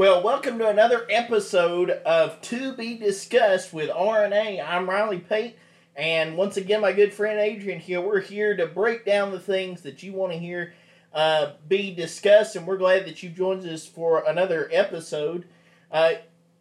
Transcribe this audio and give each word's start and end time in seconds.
Well, 0.00 0.22
welcome 0.22 0.58
to 0.60 0.66
another 0.66 1.06
episode 1.10 1.90
of 1.90 2.40
To 2.40 2.72
Be 2.72 2.96
Discussed 2.96 3.74
with 3.74 3.90
RNA. 3.90 4.66
I'm 4.66 4.88
Riley 4.88 5.18
Pate, 5.18 5.58
and 5.94 6.38
once 6.38 6.56
again, 6.56 6.80
my 6.80 6.92
good 6.92 7.12
friend 7.12 7.38
Adrian 7.38 7.78
here. 7.78 8.00
We're 8.00 8.22
here 8.22 8.56
to 8.56 8.64
break 8.64 9.04
down 9.04 9.30
the 9.30 9.38
things 9.38 9.82
that 9.82 10.02
you 10.02 10.14
want 10.14 10.32
to 10.32 10.38
hear 10.38 10.72
uh, 11.12 11.50
be 11.68 11.94
discussed, 11.94 12.56
and 12.56 12.66
we're 12.66 12.78
glad 12.78 13.04
that 13.04 13.22
you've 13.22 13.34
joined 13.34 13.66
us 13.66 13.84
for 13.84 14.24
another 14.26 14.70
episode. 14.72 15.44
Uh, 15.92 16.12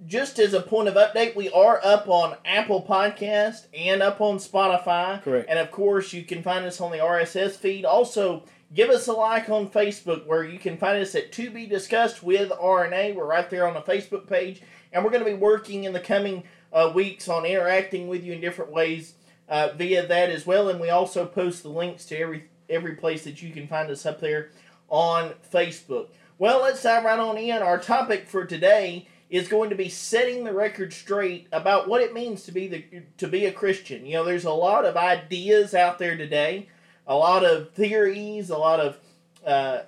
just 0.05 0.37
as 0.37 0.53
a 0.53 0.61
point 0.61 0.89
of 0.89 0.95
update, 0.95 1.33
we 1.33 1.49
are 1.51 1.79
up 1.81 2.09
on 2.09 2.35
Apple 2.43 2.83
Podcast 2.83 3.67
and 3.73 4.03
up 4.03 4.19
on 4.19 4.39
Spotify. 4.39 5.23
Correct. 5.23 5.49
And 5.49 5.59
of 5.59 5.71
course, 5.71 6.11
you 6.11 6.23
can 6.23 6.43
find 6.43 6.65
us 6.65 6.81
on 6.81 6.91
the 6.91 6.97
RSS 6.97 7.51
feed. 7.51 7.85
Also, 7.85 8.43
give 8.73 8.89
us 8.89 9.07
a 9.07 9.13
like 9.13 9.49
on 9.49 9.69
Facebook 9.69 10.25
where 10.25 10.43
you 10.43 10.59
can 10.59 10.77
find 10.77 11.01
us 11.01 11.15
at 11.15 11.31
To 11.33 11.49
Be 11.49 11.65
Discussed 11.65 12.23
with 12.23 12.49
RNA. 12.51 13.15
We're 13.15 13.25
right 13.25 13.49
there 13.49 13.67
on 13.67 13.73
the 13.73 13.81
Facebook 13.81 14.27
page. 14.27 14.61
And 14.91 15.03
we're 15.03 15.11
going 15.11 15.23
to 15.23 15.29
be 15.29 15.35
working 15.35 15.83
in 15.83 15.93
the 15.93 15.99
coming 15.99 16.43
uh, 16.73 16.91
weeks 16.93 17.27
on 17.27 17.45
interacting 17.45 18.07
with 18.07 18.23
you 18.23 18.33
in 18.33 18.41
different 18.41 18.71
ways 18.71 19.13
uh, 19.47 19.69
via 19.75 20.05
that 20.05 20.29
as 20.29 20.45
well. 20.45 20.69
And 20.69 20.79
we 20.79 20.89
also 20.89 21.25
post 21.25 21.63
the 21.63 21.69
links 21.69 22.05
to 22.05 22.17
every 22.17 22.45
every 22.69 22.95
place 22.95 23.23
that 23.23 23.41
you 23.41 23.51
can 23.51 23.67
find 23.67 23.89
us 23.89 24.05
up 24.05 24.19
there 24.19 24.51
on 24.89 25.33
Facebook. 25.51 26.09
Well, 26.37 26.61
let's 26.61 26.83
dive 26.83 27.03
right 27.03 27.19
on 27.19 27.37
in. 27.37 27.61
Our 27.61 27.79
topic 27.79 28.27
for 28.27 28.45
today 28.45 29.07
is 29.29 29.47
going 29.47 29.69
to 29.69 29.75
be 29.75 29.89
setting 29.89 30.43
the 30.43 30.53
record 30.53 30.93
straight 30.93 31.47
about 31.51 31.87
what 31.87 32.01
it 32.01 32.13
means 32.13 32.43
to 32.43 32.51
be 32.51 32.67
the 32.67 32.83
to 33.17 33.27
be 33.27 33.45
a 33.45 33.51
Christian. 33.51 34.05
You 34.05 34.13
know, 34.13 34.23
there's 34.23 34.45
a 34.45 34.51
lot 34.51 34.85
of 34.85 34.97
ideas 34.97 35.73
out 35.73 35.99
there 35.99 36.15
today, 36.17 36.69
a 37.09 37.15
lot 37.15 37.43
of 37.43 37.71
theories, 37.71 38.49
a 38.49 38.57
lot 38.57 38.79
of 38.79 38.97
uh, 39.45 39.81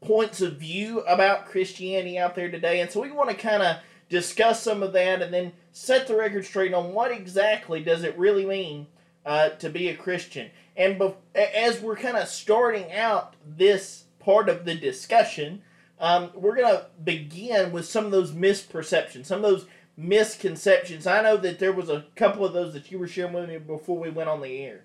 points 0.00 0.40
of 0.40 0.56
view 0.56 1.00
about 1.02 1.46
Christianity 1.46 2.18
out 2.18 2.34
there 2.34 2.50
today, 2.50 2.80
and 2.80 2.90
so 2.90 3.00
we 3.00 3.12
want 3.12 3.30
to 3.30 3.36
kind 3.36 3.62
of 3.62 3.76
discuss 4.08 4.62
some 4.62 4.82
of 4.82 4.92
that 4.94 5.22
and 5.22 5.32
then 5.32 5.52
set 5.72 6.08
the 6.08 6.16
record 6.16 6.44
straight 6.44 6.74
on 6.74 6.92
what 6.92 7.12
exactly 7.12 7.82
does 7.82 8.02
it 8.02 8.18
really 8.18 8.44
mean 8.44 8.86
uh, 9.24 9.50
to 9.50 9.68
be 9.70 9.88
a 9.88 9.96
Christian. 9.96 10.50
And 10.76 11.00
as 11.34 11.80
we're 11.80 11.96
kind 11.96 12.16
of 12.16 12.28
starting 12.28 12.92
out 12.92 13.34
this 13.46 14.04
part 14.18 14.48
of 14.48 14.64
the 14.64 14.74
discussion, 14.74 15.62
um, 16.00 16.30
we're 16.34 16.56
going 16.56 16.74
to 16.74 16.86
begin 17.02 17.72
with 17.72 17.86
some 17.86 18.04
of 18.04 18.10
those 18.10 18.32
misperceptions, 18.32 19.26
some 19.26 19.44
of 19.44 19.50
those 19.50 19.66
misconceptions. 19.96 21.06
I 21.06 21.22
know 21.22 21.36
that 21.36 21.58
there 21.58 21.72
was 21.72 21.88
a 21.88 22.06
couple 22.16 22.44
of 22.44 22.52
those 22.52 22.72
that 22.74 22.90
you 22.90 22.98
were 22.98 23.06
sharing 23.06 23.32
with 23.32 23.48
me 23.48 23.58
before 23.58 23.98
we 23.98 24.10
went 24.10 24.28
on 24.28 24.40
the 24.40 24.58
air. 24.58 24.84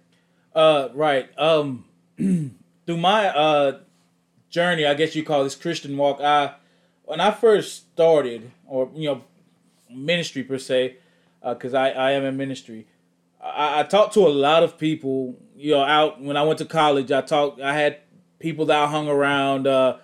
Uh, 0.53 0.89
right. 0.93 1.29
Um, 1.37 1.85
through 2.17 2.97
my 2.97 3.27
uh 3.27 3.79
journey, 4.49 4.85
I 4.85 4.93
guess 4.93 5.15
you 5.15 5.23
call 5.23 5.43
this 5.43 5.55
Christian 5.55 5.95
walk. 5.97 6.19
I 6.21 6.55
when 7.03 7.19
I 7.19 7.31
first 7.31 7.75
started, 7.93 8.51
or 8.67 8.89
you 8.93 9.09
know, 9.09 9.23
ministry 9.89 10.43
per 10.43 10.57
se, 10.57 10.97
because 11.43 11.73
uh, 11.73 11.79
I 11.79 11.89
I 11.89 12.11
am 12.11 12.23
in 12.23 12.37
ministry. 12.37 12.87
I, 13.41 13.81
I 13.81 13.83
talked 13.83 14.13
to 14.15 14.21
a 14.21 14.29
lot 14.29 14.63
of 14.63 14.77
people. 14.77 15.35
You 15.55 15.71
know, 15.71 15.83
out 15.83 16.21
when 16.21 16.37
I 16.37 16.43
went 16.43 16.59
to 16.59 16.65
college, 16.65 17.11
I 17.11 17.21
talked. 17.21 17.61
I 17.61 17.73
had 17.73 17.99
people 18.39 18.65
that 18.67 18.77
I 18.77 18.87
hung 18.87 19.07
around 19.07 19.67
uh, 19.67 19.97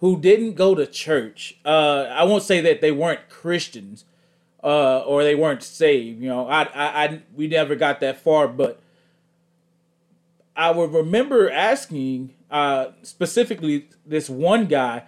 who 0.00 0.20
didn't 0.20 0.54
go 0.54 0.74
to 0.74 0.86
church. 0.86 1.56
Uh, 1.64 2.06
I 2.10 2.24
won't 2.24 2.42
say 2.42 2.60
that 2.60 2.80
they 2.80 2.92
weren't 2.92 3.28
Christians 3.28 4.04
uh, 4.62 5.00
or 5.00 5.22
they 5.22 5.34
weren't 5.34 5.62
saved. 5.62 6.20
You 6.20 6.28
know, 6.28 6.48
I, 6.48 6.62
I, 6.62 7.04
I 7.04 7.22
we 7.34 7.46
never 7.48 7.74
got 7.74 8.00
that 8.00 8.20
far, 8.20 8.48
but 8.48 8.80
I 10.56 10.70
would 10.70 10.92
remember 10.92 11.50
asking 11.50 12.34
uh, 12.50 12.88
specifically 13.02 13.88
this 14.06 14.30
one 14.30 14.66
guy. 14.66 15.04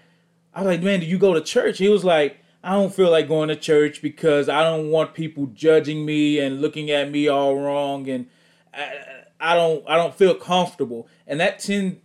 I 0.52 0.60
was 0.62 0.66
like, 0.66 0.82
"Man, 0.82 1.00
do 1.00 1.06
you 1.06 1.18
go 1.18 1.34
to 1.34 1.40
church?" 1.40 1.78
He 1.78 1.88
was 1.88 2.04
like, 2.04 2.38
"I 2.64 2.72
don't 2.72 2.94
feel 2.94 3.10
like 3.10 3.28
going 3.28 3.48
to 3.48 3.56
church 3.56 4.02
because 4.02 4.48
I 4.48 4.62
don't 4.62 4.90
want 4.90 5.14
people 5.14 5.46
judging 5.46 6.04
me 6.04 6.40
and 6.40 6.60
looking 6.60 6.90
at 6.90 7.10
me 7.10 7.28
all 7.28 7.56
wrong, 7.56 8.08
and 8.08 8.26
I, 8.74 8.92
I 9.38 9.54
don't 9.54 9.84
I 9.88 9.96
don't 9.96 10.14
feel 10.14 10.34
comfortable." 10.34 11.06
And 11.26 11.38
that 11.40 11.58
ten 11.60 12.00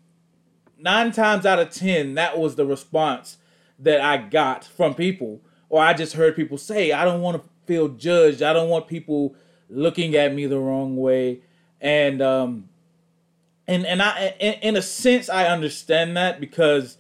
nine 0.77 1.11
times 1.11 1.45
out 1.45 1.59
of 1.59 1.71
ten, 1.71 2.15
that 2.15 2.37
was 2.37 2.55
the 2.55 2.65
response 2.65 3.37
that 3.79 4.01
I 4.01 4.17
got 4.17 4.63
from 4.63 4.93
people, 4.93 5.41
or 5.69 5.81
I 5.81 5.93
just 5.93 6.13
heard 6.13 6.35
people 6.35 6.59
say, 6.59 6.91
"I 6.91 7.05
don't 7.05 7.21
want 7.21 7.41
to 7.41 7.49
feel 7.65 7.87
judged. 7.87 8.43
I 8.43 8.53
don't 8.53 8.69
want 8.69 8.87
people 8.87 9.35
looking 9.69 10.15
at 10.15 10.35
me 10.35 10.45
the 10.45 10.59
wrong 10.59 10.97
way," 10.97 11.41
and 11.79 12.21
um, 12.21 12.69
and 13.71 13.85
and 13.85 14.01
I 14.01 14.35
in, 14.39 14.53
in 14.61 14.75
a 14.75 14.81
sense 14.81 15.29
I 15.29 15.45
understand 15.45 16.17
that 16.17 16.39
because 16.39 16.97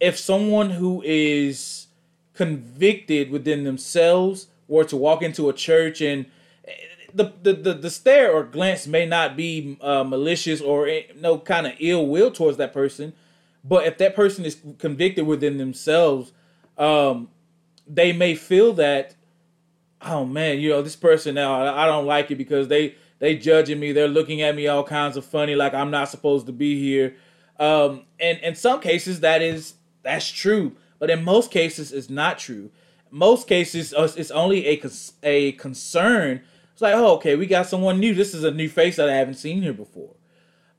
if 0.00 0.18
someone 0.18 0.70
who 0.70 1.02
is 1.04 1.86
convicted 2.34 3.30
within 3.30 3.64
themselves 3.64 4.46
were 4.68 4.84
to 4.84 4.96
walk 4.96 5.22
into 5.22 5.48
a 5.48 5.52
church 5.52 6.00
and 6.00 6.26
the 7.12 7.32
the 7.42 7.52
the, 7.52 7.74
the 7.74 7.90
stare 7.90 8.32
or 8.32 8.42
glance 8.42 8.86
may 8.86 9.04
not 9.06 9.36
be 9.36 9.76
uh, 9.80 10.04
malicious 10.04 10.60
or 10.60 10.88
no 11.16 11.38
kind 11.38 11.66
of 11.66 11.74
ill 11.78 12.06
will 12.06 12.30
towards 12.30 12.56
that 12.56 12.72
person, 12.72 13.12
but 13.62 13.86
if 13.86 13.98
that 13.98 14.16
person 14.16 14.44
is 14.44 14.60
convicted 14.78 15.26
within 15.26 15.58
themselves, 15.58 16.32
um, 16.78 17.28
they 17.86 18.12
may 18.12 18.34
feel 18.34 18.72
that, 18.74 19.14
oh 20.02 20.24
man, 20.24 20.58
you 20.58 20.70
know 20.70 20.80
this 20.80 20.96
person 20.96 21.34
now 21.34 21.76
I 21.76 21.86
don't 21.86 22.06
like 22.06 22.30
it 22.30 22.36
because 22.36 22.68
they 22.68 22.94
they 23.18 23.36
judging 23.36 23.80
me. 23.80 23.92
They're 23.92 24.08
looking 24.08 24.42
at 24.42 24.54
me 24.54 24.68
all 24.68 24.84
kinds 24.84 25.16
of 25.16 25.24
funny, 25.24 25.54
like 25.54 25.74
I'm 25.74 25.90
not 25.90 26.08
supposed 26.08 26.46
to 26.46 26.52
be 26.52 26.80
here. 26.80 27.16
Um, 27.58 28.02
and 28.20 28.38
in 28.38 28.54
some 28.54 28.80
cases, 28.80 29.20
that 29.20 29.42
is 29.42 29.74
that's 30.02 30.30
true, 30.30 30.76
but 30.98 31.10
in 31.10 31.24
most 31.24 31.50
cases, 31.50 31.92
it's 31.92 32.08
not 32.08 32.38
true. 32.38 32.70
Most 33.10 33.48
cases, 33.48 33.92
uh, 33.94 34.10
it's 34.16 34.30
only 34.30 34.68
a 34.68 34.80
a 35.22 35.52
concern. 35.52 36.42
It's 36.72 36.82
like, 36.82 36.94
oh, 36.94 37.16
okay, 37.16 37.34
we 37.34 37.46
got 37.46 37.66
someone 37.66 37.98
new. 37.98 38.14
This 38.14 38.34
is 38.34 38.44
a 38.44 38.52
new 38.52 38.68
face 38.68 38.96
that 38.96 39.08
I 39.08 39.14
haven't 39.14 39.34
seen 39.34 39.62
here 39.62 39.72
before. 39.72 40.14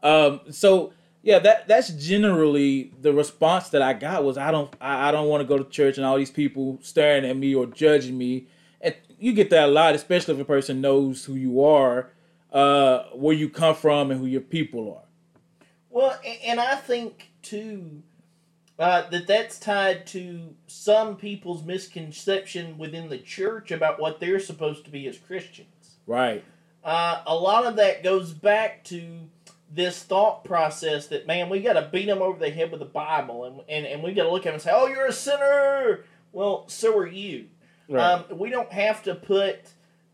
Um, 0.01 0.41
so 0.49 0.93
yeah, 1.21 1.39
that 1.39 1.67
that's 1.67 1.89
generally 1.89 2.93
the 3.01 3.11
response 3.11 3.69
that 3.69 3.81
I 3.81 3.91
got 3.93 4.23
was 4.23 4.37
I 4.37 4.51
don't 4.51 4.73
I, 4.79 5.09
I 5.09 5.11
don't 5.11 5.27
want 5.27 5.41
to 5.41 5.47
go 5.47 5.61
to 5.61 5.69
church 5.69 5.97
and 5.97 6.05
all 6.05 6.17
these 6.17 6.31
people 6.31 6.79
staring 6.81 7.25
at 7.25 7.35
me 7.35 7.53
or 7.53 7.65
judging 7.65 8.17
me. 8.17 8.47
And 8.79 8.95
you 9.19 9.33
get 9.33 9.49
that 9.49 9.67
a 9.67 9.71
lot, 9.71 9.95
especially 9.95 10.35
if 10.35 10.39
a 10.39 10.45
person 10.45 10.79
knows 10.79 11.25
who 11.25 11.35
you 11.35 11.61
are 11.65 12.11
uh, 12.51 13.03
where 13.13 13.35
you 13.35 13.49
come 13.49 13.75
from 13.75 14.11
and 14.11 14.19
who 14.19 14.25
your 14.25 14.41
people 14.41 14.93
are. 14.93 15.07
Well, 15.89 16.19
and 16.43 16.59
I 16.59 16.75
think 16.75 17.31
too 17.41 18.03
uh, 18.79 19.09
that 19.09 19.27
that's 19.27 19.59
tied 19.59 20.07
to 20.07 20.55
some 20.67 21.17
people's 21.17 21.63
misconception 21.63 22.77
within 22.77 23.09
the 23.09 23.17
church 23.17 23.71
about 23.71 23.99
what 23.99 24.19
they're 24.19 24.39
supposed 24.39 24.85
to 24.85 24.91
be 24.91 25.05
as 25.07 25.17
Christians. 25.17 25.97
Right. 26.07 26.43
Uh, 26.83 27.21
a 27.27 27.35
lot 27.35 27.65
of 27.65 27.75
that 27.75 28.03
goes 28.03 28.31
back 28.31 28.85
to 28.85 29.03
this 29.71 30.01
thought 30.01 30.45
process 30.45 31.07
that 31.07 31.27
man, 31.27 31.49
we 31.49 31.59
got 31.59 31.73
to 31.73 31.89
beat 31.91 32.05
them 32.05 32.21
over 32.21 32.39
the 32.39 32.49
head 32.49 32.71
with 32.71 32.79
the 32.79 32.85
Bible, 32.85 33.43
and 33.45 33.61
and, 33.67 33.85
and 33.85 34.01
we 34.01 34.13
got 34.13 34.23
to 34.23 34.31
look 34.31 34.41
at 34.41 34.45
them 34.45 34.53
and 34.53 34.63
say, 34.63 34.71
"Oh, 34.73 34.87
you're 34.87 35.07
a 35.07 35.13
sinner." 35.13 36.05
Well, 36.31 36.67
so 36.69 36.97
are 36.97 37.07
you. 37.07 37.47
Right. 37.89 38.01
Um, 38.01 38.37
we 38.37 38.49
don't 38.49 38.71
have 38.71 39.03
to 39.03 39.13
put 39.15 39.59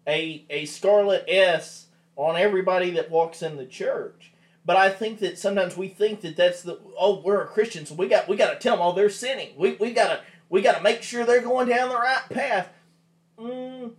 a 0.07 0.43
a 0.49 0.65
scarlet 0.65 1.25
S 1.27 1.84
on 2.15 2.37
everybody 2.37 2.91
that 2.91 3.11
walks 3.11 3.41
in 3.41 3.57
the 3.57 3.65
church. 3.65 4.31
But 4.65 4.77
I 4.77 4.89
think 4.89 5.19
that 5.19 5.37
sometimes 5.37 5.77
we 5.77 5.87
think 5.87 6.21
that 6.21 6.35
that's 6.35 6.63
the 6.63 6.79
oh 6.97 7.21
we're 7.21 7.41
a 7.41 7.47
Christian 7.47 7.85
so 7.85 7.93
we 7.93 8.07
got 8.07 8.27
we 8.27 8.35
got 8.35 8.51
to 8.53 8.59
tell 8.59 8.77
them 8.77 8.85
oh 8.85 8.93
they're 8.93 9.09
sinning 9.09 9.49
we 9.57 9.73
we 9.73 9.91
got 9.91 10.07
to 10.07 10.19
we 10.49 10.61
got 10.61 10.77
to 10.77 10.83
make 10.83 11.03
sure 11.03 11.25
they're 11.25 11.41
going 11.41 11.69
down 11.69 11.89
the 11.89 11.95
right 11.95 12.23
path. 12.29 12.69
Mm, 13.37 13.91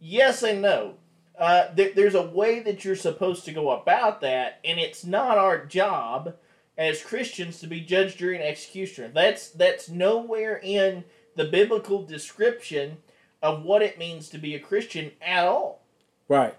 yes 0.00 0.42
and 0.42 0.62
no. 0.62 0.94
Uh, 1.38 1.66
there, 1.74 1.92
there's 1.94 2.14
a 2.14 2.22
way 2.22 2.60
that 2.60 2.84
you're 2.84 2.96
supposed 2.96 3.44
to 3.44 3.52
go 3.52 3.70
about 3.70 4.22
that, 4.22 4.58
and 4.64 4.80
it's 4.80 5.04
not 5.04 5.36
our 5.36 5.66
job 5.66 6.34
as 6.78 7.02
Christians 7.02 7.58
to 7.60 7.66
be 7.66 7.80
judge, 7.80 8.16
jury, 8.16 8.36
and 8.36 8.44
executioner. 8.44 9.08
That's 9.08 9.50
that's 9.50 9.88
nowhere 9.88 10.60
in 10.62 11.04
the 11.36 11.44
biblical 11.44 12.04
description 12.04 12.98
of 13.42 13.62
what 13.62 13.82
it 13.82 13.98
means 13.98 14.28
to 14.30 14.38
be 14.38 14.54
a 14.54 14.60
Christian 14.60 15.12
at 15.20 15.46
all. 15.46 15.82
Right. 16.28 16.54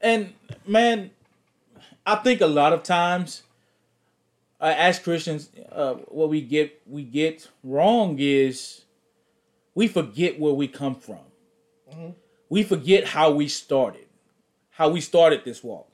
And 0.00 0.32
man, 0.66 1.10
I 2.06 2.16
think 2.16 2.40
a 2.40 2.46
lot 2.46 2.72
of 2.72 2.82
times, 2.82 3.42
uh, 4.60 4.74
as 4.76 4.98
Christians, 4.98 5.50
uh, 5.70 5.94
what 6.08 6.28
we 6.28 6.40
get 6.40 6.80
we 6.86 7.02
get 7.02 7.48
wrong 7.62 8.16
is 8.18 8.82
we 9.74 9.88
forget 9.88 10.38
where 10.38 10.52
we 10.52 10.68
come 10.68 10.94
from. 10.94 11.18
Mm-hmm. 11.90 12.10
We 12.48 12.62
forget 12.62 13.04
how 13.08 13.30
we 13.30 13.48
started, 13.48 14.06
how 14.70 14.88
we 14.88 15.00
started 15.00 15.44
this 15.44 15.62
walk. 15.62 15.90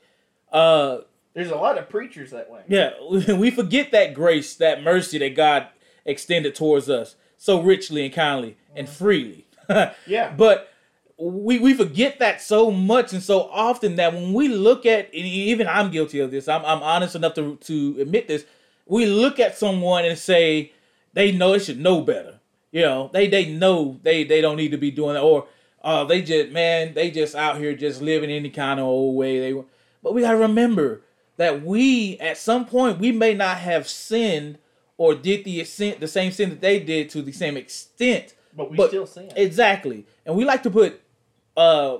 Uh, 0.51 0.99
There's 1.33 1.51
a 1.51 1.55
lot 1.55 1.77
of 1.77 1.89
preachers 1.89 2.31
that 2.31 2.49
way. 2.49 2.61
Yeah, 2.67 2.91
we 3.35 3.51
forget 3.51 3.91
that 3.91 4.13
grace, 4.13 4.55
that 4.55 4.83
mercy 4.83 5.17
that 5.19 5.35
God 5.35 5.67
extended 6.05 6.55
towards 6.55 6.89
us 6.89 7.15
so 7.37 7.61
richly 7.61 8.05
and 8.05 8.13
kindly 8.13 8.51
mm-hmm. 8.51 8.77
and 8.79 8.89
freely. 8.89 9.45
yeah. 10.07 10.33
But 10.35 10.71
we, 11.17 11.57
we 11.57 11.73
forget 11.73 12.19
that 12.19 12.41
so 12.41 12.69
much 12.71 13.11
and 13.13 13.23
so 13.23 13.49
often 13.51 13.95
that 13.95 14.13
when 14.13 14.33
we 14.33 14.47
look 14.47 14.85
at 14.85 15.13
even 15.13 15.67
I'm 15.67 15.89
guilty 15.91 16.19
of 16.19 16.31
this. 16.31 16.47
I'm, 16.47 16.63
I'm 16.63 16.83
honest 16.83 17.15
enough 17.15 17.33
to 17.35 17.55
to 17.55 17.97
admit 17.99 18.27
this. 18.27 18.45
We 18.85 19.05
look 19.05 19.39
at 19.39 19.57
someone 19.57 20.05
and 20.05 20.17
say 20.17 20.71
they 21.13 21.31
know 21.31 21.51
they 21.53 21.59
should 21.59 21.79
know 21.79 22.01
better. 22.01 22.39
You 22.71 22.81
know, 22.81 23.09
they 23.11 23.27
they 23.27 23.45
know 23.51 23.99
they 24.03 24.23
they 24.23 24.41
don't 24.41 24.57
need 24.57 24.71
to 24.71 24.77
be 24.77 24.91
doing 24.91 25.15
that, 25.15 25.21
or 25.23 25.47
uh, 25.83 26.03
they 26.03 26.21
just 26.21 26.51
man, 26.51 26.93
they 26.93 27.09
just 27.09 27.33
out 27.35 27.57
here 27.57 27.73
just 27.73 28.01
living 28.01 28.29
any 28.29 28.49
kind 28.49 28.79
of 28.79 28.85
old 28.85 29.15
way 29.15 29.39
they. 29.39 29.59
But 30.03 30.13
we 30.13 30.21
gotta 30.21 30.37
remember 30.37 31.01
that 31.37 31.63
we 31.63 32.19
at 32.19 32.37
some 32.37 32.65
point 32.65 32.99
we 32.99 33.11
may 33.11 33.33
not 33.33 33.57
have 33.57 33.87
sinned 33.87 34.59
or 34.97 35.15
did 35.15 35.45
the 35.45 35.61
the 35.99 36.07
same 36.07 36.31
sin 36.31 36.49
that 36.51 36.61
they 36.61 36.79
did 36.79 37.09
to 37.11 37.21
the 37.23 37.31
same 37.31 37.57
extent. 37.57 38.35
But 38.55 38.69
we 38.69 38.77
But- 38.77 38.89
still 38.89 39.07
sin. 39.07 39.31
Exactly, 39.35 40.05
and 40.25 40.35
we 40.35 40.45
like 40.45 40.63
to 40.63 40.69
put, 40.69 40.99
uh, 41.57 41.97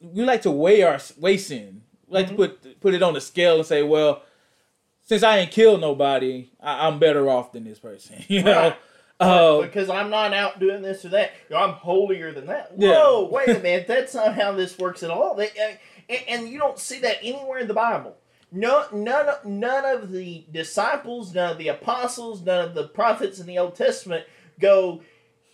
we 0.00 0.24
like 0.24 0.42
to 0.42 0.50
weigh 0.50 0.82
our 0.82 0.98
weigh 1.18 1.36
sin. 1.36 1.82
We 2.06 2.14
like 2.18 2.26
Mhm. 2.26 2.30
to 2.30 2.34
put 2.36 2.80
put 2.80 2.94
it 2.94 3.02
on 3.02 3.12
the 3.14 3.20
scale 3.20 3.56
and 3.56 3.66
say, 3.66 3.82
well, 3.82 4.22
since 5.02 5.22
I 5.22 5.38
ain't 5.38 5.50
killed 5.50 5.80
nobody, 5.80 6.48
I, 6.60 6.86
I'm 6.86 6.98
better 6.98 7.28
off 7.28 7.52
than 7.52 7.64
this 7.64 7.78
person. 7.78 8.24
You 8.28 8.42
know, 8.44 8.52
Right. 8.52 8.76
uh, 9.20 9.60
because 9.62 9.90
I'm 9.90 10.10
not 10.10 10.32
out 10.32 10.58
doing 10.60 10.82
this 10.82 11.04
or 11.04 11.10
that. 11.10 11.32
I'm 11.54 11.70
holier 11.74 12.32
than 12.32 12.46
that. 12.46 12.72
Yeah. 12.76 12.92
Whoa, 12.92 13.28
wait 13.30 13.48
a 13.48 13.60
minute. 13.60 13.86
That's 13.86 14.14
not 14.14 14.34
how 14.34 14.52
this 14.52 14.78
works 14.78 15.02
at 15.02 15.10
all. 15.10 15.34
They, 15.34 15.50
and, 16.08 16.20
and 16.28 16.48
you 16.48 16.58
don't 16.58 16.78
see 16.78 16.98
that 17.00 17.18
anywhere 17.22 17.58
in 17.58 17.68
the 17.68 17.74
Bible. 17.74 18.16
No, 18.52 18.84
none, 18.92 19.28
of- 19.28 19.44
none 19.44 19.84
of 19.84 20.12
the 20.12 20.44
disciples, 20.52 21.34
none 21.34 21.50
of 21.52 21.58
the 21.58 21.68
apostles, 21.68 22.42
none 22.42 22.64
of 22.64 22.74
the 22.74 22.84
prophets 22.88 23.40
in 23.40 23.46
the 23.46 23.58
Old 23.58 23.74
Testament 23.74 24.24
go. 24.60 25.00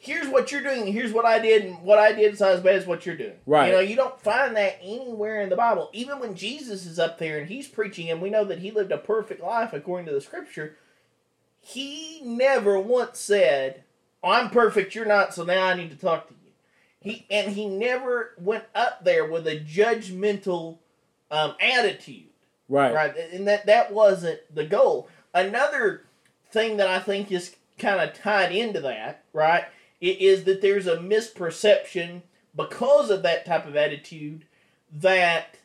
Here's 0.02 0.28
what 0.28 0.50
you're 0.50 0.62
doing. 0.62 0.90
Here's 0.90 1.12
what 1.12 1.26
I 1.26 1.38
did, 1.38 1.62
and 1.62 1.82
what 1.82 1.98
I 1.98 2.12
did 2.12 2.32
is 2.32 2.40
not 2.40 2.52
as 2.52 2.62
bad 2.62 2.76
as 2.76 2.86
what 2.86 3.04
you're 3.04 3.18
doing. 3.18 3.36
Right. 3.44 3.66
You 3.66 3.72
know, 3.74 3.80
you 3.80 3.96
don't 3.96 4.18
find 4.18 4.56
that 4.56 4.78
anywhere 4.82 5.42
in 5.42 5.50
the 5.50 5.56
Bible. 5.56 5.90
Even 5.92 6.18
when 6.20 6.34
Jesus 6.34 6.86
is 6.86 6.98
up 6.98 7.18
there 7.18 7.38
and 7.38 7.46
he's 7.46 7.68
preaching, 7.68 8.08
and 8.08 8.22
we 8.22 8.30
know 8.30 8.44
that 8.46 8.60
he 8.60 8.70
lived 8.70 8.92
a 8.92 8.96
perfect 8.96 9.42
life 9.42 9.74
according 9.74 10.06
to 10.06 10.12
the 10.12 10.22
Scripture, 10.22 10.78
he 11.60 12.22
never 12.24 12.78
once 12.80 13.18
said, 13.18 13.84
oh, 14.24 14.30
"I'm 14.30 14.48
perfect, 14.48 14.94
you're 14.94 15.04
not, 15.04 15.34
so 15.34 15.44
now 15.44 15.66
I 15.66 15.74
need 15.74 15.90
to 15.90 15.98
talk 15.98 16.28
to 16.28 16.34
you." 16.34 16.52
He 17.00 17.26
and 17.30 17.52
he 17.52 17.66
never 17.68 18.32
went 18.38 18.64
up 18.74 19.04
there 19.04 19.26
with 19.26 19.46
a 19.46 19.60
judgmental 19.60 20.78
um, 21.30 21.56
attitude, 21.60 22.30
right, 22.70 22.94
right? 22.94 23.14
And 23.34 23.46
that 23.48 23.66
that 23.66 23.92
wasn't 23.92 24.40
the 24.54 24.64
goal. 24.64 25.10
Another 25.34 26.06
thing 26.52 26.78
that 26.78 26.88
I 26.88 27.00
think 27.00 27.30
is 27.30 27.54
kind 27.78 28.00
of 28.00 28.14
tied 28.14 28.52
into 28.52 28.80
that, 28.80 29.24
right, 29.34 29.64
i- 30.02 30.16
is 30.20 30.44
that 30.44 30.60
there's 30.60 30.86
a 30.86 30.96
misperception 30.96 32.22
because 32.56 33.10
of 33.10 33.22
that 33.22 33.44
type 33.46 33.66
of 33.66 33.76
attitude 33.76 34.44
that 34.92 35.56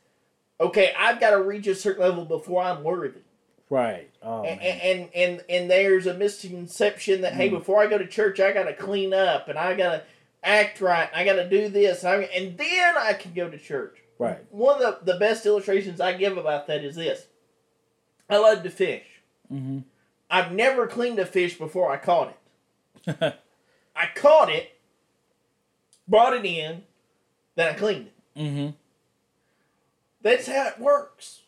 okay, 0.59 0.93
I've 0.97 1.19
got 1.19 1.31
to 1.31 1.41
reach 1.41 1.67
a 1.67 1.75
certain 1.75 2.01
level 2.03 2.23
before 2.25 2.61
I'm 2.63 2.83
worthy. 2.83 3.19
right. 3.69 4.09
Oh, 4.21 4.43
and, 4.43 4.61
and 4.61 5.09
and 5.15 5.43
and 5.49 5.69
there's 5.69 6.05
a 6.07 6.13
misconception 6.13 7.21
that 7.21 7.33
hey, 7.33 7.49
Mm. 7.49 7.59
before 7.59 7.81
I 7.81 7.87
go 7.87 7.97
to 7.97 8.07
church, 8.07 8.39
I 8.39 8.51
gotta 8.53 8.73
clean 8.73 9.13
up 9.13 9.47
and 9.49 9.57
I 9.57 9.73
gotta 9.75 10.03
act 10.43 10.79
right. 10.81 11.09
And 11.11 11.19
I 11.21 11.25
gotta 11.25 11.49
do 11.49 11.69
this, 11.69 12.03
and, 12.03 12.21
I, 12.21 12.23
and 12.35 12.57
then 12.57 12.95
I 12.97 13.13
can 13.13 13.33
go 13.33 13.49
to 13.49 13.57
church. 13.57 13.97
right. 14.19 14.39
One 14.51 14.81
of 14.83 15.05
the, 15.05 15.13
the 15.13 15.19
best 15.19 15.45
illustrations 15.45 15.99
I 15.99 16.13
give 16.13 16.37
about 16.37 16.67
that 16.67 16.83
is 16.85 16.95
this: 16.95 17.25
I 18.29 18.37
love 18.37 18.63
to 18.63 18.69
fish. 18.69 19.05
Mm-hmm. 19.51 19.79
I've 20.29 20.51
never 20.51 20.87
cleaned 20.87 21.19
a 21.19 21.25
fish 21.25 21.57
before 21.57 21.91
I 21.91 21.97
caught 21.97 22.35
it. 23.07 23.35
I 23.95 24.09
caught 24.13 24.49
it, 24.49 24.77
brought 26.07 26.33
it 26.33 26.45
in, 26.45 26.83
then 27.55 27.73
I 27.73 27.77
cleaned 27.77 28.07
it. 28.07 28.39
mm-hmm. 28.39 28.69
That's 30.21 30.47
how 30.47 30.67
it 30.67 30.79
works. 30.79 31.41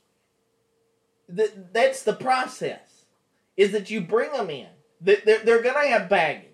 That 1.28 1.74
that's 1.74 2.04
the 2.04 2.14
process. 2.14 3.06
Is 3.58 3.72
that 3.72 3.90
you 3.90 4.02
bring 4.02 4.32
them 4.32 4.50
in. 4.52 4.68
That 5.02 5.26
they're, 5.26 5.40
they're 5.40 5.64
gonna 5.64 5.88
have 5.88 6.10
baggage. 6.10 6.46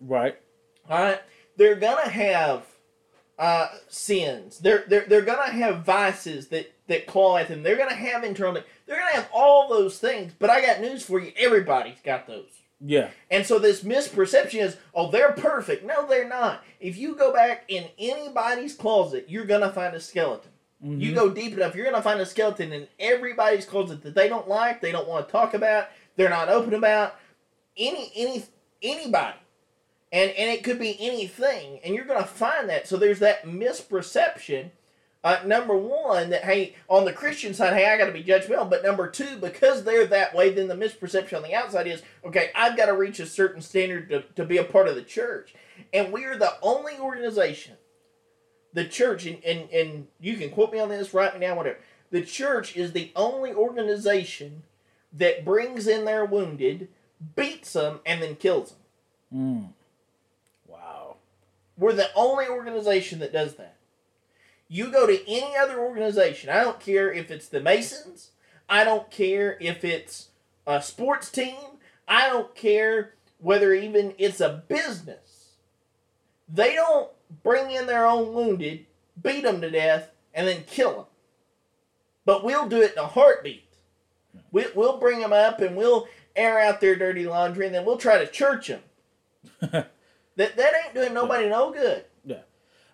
Right. 0.00 0.38
All 0.88 0.98
right. 0.98 1.20
They're 1.56 1.76
gonna 1.76 2.08
have 2.08 2.64
uh, 3.38 3.68
sins. 3.88 4.58
They're 4.58 4.84
they're 4.88 5.04
they're 5.06 5.20
gonna 5.20 5.52
have 5.52 5.84
vices 5.84 6.48
that 6.48 6.72
that 6.88 7.06
claw 7.06 7.36
at 7.36 7.48
them. 7.48 7.62
They're 7.62 7.76
gonna 7.76 7.94
have 7.94 8.24
internal. 8.24 8.62
They're 8.86 8.98
gonna 8.98 9.12
have 9.12 9.28
all 9.32 9.68
those 9.68 9.98
things. 9.98 10.32
But 10.38 10.50
I 10.50 10.62
got 10.62 10.80
news 10.80 11.04
for 11.04 11.20
you. 11.20 11.32
Everybody's 11.36 12.00
got 12.02 12.26
those. 12.26 12.50
Yeah. 12.80 13.10
And 13.30 13.44
so 13.46 13.58
this 13.58 13.82
misperception 13.82 14.60
is, 14.62 14.76
oh, 14.94 15.10
they're 15.10 15.32
perfect. 15.32 15.84
No, 15.84 16.06
they're 16.06 16.28
not. 16.28 16.64
If 16.80 16.96
you 16.96 17.14
go 17.14 17.32
back 17.32 17.64
in 17.68 17.84
anybody's 17.98 18.74
closet, 18.74 19.26
you're 19.28 19.44
gonna 19.44 19.70
find 19.72 19.94
a 19.94 20.00
skeleton. 20.00 20.50
You 20.82 21.12
Mhm. 21.12 21.14
go 21.14 21.30
deep 21.30 21.52
enough, 21.52 21.74
you're 21.74 21.84
gonna 21.84 22.00
find 22.00 22.20
a 22.20 22.26
skeleton 22.26 22.72
in 22.72 22.88
everybody's 22.98 23.66
closet 23.66 24.02
that 24.02 24.14
they 24.14 24.30
don't 24.30 24.48
like, 24.48 24.80
they 24.80 24.92
don't 24.92 25.06
want 25.06 25.28
to 25.28 25.32
talk 25.32 25.52
about, 25.52 25.88
they're 26.16 26.30
not 26.30 26.48
open 26.48 26.72
about. 26.72 27.16
Any 27.76 28.10
any 28.16 28.44
anybody. 28.82 29.36
And 30.10 30.30
and 30.30 30.50
it 30.50 30.64
could 30.64 30.78
be 30.78 30.96
anything, 30.98 31.80
and 31.84 31.94
you're 31.94 32.06
gonna 32.06 32.24
find 32.24 32.68
that. 32.70 32.88
So 32.88 32.96
there's 32.96 33.18
that 33.18 33.44
misperception. 33.44 34.70
Uh, 35.22 35.38
number 35.44 35.76
one, 35.76 36.30
that 36.30 36.44
hey, 36.44 36.74
on 36.88 37.04
the 37.04 37.12
Christian 37.12 37.52
side, 37.52 37.74
hey, 37.74 37.90
I 37.90 37.98
got 37.98 38.06
to 38.06 38.12
be 38.12 38.24
judgmental. 38.24 38.70
But 38.70 38.82
number 38.82 39.06
two, 39.06 39.36
because 39.36 39.84
they're 39.84 40.06
that 40.06 40.34
way, 40.34 40.50
then 40.50 40.68
the 40.68 40.74
misperception 40.74 41.36
on 41.36 41.42
the 41.42 41.54
outside 41.54 41.86
is 41.86 42.02
okay. 42.24 42.50
I've 42.54 42.76
got 42.76 42.86
to 42.86 42.94
reach 42.96 43.20
a 43.20 43.26
certain 43.26 43.60
standard 43.60 44.08
to, 44.08 44.22
to 44.36 44.44
be 44.46 44.56
a 44.56 44.64
part 44.64 44.88
of 44.88 44.94
the 44.94 45.02
church, 45.02 45.54
and 45.92 46.10
we 46.10 46.24
are 46.24 46.38
the 46.38 46.54
only 46.62 46.98
organization 46.98 47.74
the 48.72 48.84
church 48.84 49.26
and, 49.26 49.42
and 49.44 49.68
and 49.70 50.06
you 50.20 50.36
can 50.36 50.48
quote 50.50 50.72
me 50.72 50.78
on 50.78 50.88
this 50.88 51.12
write 51.12 51.34
me 51.34 51.40
down 51.40 51.56
whatever 51.56 51.78
the 52.12 52.22
church 52.22 52.76
is 52.76 52.92
the 52.92 53.10
only 53.16 53.52
organization 53.52 54.62
that 55.12 55.44
brings 55.44 55.88
in 55.88 56.04
their 56.04 56.24
wounded 56.24 56.86
beats 57.34 57.72
them 57.72 57.98
and 58.06 58.22
then 58.22 58.36
kills 58.36 58.70
them 58.70 58.78
Mm. 59.32 59.72
Wow. 60.68 61.16
we're 61.76 61.92
the 61.92 62.10
only 62.14 62.46
organization 62.46 63.18
that 63.18 63.32
does 63.32 63.54
that 63.56 63.76
you 64.70 64.90
go 64.90 65.06
to 65.06 65.30
any 65.30 65.54
other 65.56 65.78
organization. 65.78 66.48
I 66.48 66.64
don't 66.64 66.80
care 66.80 67.12
if 67.12 67.30
it's 67.30 67.48
the 67.48 67.60
masons. 67.60 68.30
I 68.68 68.84
don't 68.84 69.10
care 69.10 69.58
if 69.60 69.84
it's 69.84 70.28
a 70.66 70.80
sports 70.80 71.30
team. 71.30 71.58
I 72.08 72.28
don't 72.28 72.54
care 72.54 73.14
whether 73.38 73.74
even 73.74 74.14
it's 74.16 74.40
a 74.40 74.62
business. 74.68 75.56
They 76.48 76.74
don't 76.74 77.10
bring 77.42 77.70
in 77.70 77.86
their 77.86 78.06
own 78.06 78.32
wounded 78.32 78.86
beat 79.20 79.42
them 79.42 79.60
to 79.60 79.70
death 79.70 80.10
and 80.32 80.48
then 80.48 80.64
kill 80.66 80.94
them 80.94 81.04
but 82.24 82.44
we'll 82.44 82.68
do 82.68 82.80
it 82.80 82.92
in 82.92 82.98
a 82.98 83.06
heartbeat. 83.06 83.64
We, 84.52 84.66
we'll 84.74 84.98
bring 84.98 85.20
them 85.20 85.32
up 85.32 85.60
and 85.60 85.76
we'll 85.76 86.06
air 86.36 86.60
out 86.60 86.80
their 86.80 86.94
dirty 86.94 87.26
laundry 87.26 87.66
and 87.66 87.74
then 87.74 87.84
we'll 87.84 87.96
try 87.96 88.18
to 88.18 88.30
church 88.30 88.68
them 88.68 88.82
that, 89.60 89.90
that 90.36 90.72
ain't 90.84 90.94
doing 90.94 91.12
nobody 91.12 91.48
no 91.48 91.72
good 91.72 92.04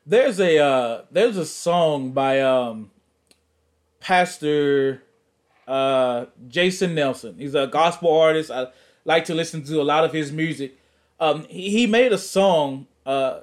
There's 0.08 0.38
a 0.38 0.58
uh, 0.58 1.02
there's 1.10 1.36
a 1.36 1.44
song 1.44 2.12
by 2.12 2.40
um, 2.40 2.92
Pastor 3.98 5.02
uh, 5.66 6.26
Jason 6.46 6.94
Nelson. 6.94 7.34
He's 7.36 7.56
a 7.56 7.66
gospel 7.66 8.16
artist. 8.16 8.52
I 8.52 8.68
like 9.04 9.24
to 9.24 9.34
listen 9.34 9.64
to 9.64 9.80
a 9.80 9.82
lot 9.82 10.04
of 10.04 10.12
his 10.12 10.30
music. 10.30 10.78
Um, 11.18 11.44
he, 11.48 11.70
he 11.70 11.86
made 11.88 12.12
a 12.12 12.18
song. 12.18 12.86
Uh, 13.04 13.40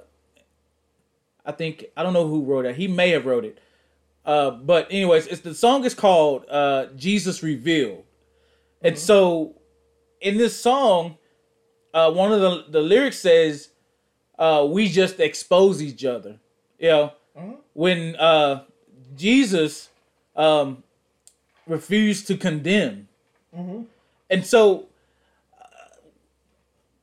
I 1.44 1.52
think 1.52 1.84
I 1.98 2.02
don't 2.02 2.14
know 2.14 2.26
who 2.26 2.42
wrote 2.42 2.64
it. 2.64 2.76
He 2.76 2.88
may 2.88 3.10
have 3.10 3.26
wrote 3.26 3.44
it. 3.44 3.58
Uh, 4.24 4.52
but 4.52 4.90
anyways, 4.90 5.26
it's 5.26 5.42
the 5.42 5.54
song 5.54 5.84
is 5.84 5.92
called 5.92 6.46
uh, 6.48 6.86
Jesus 6.96 7.42
Revealed. 7.42 8.04
And 8.80 8.98
so 8.98 9.54
in 10.22 10.38
this 10.38 10.58
song, 10.58 11.18
uh, 11.92 12.10
one 12.10 12.32
of 12.32 12.40
the 12.40 12.64
the 12.70 12.80
lyrics 12.80 13.18
says, 13.18 13.68
uh, 14.38 14.66
"We 14.66 14.88
just 14.88 15.20
expose 15.20 15.82
each 15.82 16.06
other." 16.06 16.40
You 16.84 16.90
know, 16.90 17.12
Mhm. 17.34 17.56
when 17.72 18.16
uh, 18.16 18.64
Jesus 19.16 19.88
um, 20.36 20.82
refused 21.66 22.26
to 22.26 22.36
condemn, 22.36 23.08
Mm-hmm. 23.56 23.84
and 24.28 24.44
so 24.44 24.84
uh, 25.58 25.64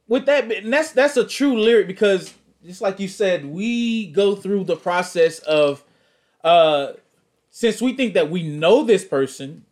with 0.07 0.27
that, 0.27 0.51
and 0.51 0.71
that's 0.71 0.91
that's 0.91 1.17
a 1.17 1.25
true 1.25 1.57
lyric 1.59 1.87
because 1.87 2.31
just 2.63 2.79
like 2.81 2.99
you 2.99 3.07
said, 3.07 3.43
we 3.43 4.05
go 4.11 4.35
through 4.35 4.65
the 4.65 4.75
process 4.75 5.39
of 5.39 5.83
uh, 6.43 6.93
since 7.49 7.81
we 7.81 7.93
think 7.93 8.13
that 8.13 8.29
we 8.29 8.43
know 8.43 8.83
this 8.83 9.03
person, 9.03 9.65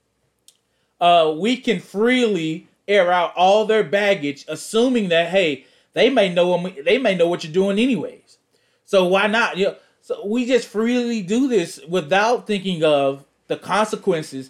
uh, 1.00 1.32
we 1.38 1.56
can 1.58 1.80
freely 1.80 2.68
air 2.88 3.12
out 3.12 3.32
all 3.36 3.66
their 3.66 3.84
baggage, 3.84 4.44
assuming 4.48 5.10
that 5.10 5.30
hey, 5.30 5.66
they 5.94 6.10
may 6.10 6.34
know 6.34 6.58
'em- 6.58 6.84
they 6.84 6.98
may 6.98 7.14
know 7.14 7.28
what 7.28 7.44
you're 7.44 7.54
doing 7.54 7.78
anyways. 7.78 8.38
So 8.86 9.06
why 9.06 9.28
not? 9.28 9.56
You 9.56 9.66
know, 9.68 9.76
so 10.10 10.26
we 10.26 10.48
just 10.48 10.68
freely 10.68 11.22
do 11.22 11.48
this 11.48 11.80
without 11.88 12.48
thinking 12.48 12.84
of 12.84 13.26
the 13.46 13.56
consequences. 13.56 14.50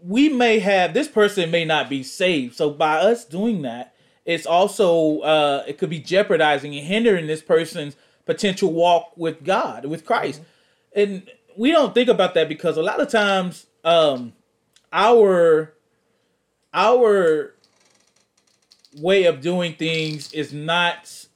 We 0.00 0.28
may 0.28 0.60
have 0.60 0.94
this 0.94 1.08
person 1.08 1.50
may 1.50 1.64
not 1.64 1.90
be 1.90 2.04
saved. 2.04 2.54
So 2.54 2.70
by 2.70 2.98
us 2.98 3.24
doing 3.24 3.62
that, 3.62 3.96
it's 4.24 4.46
also 4.46 5.22
uh, 5.22 5.64
it 5.66 5.76
could 5.78 5.90
be 5.90 5.98
jeopardizing 5.98 6.72
and 6.72 6.86
hindering 6.86 7.26
this 7.26 7.42
person's 7.42 7.96
potential 8.26 8.72
walk 8.72 9.10
with 9.16 9.42
God, 9.42 9.86
with 9.86 10.04
Christ. 10.04 10.40
And 10.94 11.28
we 11.56 11.72
don't 11.72 11.92
think 11.92 12.08
about 12.08 12.34
that 12.34 12.48
because 12.48 12.76
a 12.76 12.82
lot 12.84 13.00
of 13.00 13.08
times 13.08 13.66
um, 13.82 14.34
our 14.92 15.74
our 16.72 17.56
way 18.98 19.24
of 19.24 19.40
doing 19.40 19.74
things 19.74 20.32
is 20.32 20.52
not 20.52 21.26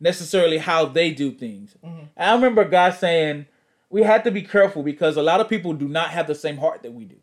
necessarily 0.00 0.58
how 0.58 0.86
they 0.86 1.10
do 1.10 1.32
things. 1.32 1.76
I 2.16 2.34
remember 2.34 2.64
God 2.64 2.90
saying 2.94 3.46
we 3.90 4.02
had 4.02 4.24
to 4.24 4.30
be 4.30 4.42
careful 4.42 4.82
because 4.82 5.16
a 5.16 5.22
lot 5.22 5.40
of 5.40 5.48
people 5.48 5.72
do 5.72 5.88
not 5.88 6.10
have 6.10 6.26
the 6.26 6.34
same 6.34 6.58
heart 6.58 6.82
that 6.82 6.92
we 6.92 7.04
do. 7.04 7.16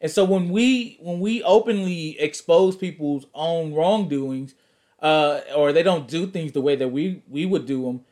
And 0.00 0.10
so 0.10 0.24
when 0.24 0.48
we 0.48 0.96
when 1.00 1.20
we 1.20 1.42
openly 1.42 2.18
expose 2.18 2.76
people's 2.76 3.26
own 3.34 3.74
wrongdoings, 3.74 4.54
uh, 5.00 5.40
or 5.54 5.72
they 5.72 5.82
don't 5.82 6.08
do 6.08 6.26
things 6.26 6.52
the 6.52 6.60
way 6.60 6.76
that 6.76 6.88
we 6.88 7.22
we 7.28 7.44
would 7.44 7.66
do 7.66 7.82
them, 7.84 8.04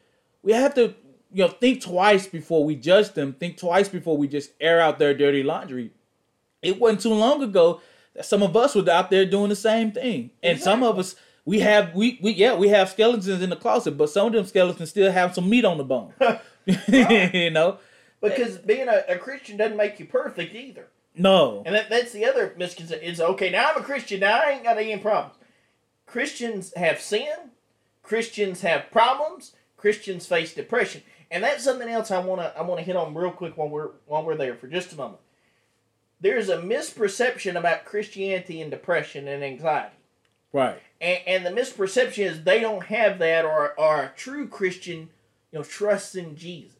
we 0.43 0.53
have 0.53 0.75
to 0.75 0.95
you 1.33 1.45
know 1.45 1.49
think 1.49 1.83
twice 1.83 2.27
before 2.27 2.65
we 2.65 2.77
judge 2.77 3.13
them. 3.13 3.33
Think 3.33 3.57
twice 3.57 3.89
before 3.89 4.17
we 4.19 4.29
just 4.29 4.51
air 4.61 4.81
out 4.81 4.99
their 4.99 5.15
dirty 5.15 5.43
laundry. 5.43 5.93
It 6.61 6.79
wasn't 6.79 7.01
too 7.03 7.15
long 7.15 7.43
ago 7.43 7.81
that 8.15 8.27
some 8.27 8.43
of 8.43 8.57
us 8.57 8.75
were 8.75 8.89
out 8.91 9.11
there 9.11 9.25
doing 9.25 9.49
the 9.49 9.57
same 9.57 9.93
thing, 9.93 10.31
and 10.43 10.61
some 10.61 10.83
of 10.83 10.99
us 10.99 11.15
we 11.49 11.61
have 11.61 11.95
we 11.95 12.19
we 12.23 12.33
yeah 12.33 12.55
we 12.55 12.69
have 12.69 12.91
skeletons 12.91 13.41
in 13.41 13.49
the 13.49 13.57
closet, 13.57 13.93
but 13.93 14.11
some 14.11 14.27
of 14.27 14.33
them 14.35 14.45
skeletons 14.45 14.91
still 14.91 15.11
have 15.11 15.35
some 15.35 15.49
meat 15.49 15.65
on 15.65 15.79
the 15.79 15.85
bone. 15.85 16.13
you 16.67 17.51
know, 17.51 17.79
Because 18.21 18.59
being 18.59 18.87
a, 18.87 19.03
a 19.09 19.17
Christian 19.17 19.57
doesn't 19.57 19.79
make 19.79 19.99
you 19.99 20.05
perfect 20.05 20.55
either. 20.55 20.89
no, 21.15 21.63
And 21.65 21.75
that, 21.75 21.89
that's 21.89 22.13
the 22.13 22.27
other 22.27 22.55
misconception. 22.59 23.09
Is 23.09 23.19
okay, 23.19 23.49
now 23.49 23.71
I'm 23.71 23.81
a 23.81 23.83
Christian, 23.83 24.21
now 24.21 24.43
I 24.45 24.51
ain't 24.51 24.65
got 24.65 24.77
any 24.77 24.99
problems. 24.99 25.37
Christians 26.05 26.75
have 26.77 27.01
sin, 27.01 27.33
Christians 28.03 28.61
have 28.61 28.91
problems, 28.91 29.55
Christians 29.79 30.27
face 30.27 30.53
depression. 30.53 31.03
And 31.31 31.43
that's 31.43 31.65
something 31.65 31.89
else 31.89 32.11
I 32.11 32.19
wanna 32.19 32.53
I 32.59 32.61
wanna 32.61 32.83
hit 32.83 32.95
on 32.95 33.15
real 33.15 33.31
quick 33.31 33.57
while 33.57 33.71
we're 33.71 33.93
while 34.05 34.23
we're 34.23 34.37
there 34.37 34.55
for 34.55 34.67
just 34.67 34.93
a 34.93 34.97
moment. 34.97 35.21
There's 36.21 36.51
a 36.51 36.59
misperception 36.59 37.57
about 37.57 37.87
Christianity 37.87 38.61
and 38.61 38.71
depression 38.71 39.27
and 39.27 39.43
anxiety. 39.43 39.97
right, 40.53 40.83
And, 41.01 41.21
and 41.27 41.47
the 41.47 41.61
misperception 41.61 42.25
is 42.25 42.43
they 42.43 42.61
don't 42.61 42.87
have 42.87 43.19
that 43.19 43.45
or, 43.45 43.79
or 43.79 44.03
a 44.03 44.13
true 44.17 44.49
Christian, 44.49 45.11
you 45.53 45.59
know, 45.59 45.63
trusts 45.63 46.15
in 46.15 46.37
Jesus. 46.37 46.75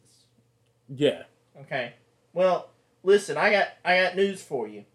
yeah, 0.87 1.23
Okay. 1.61 1.93
Well, 2.33 2.69
listen, 3.03 3.37
I 3.37 3.51
got 3.51 3.67
I 3.83 4.01
got 4.01 4.15
news 4.15 4.41
for 4.41 4.67
you. 4.67 4.85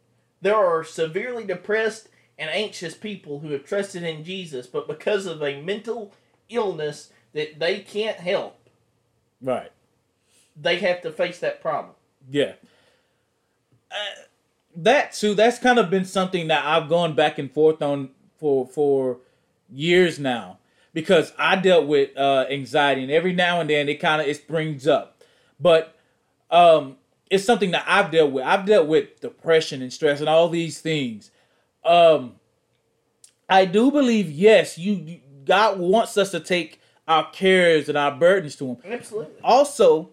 There 0.40 0.57
are 0.57 0.85
severely 0.85 1.45
depressed 1.45 2.09
and 2.38 2.50
anxious 2.50 2.95
people 2.95 3.40
who 3.40 3.50
have 3.50 3.64
trusted 3.64 4.02
in 4.02 4.25
Jesus, 4.25 4.66
but 4.66 4.88
because 4.88 5.26
of 5.26 5.43
a 5.43 5.61
mental 5.61 6.12
illness 6.49 7.11
that 7.33 7.59
they 7.59 7.81
can't 7.81 8.19
help, 8.19 8.59
right. 9.40 9.71
they 10.57 10.78
have 10.78 11.00
to 11.02 11.12
face 11.12 11.38
that 11.40 11.61
problem. 11.62 11.95
Yeah. 12.31 12.54
Uh, 13.90 14.23
that 14.76 15.12
too. 15.12 15.35
That's 15.35 15.59
kind 15.59 15.78
of 15.78 15.90
been 15.90 16.04
something 16.04 16.49
that 16.49 16.64
I've 16.64 16.88
gone 16.88 17.14
back 17.14 17.38
and 17.38 17.50
forth 17.50 17.81
on 17.81 18.11
for 18.45 18.67
for 18.67 19.17
years 19.73 20.19
now 20.19 20.59
because 20.93 21.33
I 21.39 21.57
dealt 21.57 21.87
with 21.87 22.15
uh, 22.15 22.45
anxiety, 22.51 23.03
and 23.03 23.11
every 23.11 23.33
now 23.33 23.59
and 23.63 23.71
then 23.71 23.89
it 23.89 24.01
kind 24.01 24.21
of 24.21 24.29
it 24.29 24.37
springs 24.37 24.87
up, 24.87 25.23
but 25.59 25.97
um, 26.51 26.97
it's 27.31 27.43
something 27.45 27.71
that 27.71 27.85
I've 27.89 28.11
dealt 28.11 28.33
with. 28.33 28.45
I've 28.45 28.67
dealt 28.67 28.87
with 28.87 29.19
depression 29.21 29.81
and 29.81 29.91
stress 29.91 30.21
and 30.21 30.29
all 30.29 30.51
these 30.51 30.79
things. 30.83 31.31
Um, 31.87 32.35
I 33.49 33.65
do 33.65 33.91
believe 33.91 34.31
yes, 34.31 34.77
you 34.77 34.93
you- 34.95 35.21
God 35.47 35.79
wants 35.79 36.19
us 36.19 36.31
to 36.33 36.41
take 36.41 36.81
our 37.09 37.31
cares 37.31 37.89
and 37.89 37.97
our 37.97 38.13
burdens 38.13 38.57
to 38.57 38.67
Him 38.67 38.77
Absolutely. 38.85 39.35
also 39.43 40.11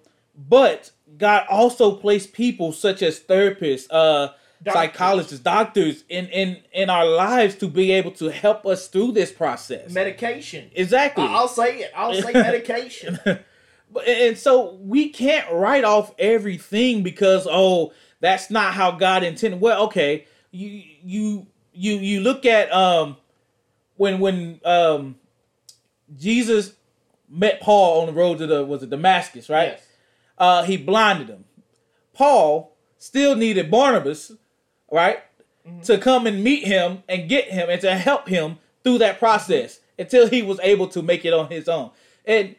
but 0.50 0.92
god 1.18 1.46
also 1.50 1.96
placed 1.96 2.34
people 2.34 2.72
such 2.74 3.02
as 3.02 3.18
therapists 3.20 3.88
uh 3.92 4.30
Doctors. 4.64 4.74
psychologists 4.80 5.40
doctors 5.40 6.04
in 6.08 6.28
in 6.28 6.62
in 6.72 6.90
our 6.90 7.06
lives 7.06 7.56
to 7.56 7.68
be 7.68 7.92
able 7.94 8.12
to 8.12 8.26
help 8.30 8.66
us 8.66 8.88
through 8.88 9.12
this 9.14 9.32
process 9.32 9.92
Medication. 9.92 10.70
exactly 10.76 11.24
I'll 11.28 11.48
say 11.48 11.80
it. 11.80 11.92
I'll 11.96 12.14
say 12.14 12.32
medication. 12.34 13.18
But- 13.26 14.08
and 14.08 14.38
so 14.38 14.76
we 14.76 15.10
can't 15.10 15.52
write 15.52 15.84
off 15.84 16.14
everything 16.20 17.02
because 17.04 17.48
oh 17.50 17.92
that's 18.20 18.50
not 18.52 18.74
how 18.74 18.92
god 18.92 19.24
intended 19.24 19.60
well 19.60 19.84
okay 19.86 20.26
you 20.52 20.84
you 21.04 21.48
you 21.74 21.96
you 21.96 22.22
look 22.22 22.46
at 22.46 22.72
um 22.72 23.18
when 23.98 24.20
when 24.20 24.62
um 24.64 25.16
jesus 26.16 26.74
met 27.30 27.60
paul 27.62 28.02
on 28.02 28.08
the 28.08 28.14
road 28.14 28.38
to 28.38 28.48
the 28.48 28.64
was 28.64 28.84
it 28.84 28.90
damascus 28.90 29.50
right 29.50 29.70
Yes. 29.74 29.84
uh, 30.38 30.64
he 30.64 30.78
blinded 30.78 31.30
him. 31.30 31.46
Paul 32.14 32.76
still 32.98 33.36
needed 33.36 33.70
Barnabas, 33.72 34.32
right, 34.92 35.20
to 35.84 35.98
come 35.98 36.28
and 36.28 36.44
meet 36.44 36.66
him 36.66 37.04
and 37.08 37.30
get 37.30 37.46
him 37.46 37.70
and 37.70 37.80
to 37.82 37.96
help 37.96 38.28
him 38.28 38.58
through 38.84 38.98
that 39.00 39.20
process 39.20 39.80
until 39.98 40.28
he 40.28 40.42
was 40.42 40.60
able 40.62 40.88
to 40.88 41.02
make 41.02 41.24
it 41.26 41.34
on 41.34 41.50
his 41.50 41.70
own. 41.70 41.92
And 42.26 42.56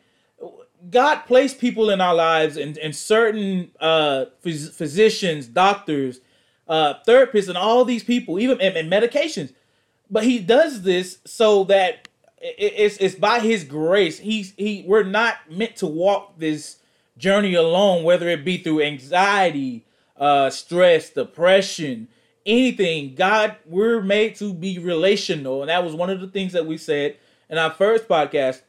God 0.90 1.20
placed 1.26 1.58
people 1.60 1.90
in 1.90 2.00
our 2.00 2.14
lives 2.14 2.56
and, 2.56 2.76
and 2.78 2.94
certain 2.94 3.70
uh, 3.80 4.26
phys- 4.44 4.70
physicians, 4.72 5.46
doctors, 5.46 6.20
uh, 6.68 6.94
therapists, 7.06 7.48
and 7.48 7.58
all 7.58 7.84
these 7.84 8.04
people, 8.04 8.38
even 8.38 8.60
and, 8.60 8.76
and 8.76 8.90
medications. 8.90 9.52
But 10.10 10.24
he 10.24 10.38
does 10.38 10.82
this 10.82 11.18
so 11.24 11.64
that 11.64 12.08
i- 12.42 12.46
i- 12.46 12.54
it's 12.58 12.96
it's 12.98 13.14
by 13.14 13.40
his 13.40 13.64
grace. 13.64 14.18
He's 14.18 14.52
he 14.56 14.84
we're 14.86 15.02
not 15.04 15.36
meant 15.50 15.76
to 15.76 15.86
walk 15.86 16.38
this 16.38 16.76
journey 17.16 17.54
alone, 17.54 18.04
whether 18.04 18.28
it 18.28 18.44
be 18.44 18.58
through 18.58 18.82
anxiety, 18.82 19.84
uh, 20.16 20.50
stress, 20.50 21.10
depression, 21.10 22.08
anything. 22.46 23.14
God, 23.14 23.56
we're 23.66 24.00
made 24.00 24.37
to 24.37 24.52
be 24.52 24.78
relational, 24.78 25.62
and 25.62 25.70
that 25.70 25.84
was 25.84 25.94
one 25.94 26.11
of 26.11 26.20
the 26.20 26.28
things 26.28 26.52
that 26.52 26.66
we 26.66 26.78
said 26.78 27.16
in 27.49 27.58
our 27.58 27.70
first 27.70 28.08
podcast. 28.08 28.62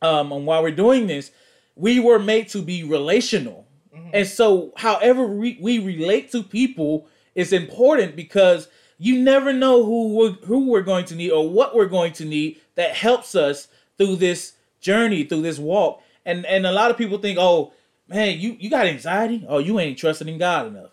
Um, 0.00 0.32
and 0.32 0.46
while 0.46 0.62
we're 0.62 0.70
doing 0.70 1.06
this, 1.06 1.30
we 1.74 2.00
were 2.00 2.18
made 2.18 2.48
to 2.50 2.62
be 2.62 2.84
relational, 2.84 3.66
and 4.12 4.26
so 4.26 4.72
however 4.76 5.26
we, 5.26 5.58
we 5.60 5.78
relate 5.78 6.30
to 6.32 6.42
people 6.42 7.06
is 7.34 7.52
important 7.52 8.16
because 8.16 8.68
you 8.98 9.18
never 9.22 9.52
know 9.52 9.84
who 9.84 10.14
we're, 10.14 10.32
who 10.46 10.70
we're 10.70 10.82
going 10.82 11.04
to 11.06 11.14
need 11.14 11.30
or 11.30 11.48
what 11.48 11.74
we're 11.74 11.86
going 11.86 12.12
to 12.14 12.24
need 12.24 12.60
that 12.74 12.94
helps 12.94 13.34
us 13.34 13.68
through 13.96 14.16
this 14.16 14.54
journey, 14.80 15.24
through 15.24 15.42
this 15.42 15.58
walk. 15.58 16.02
And 16.24 16.44
and 16.46 16.66
a 16.66 16.72
lot 16.72 16.90
of 16.90 16.98
people 16.98 17.18
think, 17.18 17.38
oh 17.40 17.72
man, 18.08 18.38
you 18.38 18.56
you 18.58 18.68
got 18.68 18.86
anxiety, 18.86 19.46
oh 19.48 19.58
you 19.58 19.78
ain't 19.78 19.98
trusting 19.98 20.28
in 20.28 20.38
God 20.38 20.66
enough. 20.66 20.90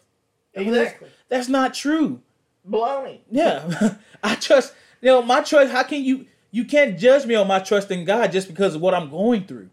Exactly. 0.55 1.09
That's 1.29 1.49
not 1.49 1.73
true. 1.73 2.21
Baloney. 2.69 3.19
Yeah, 3.29 3.95
I 4.23 4.35
trust. 4.35 4.73
You 5.01 5.09
know, 5.09 5.21
my 5.21 5.41
trust. 5.41 5.71
How 5.71 5.83
can 5.83 6.03
you? 6.03 6.25
You 6.51 6.65
can't 6.65 6.97
judge 6.97 7.25
me 7.25 7.35
on 7.35 7.47
my 7.47 7.59
trust 7.59 7.91
in 7.91 8.05
God 8.05 8.31
just 8.31 8.47
because 8.47 8.75
of 8.75 8.81
what 8.81 8.93
I'm 8.93 9.09
going 9.09 9.45
through. 9.45 9.69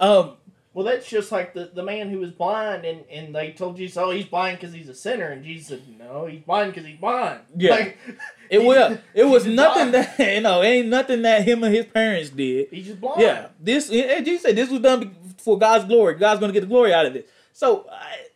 Um, 0.00 0.32
Well, 0.72 0.84
that's 0.84 1.08
just 1.08 1.30
like 1.30 1.54
the, 1.54 1.70
the 1.72 1.84
man 1.84 2.10
who 2.10 2.18
was 2.18 2.32
blind, 2.32 2.84
and, 2.84 3.04
and 3.08 3.32
they 3.32 3.52
told 3.52 3.76
Jesus, 3.76 3.96
oh, 3.96 4.10
he's 4.10 4.24
blind 4.26 4.58
because 4.58 4.74
he's 4.74 4.88
a 4.88 4.94
sinner. 4.94 5.28
And 5.28 5.44
Jesus 5.44 5.68
said, 5.68 5.82
no, 5.96 6.26
he's 6.26 6.40
blind 6.40 6.72
because 6.74 6.88
he's 6.88 6.98
blind. 6.98 7.38
Yeah. 7.56 7.70
Like, 7.70 7.98
it 8.50 8.58
was. 8.64 8.98
It 9.14 9.24
was 9.24 9.46
nothing 9.46 9.92
blind. 9.92 9.94
that 10.18 10.34
you 10.34 10.40
know. 10.40 10.62
Ain't 10.64 10.88
nothing 10.88 11.22
that 11.22 11.44
him 11.46 11.62
and 11.62 11.72
his 11.72 11.86
parents 11.86 12.30
did. 12.30 12.68
He's 12.70 12.86
just 12.86 13.00
blind. 13.00 13.20
Yeah, 13.20 13.46
this 13.60 13.88
and 13.90 14.24
Jesus 14.26 14.42
said 14.42 14.56
this 14.56 14.68
was 14.68 14.80
done 14.80 15.14
for 15.38 15.56
God's 15.56 15.84
glory. 15.84 16.16
God's 16.16 16.40
going 16.40 16.50
to 16.52 16.52
get 16.52 16.62
the 16.62 16.66
glory 16.74 16.92
out 16.92 17.06
of 17.06 17.14
it. 17.14 17.28
So 17.52 17.86
I, 17.92 18.26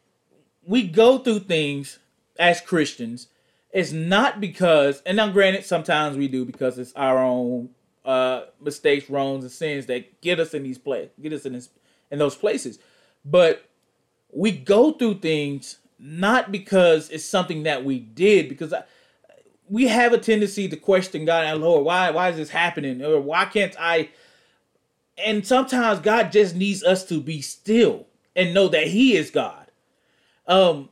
we 0.68 0.86
go 0.86 1.16
through 1.18 1.40
things 1.40 1.98
as 2.38 2.60
Christians. 2.60 3.28
It's 3.72 3.90
not 3.90 4.38
because, 4.38 5.02
and 5.06 5.16
now 5.16 5.30
granted, 5.30 5.64
sometimes 5.64 6.16
we 6.16 6.28
do 6.28 6.44
because 6.44 6.78
it's 6.78 6.92
our 6.94 7.18
own 7.18 7.70
uh, 8.04 8.42
mistakes, 8.60 9.08
wrongs, 9.08 9.44
and 9.44 9.52
sins 9.52 9.86
that 9.86 10.20
get 10.20 10.38
us 10.38 10.52
in 10.52 10.62
these 10.62 10.76
place, 10.76 11.08
get 11.20 11.32
us 11.32 11.46
in 11.46 11.54
this, 11.54 11.70
in 12.10 12.18
those 12.18 12.36
places. 12.36 12.78
But 13.24 13.64
we 14.30 14.52
go 14.52 14.92
through 14.92 15.20
things 15.20 15.78
not 15.98 16.52
because 16.52 17.08
it's 17.08 17.24
something 17.24 17.62
that 17.62 17.82
we 17.82 17.98
did, 17.98 18.50
because 18.50 18.74
I, 18.74 18.84
we 19.70 19.88
have 19.88 20.12
a 20.12 20.18
tendency 20.18 20.68
to 20.68 20.76
question 20.76 21.24
God 21.24 21.44
and 21.44 21.62
Lord, 21.62 21.84
why 21.84 22.10
why 22.10 22.28
is 22.28 22.36
this 22.36 22.50
happening? 22.50 23.02
Or 23.02 23.20
why 23.20 23.46
can't 23.46 23.74
I? 23.78 24.10
And 25.16 25.46
sometimes 25.46 26.00
God 26.00 26.30
just 26.30 26.54
needs 26.54 26.84
us 26.84 27.04
to 27.06 27.20
be 27.20 27.40
still 27.40 28.06
and 28.36 28.54
know 28.54 28.68
that 28.68 28.86
He 28.86 29.16
is 29.16 29.30
God. 29.30 29.67
Um, 30.48 30.88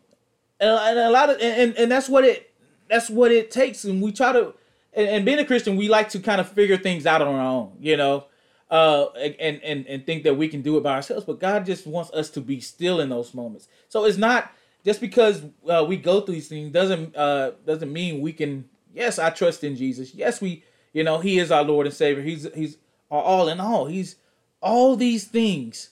and, 0.61 0.99
a 0.99 1.11
lot 1.11 1.31
of 1.31 1.41
and, 1.41 1.77
and 1.77 1.91
that's 1.91 2.09
what 2.09 2.25
it 2.25 2.53
that's 2.89 3.11
what 3.11 3.33
it 3.33 3.51
takes. 3.51 3.85
And 3.85 4.01
we 4.01 4.13
try 4.13 4.33
to 4.33 4.55
and, 4.93 5.09
and 5.09 5.25
being 5.25 5.39
a 5.39 5.45
Christian, 5.45 5.77
we 5.77 5.89
like 5.89 6.09
to 6.11 6.21
kind 6.21 6.41
of 6.41 6.49
figure 6.49 6.77
things 6.77 7.07
out 7.07 7.23
on 7.23 7.35
our 7.35 7.41
own, 7.41 7.73
you 7.81 7.97
know, 7.97 8.27
uh, 8.71 9.07
and 9.15 9.61
and 9.63 9.87
and 9.87 10.07
think 10.07 10.25
that 10.25 10.35
we 10.35 10.49
can 10.49 10.63
do 10.63 10.77
it 10.77 10.83
by 10.83 10.95
ourselves. 10.95 11.25
But 11.25 11.41
God 11.41 11.67
just 11.67 11.87
wants 11.87 12.11
us 12.13 12.31
to 12.31 12.41
be 12.41 12.61
still 12.61 13.01
in 13.01 13.09
those 13.09 13.35
moments. 13.35 13.69
So 13.89 14.05
it's 14.05 14.19
not 14.19 14.53
just 14.85 15.01
because 15.01 15.43
uh, 15.69 15.85
we 15.87 15.97
go 15.97 16.21
through 16.21 16.35
these 16.35 16.49
things 16.49 16.73
doesn't 16.73 17.17
uh, 17.17 17.53
doesn't 17.67 17.93
mean 17.93 18.21
we 18.21 18.33
can. 18.33 18.69
Yes, 18.95 19.19
I 19.19 19.29
trust 19.29 19.63
in 19.63 19.77
Jesus. 19.77 20.15
Yes, 20.15 20.41
we, 20.41 20.65
you 20.95 21.05
know, 21.05 21.19
He 21.19 21.39
is 21.39 21.51
our 21.51 21.63
Lord 21.63 21.87
and 21.87 21.95
Savior. 21.95 22.23
He's 22.23 22.49
He's 22.55 22.79
our 23.11 23.23
all 23.23 23.49
in 23.49 23.61
all. 23.61 23.87
He's 23.87 24.17
all 24.63 24.97
these 24.97 25.25
things, 25.25 25.91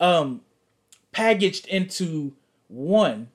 um, 0.00 0.40
packaged 1.12 1.66
into 1.66 2.32
one. 2.68 3.28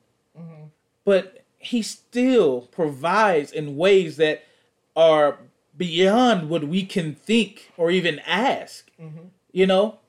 But 1.04 1.44
He 1.58 1.82
still 1.82 2.62
provides 2.72 3.52
in 3.52 3.76
ways 3.78 4.18
that 4.18 4.44
are 4.96 5.38
beyond 5.78 6.50
what 6.50 6.64
we 6.66 6.86
can 6.86 7.16
think 7.16 7.72
or 7.78 7.92
even 7.92 8.20
ask. 8.20 8.90
You 9.52 9.66
know, 9.68 10.00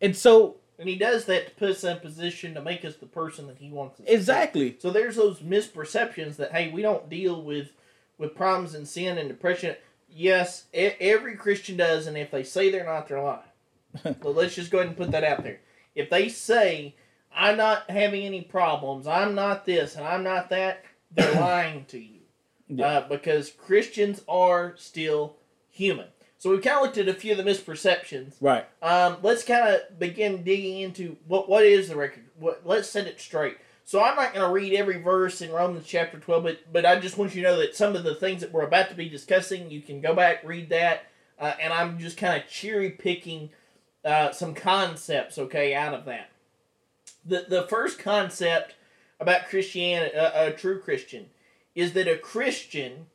And 0.00 0.16
so 0.16 0.56
And 0.78 0.88
he 0.88 0.96
does 0.96 1.24
that 1.24 1.46
to 1.48 1.54
put 1.54 1.70
us 1.70 1.84
in 1.84 1.96
a 1.96 2.00
position 2.00 2.54
to 2.54 2.60
make 2.62 2.84
us 2.84 2.96
the 2.96 3.06
person 3.06 3.46
that 3.48 3.58
he 3.58 3.70
wants 3.70 4.00
us 4.00 4.06
exactly. 4.08 4.70
to 4.70 4.76
be. 4.76 4.80
So 4.80 4.90
there's 4.90 5.16
those 5.16 5.40
misperceptions 5.40 6.36
that 6.36 6.52
hey, 6.52 6.70
we 6.70 6.82
don't 6.82 7.08
deal 7.08 7.42
with 7.42 7.70
with 8.18 8.34
problems 8.36 8.74
and 8.74 8.86
sin 8.86 9.18
and 9.18 9.28
depression. 9.28 9.76
Yes, 10.08 10.64
e- 10.72 10.92
every 11.00 11.34
Christian 11.36 11.76
does, 11.76 12.06
and 12.06 12.16
if 12.16 12.30
they 12.30 12.44
say 12.44 12.70
they're 12.70 12.84
not, 12.84 13.08
they're 13.08 13.20
lying. 13.20 13.40
so 14.22 14.30
let's 14.30 14.54
just 14.54 14.70
go 14.70 14.78
ahead 14.78 14.88
and 14.88 14.96
put 14.96 15.10
that 15.10 15.24
out 15.24 15.42
there. 15.42 15.58
If 15.96 16.10
they 16.10 16.28
say 16.28 16.94
I'm 17.36 17.56
not 17.56 17.90
having 17.90 18.24
any 18.24 18.42
problems, 18.42 19.06
I'm 19.06 19.34
not 19.34 19.64
this, 19.64 19.96
and 19.96 20.06
I'm 20.06 20.22
not 20.22 20.50
that, 20.50 20.84
they're 21.10 21.34
lying 21.40 21.84
to 21.86 21.98
you. 21.98 22.20
Yeah. 22.68 22.86
Uh, 22.86 23.08
because 23.08 23.50
Christians 23.50 24.22
are 24.26 24.74
still 24.76 25.36
human. 25.70 26.06
So 26.38 26.50
we've 26.50 26.62
kind 26.62 26.76
of 26.76 26.82
looked 26.82 26.98
at 26.98 27.08
a 27.08 27.14
few 27.14 27.32
of 27.32 27.38
the 27.38 27.44
misperceptions. 27.44 28.34
Right. 28.40 28.66
Um, 28.82 29.16
let's 29.22 29.44
kind 29.44 29.74
of 29.74 29.98
begin 29.98 30.44
digging 30.44 30.80
into 30.80 31.16
what 31.26 31.48
what 31.48 31.64
is 31.64 31.88
the 31.88 31.96
record. 31.96 32.24
What 32.38 32.62
let's 32.64 32.88
set 32.88 33.06
it 33.06 33.20
straight. 33.20 33.56
So 33.86 34.02
I'm 34.02 34.16
not 34.16 34.34
going 34.34 34.46
to 34.46 34.52
read 34.52 34.74
every 34.74 35.00
verse 35.00 35.42
in 35.42 35.50
Romans 35.52 35.86
chapter 35.86 36.18
12, 36.18 36.42
but 36.42 36.72
but 36.72 36.86
I 36.86 36.98
just 36.98 37.18
want 37.18 37.34
you 37.34 37.42
to 37.42 37.48
know 37.48 37.58
that 37.58 37.76
some 37.76 37.96
of 37.96 38.04
the 38.04 38.14
things 38.14 38.40
that 38.40 38.52
we're 38.52 38.62
about 38.62 38.88
to 38.90 38.94
be 38.94 39.08
discussing, 39.08 39.70
you 39.70 39.80
can 39.80 40.00
go 40.00 40.14
back 40.14 40.42
read 40.44 40.70
that, 40.70 41.06
uh, 41.38 41.52
and 41.60 41.72
I'm 41.72 41.98
just 41.98 42.16
kind 42.16 42.42
of 42.42 42.48
cherry 42.48 42.90
picking 42.90 43.50
uh, 44.04 44.32
some 44.32 44.54
concepts, 44.54 45.38
okay, 45.38 45.74
out 45.74 45.94
of 45.94 46.04
that. 46.06 46.30
The 47.24 47.46
the 47.48 47.62
first 47.64 47.98
concept 47.98 48.74
about 49.20 49.48
Christianity, 49.48 50.14
uh, 50.16 50.46
a 50.48 50.52
true 50.52 50.80
Christian, 50.80 51.30
is 51.74 51.92
that 51.94 52.08
a 52.08 52.16
Christian 52.18 53.06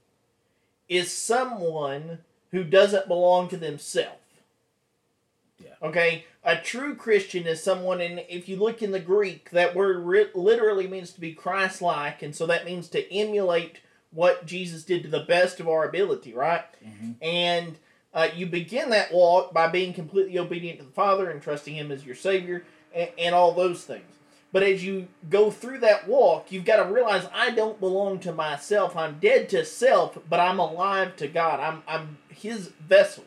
is 0.88 1.12
someone 1.12 2.20
who 2.52 2.64
doesn't 2.64 3.08
belong 3.08 3.48
to 3.50 3.58
themselves. 3.58 4.16
Yeah. 5.64 5.74
Okay, 5.84 6.26
a 6.44 6.56
true 6.56 6.96
Christian 6.96 7.46
is 7.46 7.62
someone, 7.62 8.02
and 8.02 8.24
if 8.30 8.50
you 8.50 8.56
look 8.56 8.82
in 8.82 8.92
the 8.92 9.00
Greek, 9.00 9.50
that 9.52 9.76
word 9.76 9.98
ri- 10.06 10.30
literally 10.34 10.88
means 10.88 11.12
to 11.12 11.20
be 11.22 11.34
Christ-like, 11.34 12.24
and 12.24 12.36
so 12.36 12.48
that 12.48 12.66
means 12.66 12.88
to 12.90 13.14
emulate 13.14 13.82
what 14.12 14.46
Jesus 14.46 14.84
did 14.84 15.04
to 15.04 15.10
the 15.10 15.20
best 15.20 15.60
of 15.60 15.68
our 15.68 15.88
ability, 15.88 16.34
right? 16.34 16.64
Mhm. 16.84 17.16
And 17.22 17.78
uh, 18.14 18.30
you 18.36 18.48
begin 18.48 18.90
that 18.90 19.14
walk 19.14 19.54
by 19.54 19.68
being 19.68 19.94
completely 19.94 20.40
obedient 20.40 20.80
to 20.80 20.86
the 20.86 20.92
Father 20.92 21.30
and 21.30 21.42
trusting 21.42 21.76
Him 21.76 21.92
as 21.92 22.06
your 22.06 22.16
Savior, 22.16 22.64
and, 22.94 23.10
and 23.18 23.36
all 23.36 23.52
those 23.54 23.84
things. 23.84 24.04
But 24.52 24.64
as 24.64 24.84
you 24.84 25.08
go 25.30 25.52
through 25.52 25.80
that 25.80 26.08
walk, 26.08 26.52
you've 26.52 26.66
got 26.66 26.84
to 26.84 26.92
realize 26.92 27.28
I 27.34 27.52
don't 27.52 27.80
belong 27.80 28.20
to 28.22 28.32
myself. 28.32 28.96
I'm 28.96 29.20
dead 29.20 29.48
to 29.50 29.64
self, 29.64 30.18
but 30.28 30.40
I'm 30.40 30.58
alive 30.60 31.16
to 31.18 31.28
God. 31.28 31.60
I'm 31.60 31.84
I'm 31.88 32.18
His 32.30 32.70
vessel. 32.88 33.26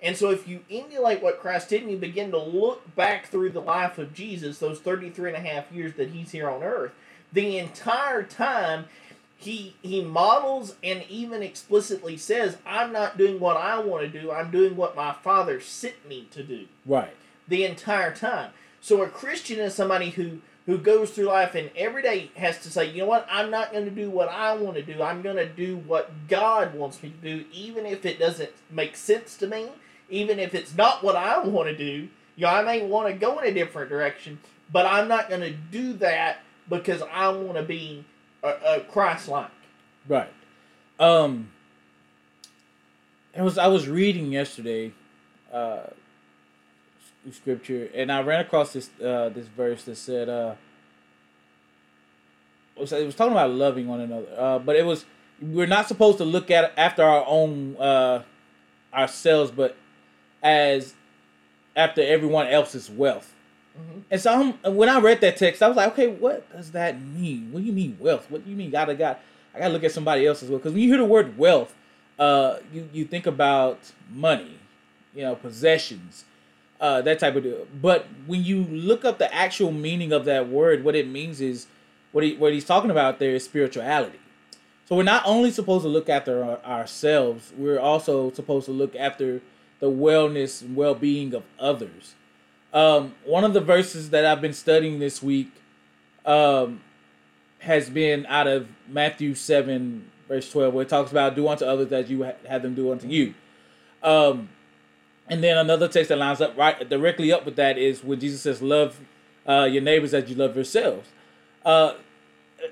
And 0.00 0.16
so 0.16 0.30
if 0.30 0.48
you 0.48 0.60
emulate 0.70 1.22
what 1.22 1.38
Christ 1.40 1.68
did 1.68 1.82
and 1.82 1.90
you 1.90 1.96
begin 1.96 2.32
to 2.32 2.38
look 2.38 2.96
back 2.96 3.26
through 3.26 3.50
the 3.50 3.60
life 3.60 3.98
of 3.98 4.12
Jesus, 4.14 4.58
those 4.58 4.80
33 4.80 5.32
and 5.34 5.46
a 5.46 5.48
half 5.48 5.70
years 5.70 5.94
that 5.94 6.08
he's 6.08 6.32
here 6.32 6.50
on 6.50 6.62
earth, 6.64 6.90
the 7.32 7.56
entire 7.58 8.22
time 8.24 8.86
he 9.36 9.76
he 9.82 10.02
models 10.02 10.74
and 10.82 11.04
even 11.08 11.42
explicitly 11.42 12.16
says, 12.16 12.56
I'm 12.66 12.92
not 12.92 13.18
doing 13.18 13.38
what 13.40 13.56
I 13.56 13.78
want 13.78 14.10
to 14.10 14.20
do, 14.20 14.32
I'm 14.32 14.50
doing 14.50 14.74
what 14.76 14.96
my 14.96 15.12
father 15.12 15.60
sent 15.60 16.08
me 16.08 16.26
to 16.32 16.42
do 16.42 16.66
Right. 16.86 17.14
the 17.46 17.64
entire 17.64 18.14
time. 18.14 18.52
So 18.82 19.02
a 19.02 19.08
Christian 19.08 19.60
is 19.60 19.74
somebody 19.74 20.10
who 20.10 20.40
who 20.66 20.76
goes 20.76 21.10
through 21.10 21.24
life 21.26 21.54
and 21.54 21.70
every 21.76 22.02
day 22.02 22.30
has 22.36 22.58
to 22.60 22.70
say, 22.70 22.90
you 22.90 22.98
know 22.98 23.06
what, 23.06 23.26
I'm 23.28 23.50
not 23.50 23.72
going 23.72 23.84
to 23.84 23.90
do 23.90 24.08
what 24.10 24.28
I 24.28 24.54
want 24.54 24.76
to 24.76 24.82
do. 24.82 25.02
I'm 25.02 25.22
going 25.22 25.36
to 25.36 25.48
do 25.48 25.78
what 25.78 26.12
God 26.28 26.74
wants 26.74 27.02
me 27.02 27.10
to 27.10 27.36
do, 27.36 27.44
even 27.52 27.84
if 27.84 28.06
it 28.06 28.20
doesn't 28.20 28.50
make 28.70 28.94
sense 28.94 29.36
to 29.38 29.48
me, 29.48 29.68
even 30.08 30.38
if 30.38 30.54
it's 30.54 30.76
not 30.76 31.02
what 31.02 31.16
I 31.16 31.38
want 31.38 31.68
to 31.68 31.76
do. 31.76 32.08
You 32.36 32.42
know, 32.42 32.48
I 32.48 32.62
may 32.62 32.84
want 32.84 33.08
to 33.08 33.14
go 33.14 33.40
in 33.40 33.46
a 33.46 33.52
different 33.52 33.88
direction, 33.88 34.38
but 34.72 34.86
I'm 34.86 35.08
not 35.08 35.28
going 35.28 35.40
to 35.40 35.50
do 35.50 35.94
that 35.94 36.40
because 36.68 37.02
I 37.12 37.28
want 37.30 37.56
to 37.56 37.64
be 37.64 38.04
a, 38.44 38.48
a 38.48 38.80
Christ-like. 38.80 39.50
Right. 40.08 40.30
Um 41.00 41.50
it 43.34 43.42
was 43.42 43.58
I 43.58 43.66
was 43.66 43.88
reading 43.88 44.30
yesterday 44.30 44.92
uh 45.52 45.84
scripture 47.30 47.88
and 47.94 48.10
I 48.10 48.20
ran 48.22 48.40
across 48.40 48.72
this 48.72 48.90
uh 49.00 49.28
this 49.28 49.46
verse 49.46 49.84
that 49.84 49.96
said 49.96 50.28
uh 50.28 50.54
it 52.76 52.80
was, 52.80 52.92
it 52.92 53.06
was 53.06 53.14
talking 53.14 53.32
about 53.32 53.50
loving 53.50 53.86
one 53.86 54.00
another. 54.00 54.26
Uh 54.36 54.58
but 54.58 54.74
it 54.76 54.84
was 54.84 55.04
we're 55.40 55.66
not 55.66 55.86
supposed 55.88 56.18
to 56.18 56.24
look 56.24 56.50
at 56.50 56.72
after 56.76 57.02
our 57.02 57.24
own 57.26 57.76
uh 57.76 58.22
ourselves 58.92 59.50
but 59.50 59.76
as 60.42 60.94
after 61.76 62.02
everyone 62.02 62.46
else's 62.48 62.90
wealth. 62.90 63.32
Mhm. 63.78 64.02
And 64.10 64.20
so 64.20 64.56
I'm, 64.64 64.74
when 64.76 64.88
I 64.88 64.98
read 65.00 65.20
that 65.22 65.36
text, 65.38 65.62
I 65.62 65.68
was 65.68 65.76
like, 65.76 65.92
okay, 65.92 66.08
what 66.08 66.50
does 66.52 66.72
that 66.72 67.00
mean? 67.00 67.48
What 67.52 67.60
do 67.60 67.66
you 67.66 67.72
mean 67.72 67.96
wealth? 67.98 68.30
What 68.30 68.44
do 68.44 68.50
you 68.50 68.56
mean 68.56 68.70
gotta 68.70 68.94
got? 68.94 69.20
I 69.54 69.58
gotta 69.60 69.72
look 69.72 69.84
at 69.84 69.92
somebody 69.92 70.26
else's 70.26 70.50
wealth 70.50 70.62
because 70.62 70.74
when 70.74 70.82
you 70.82 70.88
hear 70.88 70.98
the 70.98 71.04
word 71.04 71.38
wealth, 71.38 71.74
uh, 72.18 72.56
you 72.72 72.88
you 72.92 73.04
think 73.04 73.26
about 73.26 73.78
money, 74.10 74.58
you 75.14 75.22
know, 75.22 75.34
possessions, 75.34 76.24
uh, 76.82 77.00
that 77.00 77.20
type 77.20 77.36
of 77.36 77.44
deal. 77.44 77.66
But 77.80 78.06
when 78.26 78.44
you 78.44 78.64
look 78.64 79.04
up 79.04 79.18
the 79.18 79.32
actual 79.32 79.70
meaning 79.70 80.12
of 80.12 80.24
that 80.26 80.48
word, 80.48 80.82
what 80.82 80.96
it 80.96 81.08
means 81.08 81.40
is 81.40 81.68
what 82.10 82.24
he 82.24 82.34
what 82.34 82.52
he's 82.52 82.64
talking 82.64 82.90
about 82.90 83.20
there 83.20 83.30
is 83.30 83.44
spirituality. 83.44 84.18
So 84.88 84.96
we're 84.96 85.04
not 85.04 85.22
only 85.24 85.52
supposed 85.52 85.84
to 85.84 85.88
look 85.88 86.08
after 86.08 86.44
our, 86.44 86.58
ourselves, 86.64 87.52
we're 87.56 87.78
also 87.78 88.32
supposed 88.32 88.66
to 88.66 88.72
look 88.72 88.96
after 88.96 89.40
the 89.78 89.88
wellness 89.88 90.60
and 90.60 90.74
well 90.74 90.96
being 90.96 91.32
of 91.34 91.44
others. 91.58 92.16
Um, 92.74 93.14
one 93.24 93.44
of 93.44 93.54
the 93.54 93.60
verses 93.60 94.10
that 94.10 94.26
I've 94.26 94.40
been 94.40 94.52
studying 94.52 94.98
this 94.98 95.22
week 95.22 95.52
um, 96.26 96.80
has 97.60 97.90
been 97.90 98.26
out 98.26 98.48
of 98.48 98.68
Matthew 98.88 99.34
7, 99.34 100.10
verse 100.26 100.50
12, 100.50 100.74
where 100.74 100.82
it 100.82 100.88
talks 100.88 101.10
about 101.12 101.36
do 101.36 101.46
unto 101.46 101.64
others 101.64 101.92
as 101.92 102.10
you 102.10 102.24
ha- 102.24 102.32
have 102.48 102.62
them 102.62 102.74
do 102.74 102.90
unto 102.90 103.06
you. 103.06 103.34
Um, 104.02 104.48
and 105.32 105.42
then 105.42 105.56
another 105.56 105.88
text 105.88 106.10
that 106.10 106.18
lines 106.18 106.42
up 106.42 106.54
right 106.58 106.86
directly 106.90 107.32
up 107.32 107.46
with 107.46 107.56
that 107.56 107.78
is 107.78 108.04
when 108.04 108.20
Jesus 108.20 108.42
says, 108.42 108.60
Love 108.60 109.00
uh, 109.48 109.66
your 109.70 109.80
neighbors 109.80 110.12
as 110.12 110.28
you 110.28 110.36
love 110.36 110.54
yourselves. 110.54 111.08
Uh, 111.64 111.94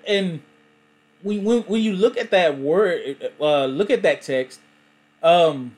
and 0.07 0.43
when, 1.23 1.43
when, 1.43 1.63
when 1.63 1.81
you 1.81 1.95
look 1.95 2.19
at 2.19 2.31
that 2.33 2.59
word, 2.59 3.33
uh, 3.41 3.65
look 3.65 3.89
at 3.89 4.03
that 4.03 4.21
text, 4.21 4.61
um, 5.23 5.75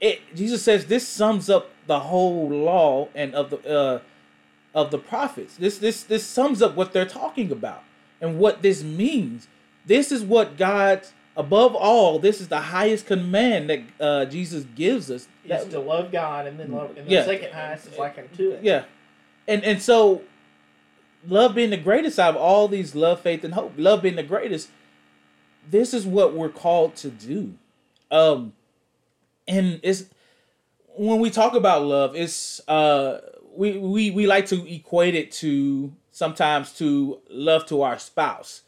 it 0.00 0.20
Jesus 0.36 0.62
says 0.62 0.86
this 0.86 1.06
sums 1.08 1.50
up 1.50 1.70
the 1.88 1.98
whole 1.98 2.48
law 2.48 3.08
and 3.12 3.34
of 3.34 3.50
the 3.50 3.68
uh, 3.68 4.00
of 4.72 4.92
the 4.92 4.98
prophets. 4.98 5.56
This 5.56 5.78
this 5.78 6.04
this 6.04 6.24
sums 6.24 6.62
up 6.62 6.76
what 6.76 6.92
they're 6.92 7.04
talking 7.04 7.50
about 7.50 7.82
and 8.20 8.38
what 8.38 8.62
this 8.62 8.84
means. 8.84 9.48
This 9.84 10.12
is 10.12 10.22
what 10.22 10.56
God, 10.56 11.02
above 11.36 11.74
all, 11.74 12.18
this 12.18 12.40
is 12.40 12.48
the 12.48 12.60
highest 12.60 13.06
command 13.06 13.70
that 13.70 13.80
uh, 14.00 14.24
Jesus 14.26 14.64
gives 14.74 15.10
us. 15.10 15.28
Is 15.44 15.64
to 15.66 15.80
love 15.80 16.10
God 16.12 16.46
and 16.46 16.58
then 16.58 16.72
love, 16.72 16.96
and 16.96 17.06
the 17.06 17.12
Yeah. 17.12 17.24
second 17.24 17.52
highest 17.52 17.86
is 17.86 17.98
like 17.98 18.18
unto 18.18 18.50
it. 18.52 18.62
yeah, 18.62 18.84
and 19.46 19.62
and 19.64 19.82
so 19.82 20.22
love 21.26 21.54
being 21.54 21.70
the 21.70 21.76
greatest 21.76 22.18
out 22.18 22.34
of 22.34 22.40
all 22.40 22.68
these 22.68 22.94
love, 22.94 23.20
faith, 23.20 23.44
and 23.44 23.54
hope. 23.54 23.72
Love 23.76 24.02
being 24.02 24.16
the 24.16 24.22
greatest. 24.22 24.68
This 25.70 25.92
is 25.94 26.06
what 26.06 26.34
we're 26.34 26.48
called 26.50 26.94
to 26.96 27.08
do, 27.10 27.54
um, 28.10 28.52
and 29.48 29.80
it's 29.82 30.04
when 30.96 31.20
we 31.20 31.30
talk 31.30 31.54
about 31.54 31.82
love, 31.84 32.14
it's 32.14 32.60
uh, 32.68 33.20
we 33.54 33.76
we 33.78 34.10
we 34.10 34.26
like 34.26 34.46
to 34.46 34.66
equate 34.72 35.14
it 35.14 35.32
to 35.32 35.92
sometimes 36.12 36.72
to 36.78 37.18
love 37.28 37.66
to 37.66 37.82
our 37.82 37.98
spouse 37.98 38.62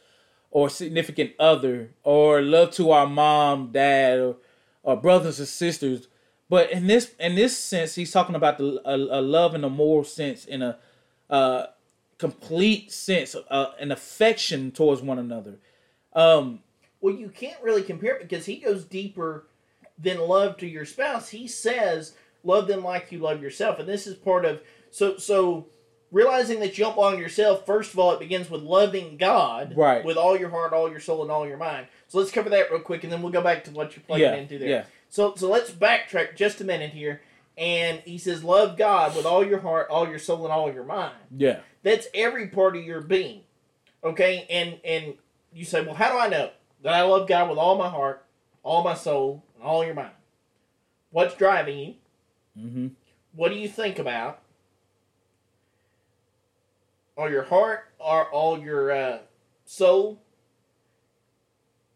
or 0.50 0.70
significant 0.70 1.32
other 1.38 1.90
or 2.02 2.40
love 2.42 2.70
to 2.72 2.90
our 2.90 3.06
mom, 3.06 3.72
dad, 3.72 4.18
or, 4.18 4.36
or 4.82 4.96
brothers 4.96 5.38
and 5.38 5.48
sisters. 5.48 6.08
But 6.48 6.70
in 6.70 6.86
this 6.86 7.14
in 7.18 7.34
this 7.34 7.56
sense, 7.58 7.94
he's 7.94 8.12
talking 8.12 8.36
about 8.36 8.58
the 8.58 8.80
a, 8.84 8.96
a 8.96 9.20
love 9.20 9.54
in 9.54 9.64
a 9.64 9.70
moral 9.70 10.04
sense, 10.04 10.44
in 10.44 10.62
a 10.62 10.78
uh, 11.28 11.66
complete 12.18 12.92
sense, 12.92 13.34
uh, 13.50 13.72
an 13.80 13.90
affection 13.90 14.70
towards 14.70 15.02
one 15.02 15.18
another. 15.18 15.58
Um, 16.12 16.60
Well, 17.00 17.14
you 17.14 17.28
can't 17.28 17.60
really 17.62 17.82
compare 17.82 18.18
because 18.20 18.46
he 18.46 18.56
goes 18.56 18.84
deeper 18.84 19.46
than 19.98 20.18
love 20.20 20.56
to 20.58 20.66
your 20.66 20.84
spouse. 20.84 21.30
He 21.30 21.48
says, 21.48 22.14
"Love 22.44 22.68
them 22.68 22.84
like 22.84 23.10
you 23.10 23.18
love 23.18 23.42
yourself," 23.42 23.78
and 23.78 23.88
this 23.88 24.06
is 24.06 24.14
part 24.14 24.44
of 24.44 24.60
so 24.90 25.16
so 25.16 25.66
realizing 26.12 26.60
that 26.60 26.78
you 26.78 26.84
don't 26.84 26.94
belong 26.94 27.16
to 27.16 27.20
yourself. 27.22 27.66
First 27.66 27.92
of 27.92 27.98
all, 27.98 28.12
it 28.12 28.20
begins 28.20 28.48
with 28.50 28.62
loving 28.62 29.16
God 29.16 29.76
Right. 29.76 30.04
with 30.04 30.16
all 30.16 30.36
your 30.38 30.50
heart, 30.50 30.72
all 30.72 30.90
your 30.90 31.00
soul, 31.00 31.22
and 31.22 31.30
all 31.30 31.46
your 31.46 31.56
mind. 31.56 31.86
So 32.08 32.18
let's 32.18 32.30
cover 32.30 32.48
that 32.50 32.70
real 32.70 32.80
quick, 32.80 33.02
and 33.04 33.12
then 33.12 33.22
we'll 33.22 33.32
go 33.32 33.42
back 33.42 33.64
to 33.64 33.70
what 33.72 33.96
you're 33.96 34.04
plugging 34.06 34.24
yeah, 34.26 34.34
into 34.34 34.58
there. 34.58 34.68
yeah, 34.68 34.84
So 35.08 35.34
so 35.34 35.48
let's 35.50 35.70
backtrack 35.70 36.36
just 36.36 36.60
a 36.60 36.64
minute 36.64 36.90
here. 36.92 37.22
And 37.58 38.00
he 38.00 38.18
says, 38.18 38.44
"Love 38.44 38.76
God 38.76 39.16
with 39.16 39.24
all 39.26 39.44
your 39.44 39.60
heart, 39.60 39.88
all 39.88 40.06
your 40.08 40.18
soul, 40.18 40.44
and 40.44 40.52
all 40.52 40.70
your 40.72 40.84
mind." 40.84 41.14
yeah, 41.36 41.60
That's 41.82 42.06
every 42.14 42.48
part 42.48 42.76
of 42.76 42.84
your 42.84 43.00
being. 43.00 43.40
Okay? 44.04 44.46
And 44.50 44.78
and 44.84 45.14
you 45.52 45.64
say, 45.64 45.80
Well, 45.82 45.94
how 45.94 46.12
do 46.12 46.18
I 46.18 46.28
know 46.28 46.50
that 46.82 46.92
I 46.92 47.02
love 47.02 47.26
God 47.26 47.48
with 47.48 47.58
all 47.58 47.76
my 47.76 47.88
heart, 47.88 48.24
all 48.62 48.84
my 48.84 48.94
soul, 48.94 49.42
and 49.54 49.64
all 49.64 49.84
your 49.84 49.94
mind? 49.94 50.10
What's 51.10 51.34
driving 51.34 51.78
you? 51.78 51.94
mm-hmm. 52.58 52.86
What 53.34 53.48
do 53.50 53.54
you 53.56 53.68
think 53.68 53.98
about? 53.98 54.40
All 57.16 57.30
your 57.30 57.44
heart, 57.44 57.88
or 57.98 58.28
all 58.30 58.58
your 58.58 58.92
uh, 58.92 59.18
soul, 59.64 60.20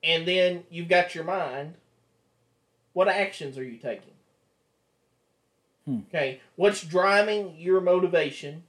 and 0.02 0.26
then 0.26 0.64
you've 0.70 0.88
got 0.88 1.14
your 1.14 1.24
mind. 1.24 1.74
What 2.92 3.08
actions 3.08 3.56
are 3.58 3.64
you 3.64 3.76
taking? 3.76 4.14
Hmm. 5.84 5.98
Okay, 6.08 6.40
what's 6.56 6.82
driving 6.82 7.54
your 7.58 7.80
motivation? 7.80 8.64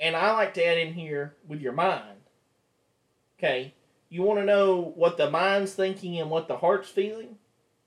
And 0.00 0.14
I 0.14 0.32
like 0.32 0.54
to 0.54 0.64
add 0.64 0.78
in 0.78 0.94
here 0.94 1.34
with 1.46 1.60
your 1.60 1.72
mind. 1.72 2.18
Okay, 3.38 3.74
you 4.08 4.22
want 4.22 4.40
to 4.40 4.44
know 4.44 4.92
what 4.96 5.16
the 5.16 5.30
mind's 5.30 5.72
thinking 5.72 6.18
and 6.18 6.30
what 6.30 6.48
the 6.48 6.58
heart's 6.58 6.88
feeling? 6.88 7.36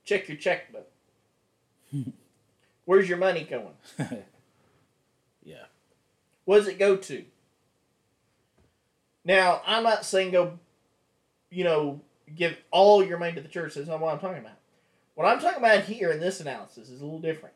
Check 0.04 0.28
your 0.28 0.36
checkbook. 0.36 0.88
Where's 2.84 3.08
your 3.08 3.18
money 3.18 3.44
going? 3.44 3.74
yeah. 5.44 5.64
What 6.44 6.58
does 6.58 6.68
it 6.68 6.78
go 6.78 6.96
to? 6.96 7.24
Now, 9.24 9.62
I'm 9.66 9.82
not 9.82 10.04
saying 10.04 10.32
go, 10.32 10.58
you 11.50 11.64
know, 11.64 12.00
give 12.34 12.56
all 12.70 13.04
your 13.04 13.18
money 13.18 13.32
to 13.34 13.40
the 13.40 13.48
church. 13.48 13.74
That's 13.74 13.88
not 13.88 14.00
what 14.00 14.12
I'm 14.12 14.20
talking 14.20 14.38
about. 14.40 14.58
What 15.14 15.26
I'm 15.26 15.40
talking 15.40 15.58
about 15.58 15.84
here 15.84 16.10
in 16.10 16.20
this 16.20 16.40
analysis 16.40 16.88
is 16.88 17.00
a 17.00 17.04
little 17.04 17.20
different. 17.20 17.54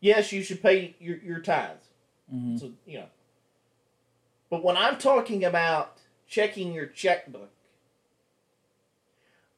Yes, 0.00 0.32
you 0.32 0.42
should 0.42 0.62
pay 0.62 0.94
your, 1.00 1.18
your 1.18 1.40
tithes. 1.40 1.88
Mhm. 2.32 2.58
So, 2.58 2.72
you 2.86 2.98
know. 2.98 3.08
But 4.50 4.62
when 4.62 4.76
I'm 4.76 4.98
talking 4.98 5.44
about 5.44 5.98
checking 6.28 6.72
your 6.72 6.86
checkbook, 6.86 7.50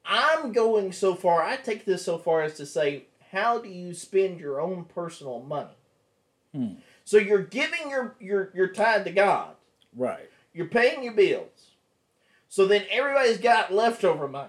I'm 0.05 0.53
going 0.53 0.93
so 0.93 1.15
far, 1.15 1.43
I 1.43 1.57
take 1.57 1.85
this 1.85 2.05
so 2.05 2.17
far 2.17 2.43
as 2.43 2.55
to 2.55 2.67
say, 2.67 3.05
how 3.33 3.59
do 3.59 3.69
you 3.69 3.93
spend 3.93 4.39
your 4.41 4.61
own 4.61 4.85
personal 4.85 5.41
money? 5.41 5.77
Hmm. 6.53 6.75
So 7.05 7.19
you're 7.19 7.43
giving 7.43 7.91
your, 7.91 8.15
your, 8.21 8.51
your 8.55 8.69
tithe 8.69 9.05
to 9.05 9.11
God. 9.11 9.57
Right. 9.95 10.31
You're 10.57 10.67
paying 10.67 11.05
your 11.05 11.13
bills. 11.13 11.73
So 12.49 12.67
then 12.67 12.85
everybody's 12.91 13.37
got 13.37 13.75
leftover 13.75 14.27
money. 14.27 14.49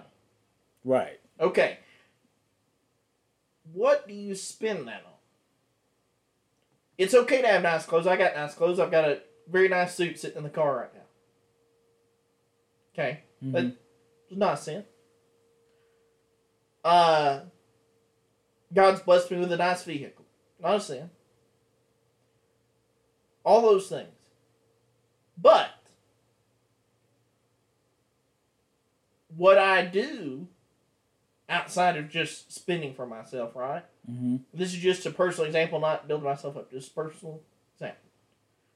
Right. 0.82 1.20
Okay. 1.38 1.80
What 3.74 4.08
do 4.08 4.14
you 4.14 4.34
spend 4.34 4.88
that 4.88 5.02
on? 5.04 5.12
It's 6.96 7.12
okay 7.12 7.42
to 7.42 7.46
have 7.48 7.62
nice 7.62 7.84
clothes. 7.84 8.06
I 8.06 8.16
got 8.16 8.34
nice 8.34 8.54
clothes. 8.54 8.80
I've 8.80 8.90
got 8.90 9.04
a 9.04 9.20
very 9.50 9.68
nice 9.68 9.94
suit 9.94 10.18
sitting 10.18 10.38
in 10.38 10.44
the 10.44 10.48
car 10.48 10.78
right 10.78 10.94
now. 10.94 11.00
Okay. 12.94 13.20
Mhm. 13.44 13.52
But 13.52 13.64
it's 14.30 14.38
not 14.38 14.54
a 14.54 14.56
sin. 14.56 14.84
Uh, 16.84 17.40
God's 18.72 19.00
blessed 19.00 19.30
me 19.30 19.36
with 19.40 19.52
a 19.52 19.58
nice 19.58 19.84
vehicle. 19.84 20.24
Not 20.58 20.76
a 20.76 20.80
sin. 20.80 21.10
All 23.44 23.60
those 23.60 23.90
things. 23.90 24.08
But 25.36 25.70
what 29.38 29.56
I 29.56 29.84
do 29.84 30.48
outside 31.48 31.96
of 31.96 32.10
just 32.10 32.52
spending 32.52 32.92
for 32.92 33.06
myself, 33.06 33.54
right? 33.56 33.84
hmm 34.06 34.36
This 34.52 34.74
is 34.74 34.80
just 34.80 35.06
a 35.06 35.10
personal 35.10 35.46
example, 35.46 35.80
not 35.80 36.06
building 36.06 36.26
myself 36.26 36.56
up. 36.56 36.70
Just 36.70 36.94
personal 36.94 37.40
example. 37.74 38.02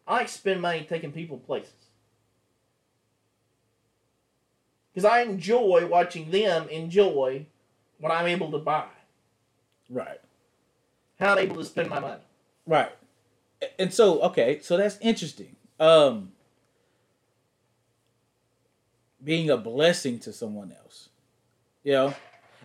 I 0.07 0.14
like 0.14 0.27
to 0.29 0.33
spend 0.33 0.61
money 0.62 0.87
taking 0.88 1.12
people 1.12 1.38
places. 1.38 1.72
Because 4.94 5.05
I 5.05 5.22
enjoy 5.22 5.87
watching 5.87 6.31
them 6.31 6.68
enjoy 6.68 7.46
what 7.98 8.12
I'm 8.12 8.27
able 8.27 8.51
to 8.53 8.59
buy. 8.59 8.87
Right. 9.88 10.20
How 11.18 11.33
I'm 11.33 11.38
able 11.38 11.57
to 11.57 11.64
spend 11.64 11.90
my 11.90 12.01
money. 12.01 12.22
Right. 12.66 12.92
And 13.79 13.92
so, 13.92 14.20
okay, 14.22 14.61
so 14.61 14.77
that's 14.77 14.98
interesting. 15.01 15.57
Um 15.81 16.33
being 19.22 19.50
a 19.50 19.56
blessing 19.56 20.18
to 20.20 20.32
someone 20.32 20.72
else. 20.72 21.08
You 21.85 21.92
know, 21.92 22.14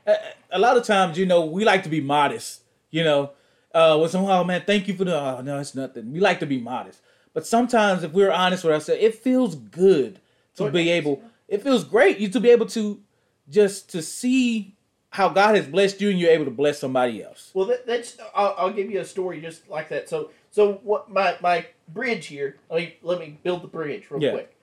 a, 0.06 0.16
a 0.52 0.60
lot 0.60 0.78
of 0.78 0.84
times, 0.86 1.18
you 1.18 1.26
know, 1.26 1.46
we 1.46 1.64
like 1.66 1.84
to 1.84 1.90
be 1.90 2.02
modest, 2.02 2.62
you 2.92 3.04
know. 3.04 3.32
Uh 3.74 3.98
when 3.98 4.10
someone, 4.10 4.32
oh 4.32 4.44
man, 4.44 4.64
thank 4.66 4.88
you 4.88 4.96
for 4.96 5.04
the 5.06 5.20
oh 5.20 5.42
no, 5.42 5.60
it's 5.60 5.76
nothing. 5.76 6.12
We 6.12 6.20
like 6.20 6.40
to 6.40 6.46
be 6.46 6.60
modest. 6.60 7.02
But 7.34 7.46
sometimes 7.46 8.04
if 8.04 8.12
we're 8.14 8.32
honest 8.32 8.64
with 8.64 8.74
ourselves, 8.74 9.02
it 9.02 9.16
feels 9.16 9.56
good 9.56 10.20
to 10.56 10.72
be 10.72 10.90
able 10.90 11.22
it 11.48 11.62
feels 11.62 11.84
great 11.84 12.18
you 12.18 12.30
to 12.30 12.40
be 12.40 12.50
able 12.50 12.66
to 12.68 13.02
just 13.50 13.90
to 13.92 14.02
see 14.02 14.76
how 15.12 15.30
God 15.30 15.56
has 15.56 15.68
blessed 15.68 16.02
you 16.02 16.10
and 16.10 16.20
you're 16.20 16.32
able 16.32 16.46
to 16.46 16.52
bless 16.52 16.80
somebody 16.80 17.24
else. 17.24 17.52
Well, 17.54 17.66
that, 17.68 17.86
that's 17.88 18.18
I'll, 18.36 18.56
I'll 18.58 18.74
give 18.74 18.90
you 18.92 19.00
a 19.00 19.06
story 19.06 19.42
just 19.42 19.70
like 19.70 19.90
that. 19.90 20.10
So, 20.10 20.32
so 20.52 20.74
what 20.84 21.10
my 21.10 21.38
my 21.42 21.66
bridge 21.88 22.28
here? 22.28 22.58
Let 22.70 22.78
me 22.80 22.96
let 23.02 23.20
me 23.20 23.38
build 23.44 23.62
the 23.64 23.68
bridge 23.68 24.10
real 24.10 24.22
Yeah. 24.22 24.32
quick. 24.32 24.56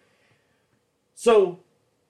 So 1.14 1.61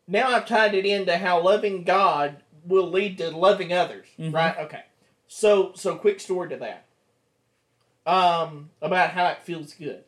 now 0.06 0.28
I've 0.28 0.46
tied 0.46 0.74
it 0.74 0.86
into 0.86 1.16
how 1.18 1.40
loving 1.42 1.84
God 1.84 2.42
will 2.64 2.88
lead 2.88 3.18
to 3.18 3.30
loving 3.30 3.72
others, 3.72 4.06
Mhm. 4.18 4.32
right? 4.32 4.56
Okay. 4.58 4.82
So 5.26 5.72
so 5.74 5.96
quick 5.96 6.20
story 6.20 6.48
to 6.50 6.56
that. 6.56 6.84
Um, 8.06 8.70
about 8.82 9.10
how 9.10 9.28
it 9.28 9.42
feels 9.42 9.72
good. 9.74 10.04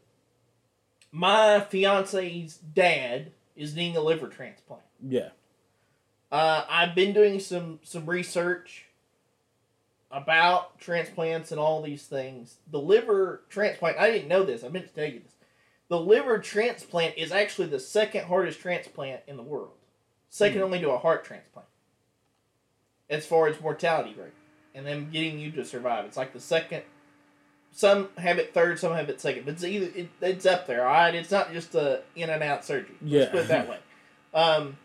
My 1.11 1.61
fiance's 1.61 2.57
dad 2.59 3.33
is 3.55 3.75
needing 3.75 3.97
a 3.97 4.01
liver 4.03 4.29
transplant. 4.29 4.83
Yeah. 5.03 5.31
Uh, 6.31 6.67
I've 6.69 6.95
been 6.95 7.13
doing 7.15 7.41
some 7.41 7.81
some 7.83 8.05
research 8.07 8.85
about 10.11 10.79
transplants 10.79 11.51
and 11.51 11.59
all 11.61 11.83
these 11.83 12.07
things. 12.07 12.59
The 12.71 12.79
liver 12.81 13.43
transplant, 13.49 13.99
I 13.99 14.11
didn't 14.11 14.29
know 14.29 14.45
this. 14.45 14.63
I 14.63 14.69
meant 14.69 14.89
to 14.89 14.95
tell 14.95 15.11
you 15.13 15.21
this. 15.21 15.33
The 15.89 16.01
liver 16.01 16.39
transplant 16.39 17.17
is 17.17 17.33
actually 17.33 17.69
the 17.69 17.81
second 17.81 18.25
hardest 18.27 18.61
transplant 18.61 19.23
in 19.27 19.37
the 19.37 19.43
world, 19.43 19.73
second 20.29 20.62
only 20.62 20.81
to 20.81 20.91
a 20.91 20.99
heart 20.99 21.25
transplant, 21.25 21.69
as 23.09 23.27
far 23.27 23.49
as 23.49 23.61
mortality 23.61 24.15
rate 24.19 24.33
and 24.77 24.87
them 24.87 25.09
getting 25.11 25.39
you 25.39 25.51
to 25.53 25.65
survive. 25.65 26.05
It's 26.05 26.17
like 26.17 26.33
the 26.33 26.41
second. 26.41 26.83
Some 27.73 28.09
have 28.17 28.39
it 28.39 28.55
third, 28.55 28.79
some 28.79 28.93
have 28.95 29.09
it 29.11 29.21
second, 29.21 29.45
but 29.45 29.55
it's 29.55 29.65
either 29.65 29.91
it, 29.95 30.09
it's 30.21 30.47
up 30.47 30.67
there. 30.67 30.87
All 30.87 30.93
right, 30.93 31.15
it's 31.15 31.31
not 31.31 31.53
just 31.53 31.75
a 31.75 32.03
in 32.15 32.31
and 32.31 32.43
out 32.43 32.65
surgery. 32.65 32.95
Let's 33.21 33.31
put 33.33 33.41
it 33.41 33.49
that 33.49 33.69
way. 33.69 33.79
Um, 34.35 34.77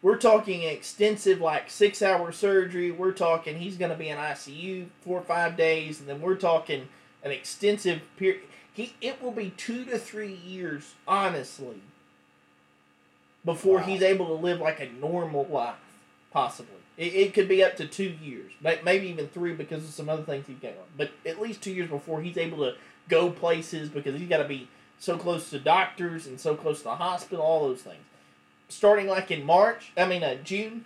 we're 0.00 0.18
talking 0.18 0.62
extensive, 0.62 1.40
like 1.40 1.70
six 1.70 2.02
hour 2.02 2.30
surgery. 2.30 2.90
We're 2.92 3.12
talking 3.12 3.58
he's 3.58 3.76
going 3.76 3.90
to 3.90 3.96
be 3.96 4.08
in 4.08 4.18
ICU 4.18 4.86
four 5.00 5.18
or 5.18 5.24
five 5.24 5.56
days, 5.56 5.98
and 5.98 6.08
then 6.08 6.20
we're 6.20 6.36
talking 6.36 6.88
an 7.22 7.32
extensive 7.32 8.00
period. 8.16 8.42
He 8.72 8.94
it 9.00 9.20
will 9.22 9.32
be 9.32 9.50
two 9.56 9.84
to 9.86 9.98
three 9.98 10.34
years, 10.34 10.94
honestly, 11.06 11.80
before 13.52 13.78
Wow. 13.78 13.84
he's 13.84 14.02
able 14.02 14.26
to 14.26 14.34
live 14.34 14.60
like 14.60 14.78
a 14.80 14.88
normal 15.00 15.46
life. 15.50 15.76
Possibly, 16.30 16.74
it, 16.98 17.14
it 17.14 17.34
could 17.34 17.48
be 17.48 17.64
up 17.64 17.76
to 17.76 17.86
two 17.86 18.14
years, 18.22 18.52
maybe 18.60 19.08
even 19.08 19.28
three 19.28 19.54
because 19.54 19.82
of 19.84 19.90
some 19.90 20.08
other 20.10 20.22
things 20.22 20.46
he's 20.46 20.58
got 20.58 20.72
on. 20.72 20.84
But 20.96 21.10
at 21.24 21.40
least 21.40 21.62
two 21.62 21.72
years 21.72 21.88
before 21.88 22.20
he's 22.20 22.36
able 22.36 22.58
to 22.58 22.74
go 23.08 23.30
places 23.30 23.88
because 23.88 24.18
he's 24.20 24.28
got 24.28 24.38
to 24.38 24.44
be 24.48 24.68
so 24.98 25.16
close 25.16 25.48
to 25.50 25.58
doctors 25.58 26.26
and 26.26 26.38
so 26.38 26.54
close 26.54 26.78
to 26.78 26.84
the 26.84 26.96
hospital, 26.96 27.42
all 27.42 27.66
those 27.68 27.80
things 27.82 28.02
starting 28.68 29.06
like 29.06 29.30
in 29.30 29.44
March. 29.44 29.92
I 29.96 30.04
mean, 30.06 30.22
uh, 30.22 30.34
June. 30.44 30.84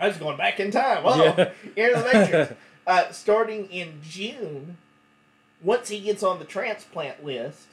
I 0.00 0.08
was 0.08 0.16
going 0.16 0.36
back 0.36 0.58
in 0.58 0.72
time. 0.72 1.02
Oh, 1.04 1.22
Yeah. 1.22 1.52
you're 1.76 1.96
the 1.96 2.04
matrix. 2.12 2.52
Uh, 2.84 3.12
starting 3.12 3.66
in 3.70 4.00
June, 4.02 4.76
once 5.62 5.88
he 5.88 6.00
gets 6.00 6.24
on 6.24 6.40
the 6.40 6.44
transplant 6.44 7.24
list, 7.24 7.68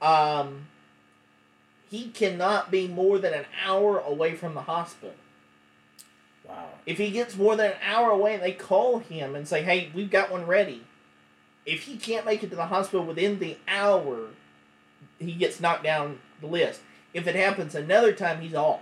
um, 0.00 0.66
he 1.92 2.08
cannot 2.08 2.70
be 2.70 2.88
more 2.88 3.18
than 3.18 3.34
an 3.34 3.44
hour 3.62 3.98
away 3.98 4.34
from 4.34 4.54
the 4.54 4.62
hospital. 4.62 5.14
Wow. 6.48 6.70
If 6.86 6.96
he 6.96 7.10
gets 7.10 7.36
more 7.36 7.54
than 7.54 7.72
an 7.72 7.76
hour 7.86 8.08
away 8.08 8.32
and 8.32 8.42
they 8.42 8.52
call 8.52 9.00
him 9.00 9.34
and 9.34 9.46
say, 9.46 9.62
hey, 9.62 9.90
we've 9.94 10.10
got 10.10 10.32
one 10.32 10.46
ready, 10.46 10.84
if 11.66 11.82
he 11.82 11.98
can't 11.98 12.24
make 12.24 12.42
it 12.42 12.48
to 12.48 12.56
the 12.56 12.64
hospital 12.64 13.04
within 13.04 13.40
the 13.40 13.58
hour, 13.68 14.30
he 15.18 15.32
gets 15.32 15.60
knocked 15.60 15.84
down 15.84 16.20
the 16.40 16.46
list. 16.46 16.80
If 17.12 17.26
it 17.26 17.34
happens 17.34 17.74
another 17.74 18.14
time, 18.14 18.40
he's 18.40 18.54
off. 18.54 18.80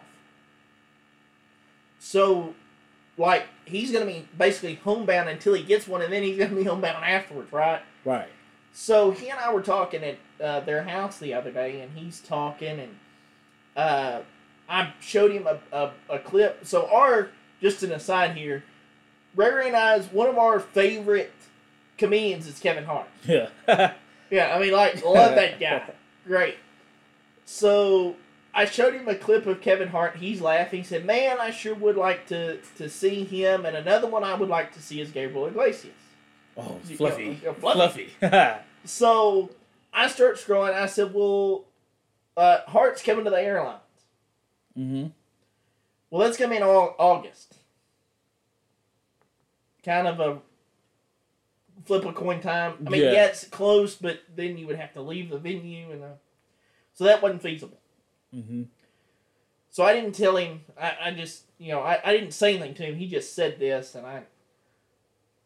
So, 1.98 2.54
like, 3.18 3.48
he's 3.64 3.90
going 3.90 4.06
to 4.06 4.12
be 4.12 4.28
basically 4.38 4.76
homebound 4.76 5.28
until 5.28 5.54
he 5.54 5.64
gets 5.64 5.88
one, 5.88 6.00
and 6.00 6.12
then 6.12 6.22
he's 6.22 6.38
going 6.38 6.50
to 6.50 6.56
be 6.56 6.62
homebound 6.62 7.04
afterwards, 7.04 7.52
right? 7.52 7.82
Right. 8.04 8.28
So 8.72 9.10
he 9.10 9.28
and 9.28 9.38
I 9.38 9.52
were 9.52 9.62
talking 9.62 10.02
at 10.02 10.18
uh, 10.42 10.60
their 10.60 10.84
house 10.84 11.18
the 11.18 11.34
other 11.34 11.50
day, 11.50 11.80
and 11.80 11.92
he's 11.96 12.20
talking, 12.20 12.78
and 12.80 12.96
uh, 13.76 14.20
I 14.68 14.92
showed 15.00 15.32
him 15.32 15.46
a, 15.46 15.58
a, 15.76 15.92
a 16.08 16.18
clip. 16.18 16.64
So 16.66 16.88
our, 16.90 17.30
just 17.60 17.82
an 17.82 17.92
aside 17.92 18.36
here, 18.36 18.64
Ray 19.34 19.52
Ray 19.52 19.66
and 19.68 19.76
I's 19.76 20.06
one 20.06 20.28
of 20.28 20.38
our 20.38 20.60
favorite 20.60 21.32
comedians 21.98 22.46
is 22.46 22.58
Kevin 22.58 22.84
Hart. 22.84 23.08
Yeah. 23.26 23.48
Yeah, 24.30 24.54
I 24.54 24.60
mean, 24.60 24.72
like, 24.72 25.04
love 25.04 25.34
that 25.34 25.58
guy. 25.58 25.82
Great. 26.24 26.54
So 27.44 28.14
I 28.54 28.64
showed 28.64 28.94
him 28.94 29.08
a 29.08 29.16
clip 29.16 29.44
of 29.46 29.60
Kevin 29.60 29.88
Hart. 29.88 30.18
He's 30.18 30.40
laughing. 30.40 30.82
He 30.82 30.86
said, 30.86 31.04
"Man, 31.04 31.38
I 31.40 31.50
sure 31.50 31.74
would 31.74 31.96
like 31.96 32.28
to 32.28 32.58
to 32.78 32.88
see 32.88 33.24
him." 33.24 33.66
And 33.66 33.76
another 33.76 34.06
one 34.06 34.22
I 34.22 34.34
would 34.34 34.48
like 34.48 34.72
to 34.74 34.80
see 34.80 35.00
is 35.00 35.10
Gabriel 35.10 35.48
Iglesias. 35.48 35.94
Oh, 36.56 36.78
fluffy. 36.96 37.24
you 37.24 37.46
know, 37.46 37.54
fluffy. 37.54 38.10
fluffy. 38.20 38.54
So 38.84 39.50
I 39.92 40.08
start 40.08 40.36
scrolling. 40.36 40.72
I 40.72 40.86
said, 40.86 41.12
"Well, 41.12 41.64
uh, 42.36 42.60
Hart's 42.66 43.02
coming 43.02 43.24
to 43.24 43.30
the 43.30 43.40
airlines. 43.40 43.80
Mm-hmm. 44.78 45.08
Well, 46.10 46.22
that's 46.26 46.38
gonna 46.38 46.50
be 46.50 46.56
in 46.56 46.62
au- 46.62 46.94
August. 46.98 47.56
Kind 49.84 50.06
of 50.08 50.18
a 50.20 50.38
flip 51.84 52.04
a 52.06 52.12
coin 52.12 52.40
time. 52.40 52.74
I 52.86 52.90
mean, 52.90 53.02
Yeah. 53.02 53.12
yeah, 53.12 53.24
it's 53.26 53.44
close, 53.44 53.94
but 53.96 54.20
then 54.34 54.56
you 54.58 54.66
would 54.66 54.76
have 54.76 54.92
to 54.94 55.02
leave 55.02 55.28
the 55.30 55.38
venue, 55.38 55.90
and 55.90 56.02
uh, 56.04 56.06
so 56.94 57.04
that 57.04 57.20
wasn't 57.22 57.42
feasible. 57.42 57.78
Mm-hmm. 58.34 58.62
So 59.70 59.84
I 59.84 59.92
didn't 59.92 60.14
tell 60.14 60.36
him. 60.36 60.62
I, 60.80 60.96
I 61.04 61.10
just, 61.12 61.44
you 61.58 61.72
know, 61.72 61.80
I, 61.80 62.00
I 62.04 62.12
didn't 62.12 62.32
say 62.32 62.54
anything 62.56 62.74
to 62.74 62.82
him. 62.84 62.96
He 62.96 63.06
just 63.08 63.34
said 63.34 63.58
this, 63.58 63.94
and 63.94 64.06
I. 64.06 64.22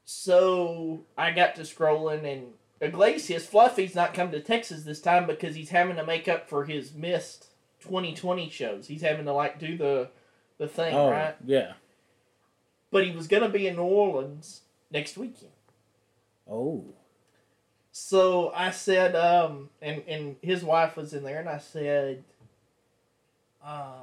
So 0.05 1.05
I 1.17 1.31
got 1.31 1.55
to 1.57 1.63
scrolling, 1.63 2.31
and 2.31 2.53
Iglesias 2.81 3.47
Fluffy's 3.47 3.95
not 3.95 4.15
coming 4.15 4.33
to 4.33 4.41
Texas 4.41 4.85
this 4.85 5.01
time 5.01 5.27
because 5.27 5.55
he's 5.55 5.71
having 5.71 5.97
to 5.97 6.05
make 6.05 6.29
up 6.29 6.49
for 6.49 6.65
his 6.65 6.93
missed 6.95 7.49
2020 7.81 8.51
shows. 8.51 8.87
He's 8.87 9.03
having 9.03 9.25
to 9.25 9.33
like 9.33 9.59
do 9.59 9.77
the, 9.79 10.11
the 10.59 10.69
thing, 10.69 10.95
Oh, 10.95 11.11
right? 11.11 11.37
yeah. 11.45 11.73
But 12.91 13.07
he 13.07 13.13
was 13.13 13.27
gonna 13.27 13.49
be 13.49 13.67
in 13.67 13.77
New 13.77 13.83
Orleans 13.83 14.61
next 14.91 15.17
weekend. 15.17 15.51
Oh. 16.49 16.85
So 17.91 18.53
I 18.55 18.71
said, 18.71 19.17
um, 19.17 19.71
and 19.81 20.03
and 20.07 20.37
his 20.43 20.63
wife 20.63 20.97
was 20.97 21.15
in 21.15 21.25
there, 21.25 21.41
and 21.41 21.49
I 21.49 21.59
said, 21.59 22.25
uh, 23.65 24.03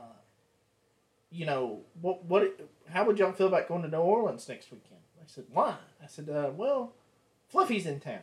you 1.29 1.45
know, 1.45 1.81
what 2.01 2.25
what, 2.25 2.59
how 2.89 3.05
would 3.05 3.19
y'all 3.19 3.31
feel 3.33 3.47
about 3.47 3.67
going 3.67 3.83
to 3.83 3.87
New 3.87 3.97
Orleans 3.97 4.47
next 4.49 4.71
weekend? 4.71 5.00
I 5.21 5.25
said, 5.27 5.45
why? 5.51 5.75
I 6.03 6.07
said, 6.07 6.29
uh, 6.29 6.49
well, 6.55 6.93
Fluffy's 7.47 7.85
in 7.85 7.99
town, 7.99 8.19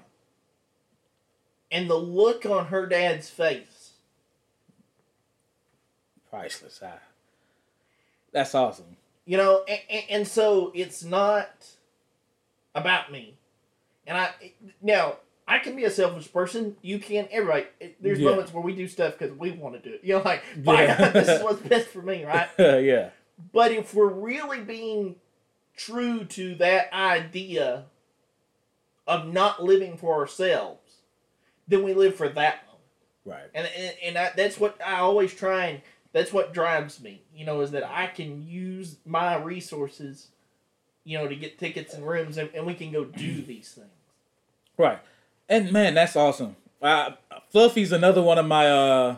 and 1.70 1.88
the 1.88 1.94
look 1.96 2.44
on 2.44 2.66
her 2.66 2.86
dad's 2.86 3.30
face. 3.30 3.92
Priceless. 6.30 6.80
I, 6.82 6.94
that's 8.32 8.54
awesome. 8.54 8.96
You 9.24 9.36
know, 9.36 9.64
and, 9.68 9.80
and, 9.90 10.04
and 10.10 10.28
so 10.28 10.72
it's 10.74 11.02
not 11.04 11.50
about 12.74 13.10
me. 13.12 13.34
And 14.06 14.16
I 14.16 14.30
now 14.82 15.16
I 15.46 15.58
can 15.58 15.76
be 15.76 15.84
a 15.84 15.90
selfish 15.90 16.30
person. 16.32 16.76
You 16.82 16.98
can. 16.98 17.28
Everybody. 17.30 17.66
There's 18.00 18.20
Yeah. 18.20 18.30
moments 18.30 18.52
where 18.52 18.62
we 18.62 18.74
do 18.74 18.86
stuff 18.88 19.18
because 19.18 19.36
we 19.36 19.50
want 19.52 19.74
to 19.82 19.86
do 19.88 19.94
it. 19.94 20.00
You 20.02 20.14
know, 20.16 20.22
like 20.22 20.42
Yeah. 20.62 21.08
this 21.12 21.28
is 21.28 21.42
what's 21.42 21.60
best 21.62 21.88
for 21.88 22.02
me, 22.02 22.24
right? 22.24 22.48
yeah. 22.58 23.10
But 23.52 23.72
if 23.72 23.94
we're 23.94 24.06
really 24.08 24.60
being 24.60 25.16
true 25.78 26.24
to 26.24 26.54
that 26.56 26.92
idea 26.92 27.84
of 29.06 29.32
not 29.32 29.62
living 29.64 29.96
for 29.96 30.14
ourselves, 30.14 30.96
then 31.66 31.82
we 31.82 31.94
live 31.94 32.14
for 32.14 32.28
that 32.28 32.64
moment. 32.66 32.82
Right. 33.24 33.50
And 33.54 33.66
and, 33.76 33.94
and 34.04 34.18
I, 34.18 34.30
that's 34.36 34.58
what 34.60 34.78
I 34.84 34.96
always 34.98 35.32
try 35.34 35.66
and 35.66 35.80
that's 36.12 36.32
what 36.32 36.52
drives 36.52 37.00
me. 37.00 37.22
You 37.34 37.46
know, 37.46 37.60
is 37.62 37.70
that 37.70 37.84
I 37.88 38.06
can 38.08 38.46
use 38.46 38.96
my 39.06 39.36
resources, 39.36 40.28
you 41.04 41.16
know, 41.18 41.28
to 41.28 41.36
get 41.36 41.58
tickets 41.58 41.94
and 41.94 42.06
rooms, 42.06 42.36
and, 42.38 42.50
and 42.54 42.66
we 42.66 42.74
can 42.74 42.92
go 42.92 43.04
do 43.04 43.42
these 43.46 43.70
things. 43.72 43.86
Right. 44.76 44.98
And 45.48 45.72
man, 45.72 45.94
that's 45.94 46.16
awesome. 46.16 46.56
Uh, 46.82 47.12
Fluffy's 47.50 47.92
another 47.92 48.22
one 48.22 48.38
of 48.38 48.46
my 48.46 48.68
uh, 48.70 49.16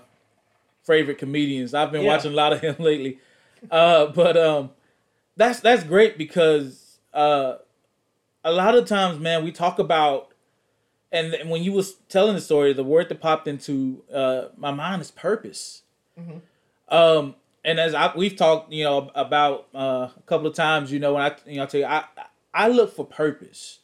favorite 0.84 1.18
comedians. 1.18 1.74
I've 1.74 1.90
been 1.92 2.02
Yeah. 2.02 2.08
watching 2.14 2.32
a 2.32 2.36
lot 2.36 2.52
of 2.52 2.60
him 2.60 2.76
lately. 2.78 3.18
Uh, 3.70 4.06
but 4.06 4.36
um, 4.36 4.70
that's 5.36 5.60
that's 5.60 5.84
great 5.84 6.18
because 6.18 6.98
uh, 7.12 7.56
a 8.44 8.52
lot 8.52 8.74
of 8.74 8.86
times, 8.86 9.18
man, 9.18 9.44
we 9.44 9.52
talk 9.52 9.78
about, 9.78 10.32
and, 11.12 11.34
when 11.50 11.62
you 11.62 11.72
was 11.72 11.94
telling 12.08 12.34
the 12.34 12.40
story, 12.40 12.72
the 12.72 12.84
word 12.84 13.08
that 13.08 13.20
popped 13.20 13.46
into 13.46 14.02
uh, 14.12 14.48
my 14.56 14.70
mind 14.70 15.02
is 15.02 15.10
purpose. 15.10 15.82
Mhm. 16.18 16.40
Um, 16.88 17.34
and 17.64 17.78
as 17.78 17.94
I, 17.94 18.12
we've 18.16 18.36
talked, 18.36 18.72
you 18.72 18.84
know, 18.84 19.10
about 19.14 19.68
uh, 19.74 20.08
a 20.16 20.22
couple 20.26 20.46
of 20.46 20.54
times, 20.54 20.90
you 20.90 20.98
know, 20.98 21.14
when 21.14 21.22
I, 21.22 21.36
you 21.46 21.56
know, 21.56 21.64
I 21.64 21.66
tell 21.66 21.80
you, 21.80 21.86
I, 21.86 22.04
I 22.52 22.68
look 22.68 22.94
for 22.94 23.04
purpose 23.04 23.80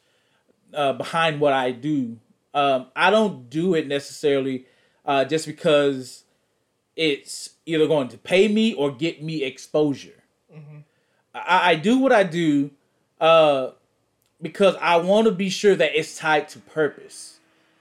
uh, 0.74 0.92
behind 0.94 1.40
what 1.40 1.52
I 1.52 1.70
do. 1.70 2.18
Um, 2.54 2.86
I 2.96 3.10
don't 3.10 3.50
do 3.50 3.74
it 3.74 3.86
necessarily 3.86 4.66
uh, 5.04 5.24
just 5.24 5.46
because 5.46 6.24
it's 6.96 7.50
either 7.66 7.86
going 7.86 8.08
to 8.08 8.18
pay 8.18 8.48
me 8.48 8.72
or 8.72 8.90
get 8.90 9.22
me 9.22 9.44
exposure. 9.44 10.24
I, 11.36 11.70
I 11.70 11.74
do 11.74 11.98
what 11.98 12.12
I 12.12 12.22
do 12.22 12.70
uh, 13.20 13.70
because 14.40 14.76
I 14.80 14.96
want 14.96 15.26
to 15.26 15.32
be 15.32 15.50
sure 15.50 15.74
that 15.74 15.98
it's 15.98 16.18
tied 16.18 16.48
to 16.50 16.58
purpose. 16.58 17.38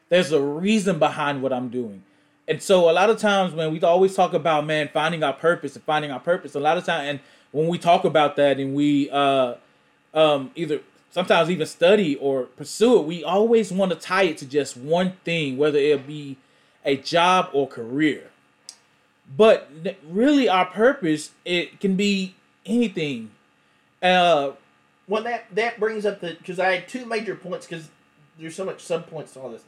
There's 0.10 0.32
a 0.32 0.42
reason 0.42 1.00
behind 1.00 1.42
what 1.42 1.52
I'm 1.54 1.70
doing. 1.70 2.04
And 2.48 2.62
so 2.62 2.90
a 2.90 2.94
lot 2.94 3.10
of 3.10 3.20
times 3.20 3.54
when 3.54 3.72
we 3.72 3.82
always 3.82 4.16
talk 4.16 4.34
about 4.34 4.66
man 4.66 4.90
finding 4.94 5.24
our 5.24 5.34
purpose 5.34 5.76
and 5.76 5.84
finding 5.84 6.12
our 6.12 6.20
purpose, 6.20 6.54
a 6.56 6.60
lot 6.60 6.78
of 6.78 6.86
time 6.86 7.06
and 7.06 7.20
when 7.52 7.68
we 7.68 7.78
talk 7.78 8.04
about 8.04 8.36
that 8.36 8.60
and 8.60 8.76
we 8.76 9.10
uh, 9.10 9.56
um, 10.14 10.52
either 10.56 10.82
sometimes 11.10 11.50
even 11.50 11.66
study 11.66 12.18
or 12.18 12.44
pursue 12.44 13.00
it, 13.00 13.06
we 13.06 13.24
always 13.24 13.72
want 13.72 13.92
to 13.94 13.98
tie 13.98 14.24
it 14.24 14.38
to 14.40 14.46
just 14.46 14.76
one 14.76 15.14
thing, 15.24 15.56
whether 15.58 15.80
it 15.80 16.06
be 16.06 16.36
a 16.84 16.98
job 16.98 17.50
or 17.54 17.66
career. 17.68 18.30
But 19.38 19.70
really, 20.08 20.50
our 20.50 20.66
purpose 20.66 21.32
it 21.46 21.80
can 21.80 21.96
be 21.96 22.36
anything. 22.66 23.32
Uh, 24.14 24.54
Well, 25.08 25.24
that 25.24 25.46
that 25.54 25.80
brings 25.80 26.06
up 26.06 26.20
the 26.22 26.36
because 26.36 26.60
I 26.60 26.76
had 26.76 26.88
two 26.88 27.06
major 27.06 27.36
points 27.36 27.66
because 27.68 27.90
there's 28.40 28.56
so 28.56 28.66
much 28.66 28.82
sub 28.82 29.08
points 29.08 29.34
to 29.34 29.40
all 29.40 29.50
this. 29.50 29.64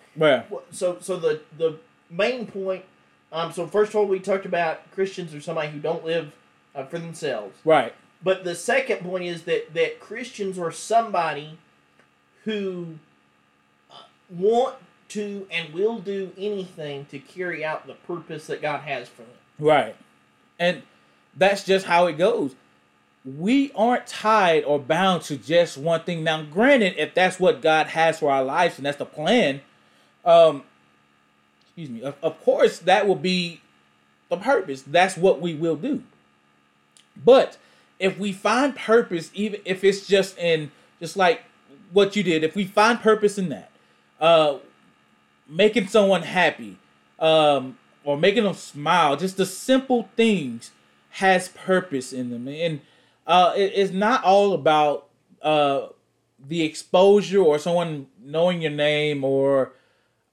Well, 0.50 0.64
So 0.72 0.98
so 1.02 1.18
the 1.18 1.42
the 1.58 1.78
main 2.10 2.48
point. 2.48 2.86
Um, 3.32 3.52
so 3.52 3.68
first 3.68 3.90
of 3.92 3.98
all, 3.98 4.06
we 4.06 4.20
talked 4.20 4.46
about 4.46 4.90
Christians 4.92 5.34
are 5.34 5.42
somebody 5.42 5.68
who 5.70 5.80
don't 5.80 6.06
live 6.06 6.32
uh, 6.74 6.86
for 6.86 6.98
themselves. 6.98 7.58
right, 7.66 7.94
But 8.24 8.46
the 8.46 8.56
second 8.56 9.00
point 9.00 9.26
is 9.26 9.44
that 9.44 9.74
that 9.74 10.00
Christians 10.00 10.58
are 10.58 10.72
somebody 10.72 11.58
who 12.46 12.96
uh, 13.92 13.96
want 14.30 14.76
to 15.10 15.46
and 15.52 15.74
will 15.74 16.00
do 16.00 16.32
anything 16.38 17.06
to 17.12 17.20
carry 17.20 17.64
out 17.66 17.86
the 17.88 17.94
purpose 17.94 18.48
that 18.48 18.62
God 18.62 18.82
has 18.82 19.08
for 19.10 19.24
them. 19.24 19.32
right, 19.60 19.96
and 20.58 20.84
that's 21.36 21.64
just 21.64 21.86
how 21.86 22.08
it 22.08 22.18
goes. 22.18 22.56
We 23.28 23.74
aren't 23.74 24.08
tied 24.08 24.64
or 24.64 24.80
bound 24.80 25.24
to 25.24 25.38
just 25.38 25.78
one 25.78 26.04
thing. 26.04 26.24
Now, 26.24 26.44
granted, 26.44 26.96
if 26.98 27.14
that's 27.14 27.40
what 27.40 27.62
God 27.62 27.88
has 27.88 28.20
for 28.20 28.32
our 28.32 28.44
lives 28.44 28.78
and 28.78 28.86
that's 28.86 28.98
the 28.98 29.06
plan, 29.06 29.62
um, 30.24 30.64
excuse 31.62 31.90
me, 31.90 32.02
of, 32.04 32.16
of 32.24 32.42
course 32.42 32.80
that 32.80 33.06
will 33.06 33.16
be 33.16 33.60
the 34.30 34.38
purpose. 34.38 34.82
That's 34.82 35.18
what 35.18 35.42
we 35.42 35.54
will 35.54 35.76
do. 35.76 36.04
But 37.22 37.58
if 38.00 38.18
we 38.18 38.32
find 38.32 38.76
purpose, 38.76 39.30
even 39.34 39.60
if 39.66 39.84
it's 39.84 40.08
just 40.08 40.38
in 40.38 40.72
just 41.00 41.18
like 41.18 41.44
what 41.92 42.16
you 42.16 42.24
did, 42.24 42.44
if 42.44 42.56
we 42.56 42.66
find 42.66 43.00
purpose 43.00 43.38
in 43.38 43.50
that, 43.50 43.72
uh, 44.22 44.58
making 45.50 45.88
someone 45.88 46.22
happy, 46.22 46.78
um, 47.20 47.78
or 48.04 48.18
making 48.18 48.44
them 48.44 48.54
smile, 48.54 49.18
just 49.18 49.38
the 49.38 49.46
simple 49.46 50.10
things 50.16 50.72
has 51.12 51.50
purpose 51.50 52.14
in 52.14 52.30
them, 52.30 52.48
and 52.48 52.80
uh, 53.28 53.54
it- 53.56 53.74
it's 53.76 53.94
not 53.94 54.24
all 54.24 54.54
about 54.54 55.10
uh, 55.44 55.90
the 56.48 56.64
exposure 56.64 57.42
or 57.42 57.60
someone 57.60 58.08
knowing 58.22 58.62
your 58.62 58.72
name 58.72 59.24
or 59.24 59.74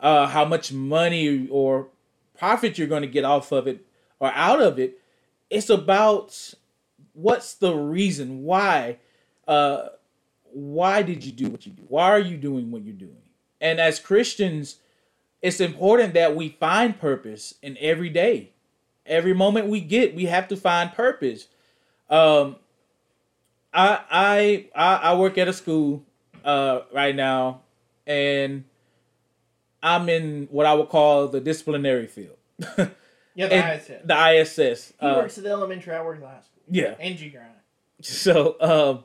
uh, 0.00 0.26
how 0.28 0.44
much 0.44 0.72
money 0.72 1.48
or 1.50 1.88
profit 2.38 2.78
you're 2.78 2.88
going 2.88 3.02
to 3.02 3.08
get 3.08 3.24
off 3.24 3.52
of 3.52 3.66
it 3.66 3.84
or 4.20 4.32
out 4.34 4.60
of 4.62 4.78
it. 4.78 4.98
It's 5.50 5.70
about 5.70 6.54
what's 7.12 7.54
the 7.54 7.74
reason? 7.74 8.42
Why? 8.44 8.98
Uh 9.46 9.88
why 10.52 11.02
did 11.02 11.24
you 11.24 11.32
do 11.32 11.48
what 11.48 11.66
you 11.66 11.72
do? 11.72 11.82
Why 11.88 12.10
are 12.10 12.18
you 12.20 12.36
doing 12.36 12.70
what 12.70 12.84
you're 12.84 12.94
doing? 12.94 13.22
And 13.60 13.80
as 13.80 14.00
christians 14.00 14.76
it's 15.42 15.60
important 15.60 16.14
that 16.14 16.34
we 16.34 16.48
find 16.50 16.98
purpose 16.98 17.54
in 17.62 17.76
every 17.80 18.08
day. 18.08 18.52
Every 19.06 19.34
moment 19.34 19.68
we 19.68 19.80
get 19.80 20.14
we 20.14 20.24
have 20.26 20.48
to 20.48 20.56
find 20.56 20.92
purpose. 20.92 21.48
Um 22.10 22.56
i 23.74 24.68
i 24.74 25.00
i, 25.10 25.14
work 25.14 25.36
at 25.36 25.48
a 25.48 25.52
school 25.52 26.02
uh 26.44 26.80
right 26.92 27.14
now 27.14 27.60
and 28.06 28.64
i'm 29.82 30.08
in 30.08 30.48
what 30.50 30.64
i 30.66 30.72
would 30.72 30.88
call 30.88 31.28
the 31.28 31.40
disciplinary 31.40 32.06
field 32.06 32.36
Yeah, 33.36 33.48
the 33.48 33.74
ISS. 33.74 33.90
the 34.04 34.14
iss 34.62 34.92
He 35.00 35.06
uh, 35.06 35.16
works 35.16 35.38
at 35.38 35.44
the 35.44 35.50
elementary. 35.50 35.92
I 35.94 36.02
work 36.02 36.16
at 36.16 36.20
the 36.22 36.28
high 36.28 36.40
school. 36.40 36.62
yeah 36.70 36.94
And 37.00 37.16
junior 37.18 37.40
high. 37.40 37.48
So 38.02 38.56
um, 38.60 39.04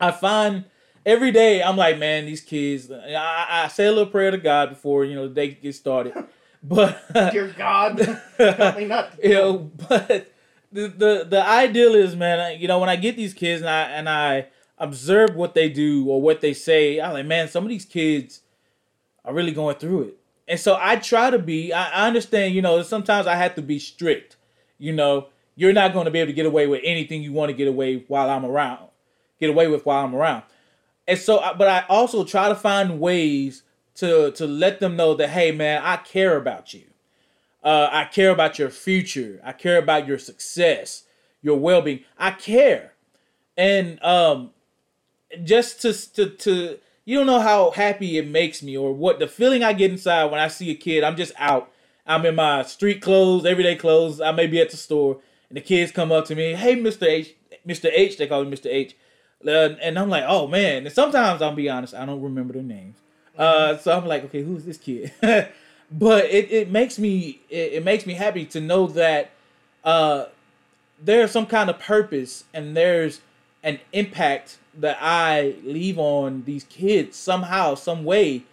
I 0.00 0.10
find 0.10 0.64
every 1.06 1.30
day 1.30 1.62
I'm 1.62 1.76
like, 1.76 1.98
man, 1.98 2.26
these 2.26 2.40
kids. 2.40 2.90
I, 2.90 3.46
I 3.48 3.68
say 3.68 3.86
a 3.86 3.90
little 3.92 4.06
prayer 4.10 4.30
to 4.32 4.38
God 4.38 4.70
before 4.70 5.04
you 5.04 5.14
know 5.14 5.28
the 5.28 5.34
day 5.34 5.48
gets 5.48 5.78
started, 5.78 6.14
but 6.62 7.00
Dear 7.12 7.54
God, 7.56 7.98
not. 8.38 9.12
You 9.22 9.34
know, 9.34 9.58
but 9.88 10.32
the, 10.72 10.88
the 10.88 11.26
the 11.28 11.46
ideal 11.46 11.94
is, 11.94 12.14
man, 12.14 12.60
you 12.60 12.68
know, 12.68 12.78
when 12.78 12.88
I 12.88 12.96
get 12.96 13.16
these 13.16 13.34
kids 13.34 13.60
and 13.60 13.70
I 13.70 13.82
and 13.82 14.08
I 14.08 14.46
observe 14.78 15.34
what 15.34 15.54
they 15.54 15.68
do 15.68 16.06
or 16.08 16.20
what 16.20 16.40
they 16.40 16.54
say, 16.54 17.00
I'm 17.00 17.12
like, 17.12 17.26
man, 17.26 17.48
some 17.48 17.64
of 17.64 17.70
these 17.70 17.84
kids 17.84 18.42
are 19.24 19.34
really 19.34 19.52
going 19.52 19.76
through 19.76 20.02
it, 20.02 20.18
and 20.46 20.60
so 20.60 20.78
I 20.80 20.96
try 20.96 21.30
to 21.30 21.38
be. 21.38 21.72
I, 21.72 22.04
I 22.04 22.06
understand, 22.06 22.54
you 22.54 22.62
know, 22.62 22.82
sometimes 22.82 23.26
I 23.26 23.36
have 23.36 23.54
to 23.56 23.62
be 23.62 23.78
strict. 23.78 24.36
You 24.78 24.92
know, 24.92 25.28
you're 25.56 25.72
not 25.72 25.92
going 25.92 26.04
to 26.04 26.10
be 26.10 26.20
able 26.20 26.28
to 26.28 26.34
get 26.34 26.46
away 26.46 26.66
with 26.66 26.80
anything 26.84 27.22
you 27.22 27.32
want 27.32 27.50
to 27.50 27.54
get 27.54 27.68
away 27.68 28.04
while 28.08 28.30
I'm 28.30 28.44
around. 28.44 28.88
Get 29.40 29.50
away 29.50 29.68
with 29.68 29.84
while 29.86 30.04
I'm 30.04 30.14
around. 30.14 30.44
And 31.06 31.18
so, 31.18 31.40
but 31.56 31.68
I 31.68 31.84
also 31.88 32.24
try 32.24 32.48
to 32.48 32.54
find 32.54 33.00
ways 33.00 33.62
to 33.96 34.30
to 34.32 34.46
let 34.46 34.78
them 34.80 34.96
know 34.96 35.14
that, 35.14 35.30
hey, 35.30 35.50
man, 35.50 35.82
I 35.82 35.96
care 35.96 36.36
about 36.36 36.74
you. 36.74 36.87
Uh, 37.68 37.90
I 37.92 38.04
care 38.06 38.30
about 38.30 38.58
your 38.58 38.70
future. 38.70 39.42
I 39.44 39.52
care 39.52 39.76
about 39.76 40.08
your 40.08 40.18
success, 40.18 41.02
your 41.42 41.58
well 41.58 41.82
being. 41.82 42.00
I 42.16 42.30
care, 42.30 42.94
and 43.58 44.02
um, 44.02 44.52
just 45.44 45.82
to 45.82 45.92
to 46.14 46.30
to 46.30 46.78
you 47.04 47.18
don't 47.18 47.26
know 47.26 47.40
how 47.40 47.72
happy 47.72 48.16
it 48.16 48.26
makes 48.26 48.62
me 48.62 48.74
or 48.74 48.94
what 48.94 49.18
the 49.18 49.28
feeling 49.28 49.62
I 49.62 49.74
get 49.74 49.90
inside 49.90 50.30
when 50.30 50.40
I 50.40 50.48
see 50.48 50.70
a 50.70 50.74
kid. 50.74 51.04
I'm 51.04 51.14
just 51.14 51.34
out. 51.36 51.70
I'm 52.06 52.24
in 52.24 52.36
my 52.36 52.62
street 52.62 53.02
clothes, 53.02 53.44
everyday 53.44 53.76
clothes. 53.76 54.18
I 54.18 54.32
may 54.32 54.46
be 54.46 54.62
at 54.62 54.70
the 54.70 54.78
store, 54.78 55.18
and 55.50 55.58
the 55.58 55.60
kids 55.60 55.92
come 55.92 56.10
up 56.10 56.24
to 56.28 56.34
me, 56.34 56.54
"Hey, 56.54 56.74
Mr. 56.74 57.06
H, 57.06 57.34
Mr. 57.66 57.90
H." 57.92 58.16
They 58.16 58.28
call 58.28 58.46
me 58.46 58.56
Mr. 58.56 58.72
H, 58.72 58.96
uh, 59.46 59.74
and 59.82 59.98
I'm 59.98 60.08
like, 60.08 60.24
"Oh 60.26 60.46
man!" 60.46 60.86
And 60.86 60.94
sometimes 60.94 61.42
I'll 61.42 61.54
be 61.54 61.68
honest, 61.68 61.92
I 61.92 62.06
don't 62.06 62.22
remember 62.22 62.54
their 62.54 62.62
names. 62.62 62.96
Uh, 63.36 63.76
so 63.76 63.94
I'm 63.94 64.06
like, 64.06 64.24
"Okay, 64.24 64.42
who's 64.42 64.64
this 64.64 64.78
kid?" 64.78 65.12
but 65.90 66.24
it, 66.26 66.50
it 66.50 66.70
makes 66.70 66.98
me 66.98 67.40
it, 67.48 67.74
it 67.74 67.84
makes 67.84 68.06
me 68.06 68.14
happy 68.14 68.44
to 68.46 68.60
know 68.60 68.86
that 68.88 69.30
uh, 69.84 70.26
there's 71.02 71.30
some 71.30 71.46
kind 71.46 71.70
of 71.70 71.78
purpose 71.78 72.44
and 72.52 72.76
there's 72.76 73.20
an 73.62 73.80
impact 73.92 74.58
that 74.74 74.98
I 75.00 75.56
leave 75.64 75.98
on 75.98 76.44
these 76.44 76.64
kids 76.64 77.16
somehow, 77.16 77.74
some 77.74 78.04
way, 78.04 78.44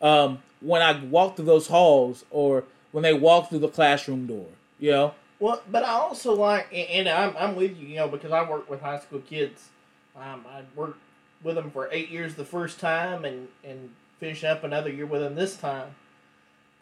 um, 0.00 0.42
when 0.60 0.80
I 0.80 0.98
walk 1.04 1.36
through 1.36 1.44
those 1.44 1.66
halls 1.66 2.24
or 2.30 2.64
when 2.92 3.02
they 3.02 3.12
walk 3.12 3.50
through 3.50 3.58
the 3.58 3.68
classroom 3.68 4.26
door. 4.26 4.46
You 4.78 4.90
know. 4.90 5.14
Well, 5.40 5.62
but 5.70 5.84
I 5.84 5.92
also 5.92 6.34
like, 6.34 6.68
and 6.72 7.08
I'm 7.08 7.36
I'm 7.36 7.56
with 7.56 7.78
you, 7.78 7.88
you 7.88 7.96
know, 7.96 8.08
because 8.08 8.32
I 8.32 8.48
work 8.48 8.70
with 8.70 8.80
high 8.80 9.00
school 9.00 9.20
kids. 9.20 9.68
Um, 10.16 10.44
I 10.48 10.62
worked 10.76 10.98
with 11.42 11.56
them 11.56 11.70
for 11.70 11.88
eight 11.90 12.08
years 12.08 12.34
the 12.34 12.44
first 12.44 12.80
time, 12.80 13.24
and 13.24 13.48
and 13.64 13.90
finishing 14.20 14.48
up 14.48 14.64
another 14.64 14.90
year 14.90 15.06
with 15.06 15.20
them 15.20 15.34
this 15.34 15.56
time. 15.56 15.94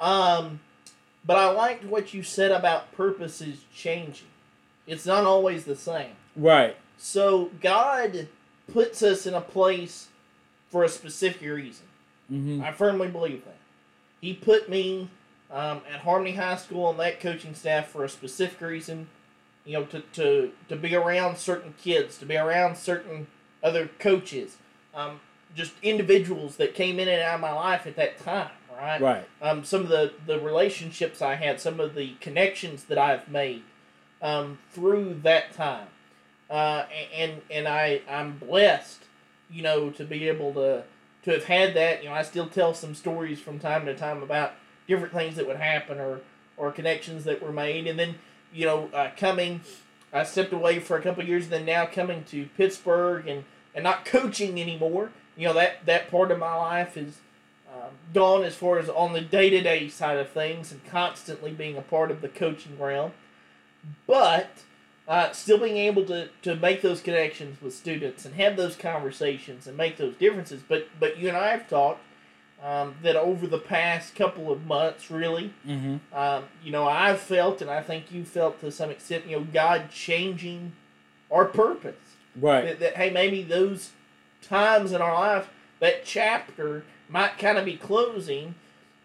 Um, 0.02 0.60
but 1.24 1.38
I 1.38 1.50
liked 1.50 1.84
what 1.84 2.12
you 2.12 2.22
said 2.22 2.50
about 2.50 2.92
purposes 2.92 3.64
changing. 3.74 4.26
It's 4.86 5.06
not 5.06 5.24
always 5.24 5.64
the 5.64 5.76
same. 5.76 6.10
Right. 6.34 6.76
So 6.98 7.50
God 7.60 8.28
puts 8.70 9.02
us 9.02 9.26
in 9.26 9.34
a 9.34 9.40
place 9.40 10.08
for 10.70 10.82
a 10.82 10.88
specific 10.88 11.42
reason. 11.42 11.86
Mm-hmm. 12.30 12.62
I 12.64 12.72
firmly 12.72 13.08
believe 13.08 13.44
that. 13.44 13.56
He 14.20 14.34
put 14.34 14.68
me 14.68 15.08
um, 15.50 15.82
at 15.92 16.00
Harmony 16.00 16.32
High 16.32 16.56
School 16.56 16.86
on 16.86 16.96
that 16.96 17.20
coaching 17.20 17.54
staff 17.54 17.88
for 17.88 18.04
a 18.04 18.08
specific 18.08 18.60
reason. 18.60 19.08
You 19.64 19.74
know, 19.74 19.84
to, 19.84 20.00
to, 20.00 20.50
to 20.68 20.74
be 20.74 20.96
around 20.96 21.38
certain 21.38 21.74
kids, 21.80 22.18
to 22.18 22.26
be 22.26 22.36
around 22.36 22.76
certain 22.76 23.28
other 23.62 23.88
coaches, 24.00 24.56
um, 24.92 25.20
just 25.54 25.72
individuals 25.82 26.56
that 26.56 26.74
came 26.74 26.98
in 26.98 27.06
and 27.06 27.22
out 27.22 27.36
of 27.36 27.40
my 27.40 27.52
life 27.52 27.86
at 27.86 27.94
that 27.94 28.18
time, 28.18 28.50
right? 28.82 29.00
Right. 29.00 29.28
Um, 29.40 29.64
some 29.64 29.82
of 29.82 29.88
the, 29.88 30.12
the 30.26 30.40
relationships 30.40 31.22
I 31.22 31.36
had, 31.36 31.60
some 31.60 31.80
of 31.80 31.94
the 31.94 32.14
connections 32.20 32.84
that 32.84 32.98
I've 32.98 33.28
made 33.28 33.62
um, 34.20 34.58
through 34.70 35.20
that 35.22 35.52
time. 35.52 35.88
Uh, 36.50 36.84
and 37.14 37.40
and 37.50 37.66
I 37.66 38.02
I'm 38.10 38.36
blessed, 38.36 39.04
you 39.50 39.62
know, 39.62 39.88
to 39.90 40.04
be 40.04 40.28
able 40.28 40.52
to 40.54 40.84
to 41.22 41.30
have 41.30 41.44
had 41.44 41.74
that. 41.74 42.02
You 42.02 42.10
know, 42.10 42.14
I 42.14 42.22
still 42.22 42.46
tell 42.46 42.74
some 42.74 42.94
stories 42.94 43.40
from 43.40 43.58
time 43.58 43.86
to 43.86 43.94
time 43.94 44.22
about 44.22 44.52
different 44.86 45.14
things 45.14 45.36
that 45.36 45.46
would 45.46 45.56
happen 45.56 45.98
or 45.98 46.20
or 46.58 46.70
connections 46.70 47.24
that 47.24 47.42
were 47.42 47.52
made, 47.52 47.86
and 47.86 47.98
then 47.98 48.16
you 48.52 48.66
know 48.66 48.90
uh, 48.92 49.10
coming. 49.16 49.62
I 50.12 50.24
stepped 50.24 50.52
away 50.52 50.78
for 50.78 50.98
a 50.98 51.02
couple 51.02 51.24
years, 51.24 51.44
and 51.44 51.52
then 51.52 51.64
now 51.64 51.86
coming 51.86 52.24
to 52.24 52.44
Pittsburgh 52.58 53.26
and, 53.26 53.44
and 53.74 53.82
not 53.82 54.04
coaching 54.04 54.60
anymore. 54.60 55.10
You 55.38 55.48
know 55.48 55.54
that 55.54 55.86
that 55.86 56.10
part 56.10 56.30
of 56.30 56.38
my 56.38 56.54
life 56.54 56.98
is 56.98 57.16
gone 58.14 58.44
as 58.44 58.55
far 58.55 58.78
as 58.78 58.88
on 58.88 59.12
the 59.12 59.20
day 59.20 59.50
to 59.50 59.61
day 59.61 59.88
side 59.88 60.18
of 60.18 60.31
things, 60.31 60.72
and 60.72 60.85
constantly 60.85 61.52
being 61.52 61.76
a 61.76 61.83
part 61.83 62.11
of 62.11 62.20
the 62.20 62.28
coaching 62.28 62.78
realm. 62.78 63.12
But 64.07 64.50
uh, 65.09 65.33
still 65.33 65.59
being 65.59 65.76
able 65.76 66.05
to, 66.07 66.28
to 66.42 66.55
make 66.57 66.83
those 66.83 67.00
connections 67.00 67.61
with 67.61 67.74
students 67.74 68.24
and 68.24 68.35
have 68.37 68.57
those 68.57 68.76
conversations 68.76 69.66
and 69.66 69.76
make 69.76 69.96
those 69.96 70.14
differences. 70.14 70.62
But 70.66 70.88
but 70.98 71.18
you 71.18 71.28
and 71.28 71.37
I 71.37 71.48
have 71.50 71.68
talked 71.68 72.00
um, 72.62 72.94
that 73.02 73.16
over 73.16 73.46
the 73.46 73.59
past 73.59 74.14
couple 74.14 74.52
of 74.52 74.66
months, 74.66 75.11
really, 75.11 75.52
Mm-hmm. 75.66 75.96
um, 76.16 76.44
you 76.62 76.70
know, 76.70 76.87
I've 76.87 77.20
felt 77.20 77.61
and 77.61 77.70
I 77.70 77.83
think 77.83 78.12
you 78.12 78.24
felt 78.24 78.61
to 78.61 78.70
some 78.70 78.90
extent, 78.90 79.26
you 79.26 79.38
know, 79.38 79.46
God 79.52 79.90
changing 79.90 80.72
our 81.31 81.44
purpose. 81.44 81.96
Right. 82.40 82.64
That, 82.64 82.81
that 82.81 82.96
hey, 82.96 83.11
maybe 83.11 83.42
those 83.42 83.90
times 84.42 84.92
in 84.92 85.02
our 85.02 85.14
life, 85.14 85.50
that 85.81 86.05
chapter 86.05 86.85
might 87.12 87.38
kind 87.38 87.59
of 87.59 87.64
be 87.64 87.77
closing, 87.77 88.55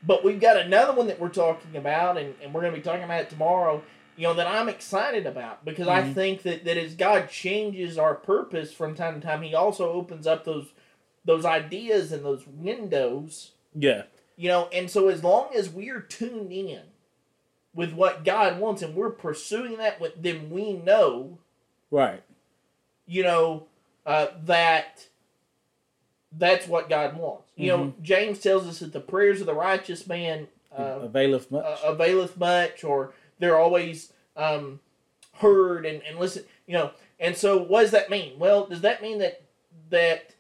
but 0.06 0.24
we've 0.24 0.40
got 0.40 0.58
another 0.58 0.94
one 0.94 1.08
that 1.08 1.20
we're 1.20 1.30
talking 1.30 1.76
about, 1.76 2.18
and, 2.18 2.34
and 2.42 2.54
we're 2.54 2.62
going 2.62 2.74
to 2.74 2.80
be 2.80 2.84
talking 2.84 3.04
about 3.04 3.22
it 3.22 3.30
tomorrow 3.30 3.84
you 4.16 4.24
know 4.24 4.34
that 4.34 4.48
I'm 4.48 4.68
excited 4.68 5.28
about 5.28 5.64
because 5.64 5.88
I 5.88 6.02
Mhm. 6.02 6.16
think 6.16 6.42
that, 6.42 6.66
that 6.66 6.76
as 6.76 6.96
God 6.96 7.30
changes 7.30 8.00
our 8.00 8.16
purpose 8.16 8.74
from 8.74 8.96
time 8.96 9.22
to 9.22 9.28
time, 9.28 9.44
He 9.44 9.54
also 9.54 9.92
opens 9.92 10.26
up 10.26 10.44
those 10.44 10.70
those 11.24 11.46
ideas 11.46 12.12
and 12.12 12.26
those 12.26 12.48
windows, 12.48 13.52
Yeah. 13.76 14.04
you 14.36 14.48
know. 14.50 14.70
And 14.74 14.90
so 14.90 15.08
as 15.10 15.24
long 15.24 15.50
as 15.54 15.70
we're 15.70 16.00
tuned 16.02 16.52
in 16.52 16.82
with 17.76 17.94
what 17.94 18.24
God 18.24 18.60
wants 18.60 18.82
and 18.82 18.96
we're 18.96 19.12
pursuing 19.12 19.78
that, 19.78 20.00
with 20.00 20.14
then 20.20 20.50
we 20.50 20.74
know, 20.74 21.38
Right. 21.92 22.24
you 23.06 23.22
know, 23.22 23.68
uh, 24.04 24.28
that 24.46 25.10
that's 26.38 26.68
what 26.68 26.90
God 26.90 27.18
wants. 27.18 27.52
You 27.56 27.68
know, 27.70 27.94
James 28.02 28.40
tells 28.40 28.68
us 28.68 28.80
that 28.80 28.94
the 28.94 29.00
prayers 29.00 29.40
of 29.42 29.48
the 29.48 29.54
righteous 29.54 30.08
man. 30.08 30.48
Uh, 30.76 31.00
Availeth 31.02 31.50
much. 31.50 31.66
uh, 31.66 31.78
availeth 31.86 32.38
much, 32.38 32.84
or 32.84 33.14
they're 33.40 33.58
always 33.58 34.14
um, 34.36 34.80
heard 35.40 35.86
and, 35.86 36.02
and 36.08 36.20
listen. 36.20 36.44
You 36.68 36.74
know, 36.74 36.92
and 37.20 37.36
so 37.36 37.58
what 37.58 37.82
does 37.82 37.92
that 37.92 38.10
mean? 38.10 38.38
Well, 38.38 38.68
does 38.68 38.82
that 38.82 39.02
mean 39.02 39.18
that 39.20 39.42
that 39.90 40.36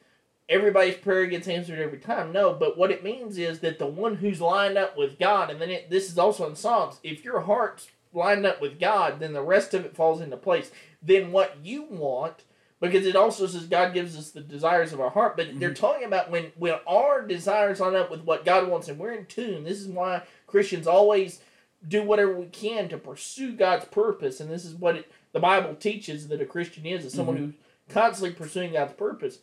everybody's 0.49 0.95
prayer 0.97 1.25
gets 1.25 1.47
answered 1.47 1.79
every 1.79 1.97
time? 1.99 2.31
No, 2.31 2.53
but 2.53 2.77
what 2.77 2.91
it 2.91 3.03
means 3.03 3.37
is 3.37 3.59
that 3.61 3.79
the 3.79 3.87
one 3.87 4.15
who's 4.15 4.39
lined 4.41 4.77
up 4.77 4.97
with 4.97 5.17
God, 5.17 5.49
and 5.49 5.59
then 5.59 5.69
it, 5.69 5.89
this 5.89 6.09
is 6.11 6.17
also 6.17 6.47
in 6.47 6.55
Psalms. 6.55 6.99
If 7.03 7.23
your 7.25 7.41
heart's 7.41 7.87
lined 8.13 8.45
up 8.45 8.61
with 8.61 8.79
God, 8.79 9.19
then 9.19 9.33
the 9.33 9.41
rest 9.41 9.73
of 9.73 9.85
it 9.85 9.95
falls 9.95 10.21
into 10.21 10.37
place. 10.37 10.71
Then 11.01 11.31
what 11.31 11.57
you 11.63 11.83
want. 11.83 12.43
Because 12.79 13.07
it 13.07 13.15
also 13.15 13.47
says 13.47 13.65
God 13.65 13.93
gives 13.93 14.15
us 14.15 14.31
the 14.31 14.41
desires 14.41 14.93
of 14.93 15.01
our 15.01 15.09
heart, 15.09 15.35
but 15.35 15.59
they're 15.59 15.71
mhm. 15.71 15.75
talking 15.75 16.05
about 16.05 16.29
when 16.29 16.51
when 16.57 16.75
our 16.87 17.25
desires 17.25 17.79
line 17.79 17.95
up 17.95 18.11
with 18.11 18.21
what 18.21 18.45
God 18.45 18.67
wants, 18.67 18.87
and 18.87 18.99
we're 18.99 19.13
in 19.13 19.25
tune. 19.25 19.63
This 19.63 19.81
is 19.81 19.87
why 19.87 20.21
Christians 20.45 20.85
always 20.85 21.39
do 21.87 22.03
whatever 22.03 22.33
we 22.33 22.45
can 22.47 22.87
to 22.89 22.97
pursue 22.97 23.53
God's 23.53 23.85
purpose, 23.85 24.39
and 24.39 24.49
this 24.49 24.63
is 24.63 24.75
what 24.75 24.95
it, 24.95 25.11
the 25.31 25.39
Bible 25.39 25.73
teaches 25.75 26.27
that 26.27 26.41
a 26.41 26.45
Christian 26.45 26.85
is: 26.85 27.03
is 27.03 27.13
someone 27.13 27.37
mhm. 27.37 27.39
who's 27.39 27.53
constantly 27.89 28.35
pursuing 28.35 28.73
God's 28.73 28.93
purpose. 28.93 29.39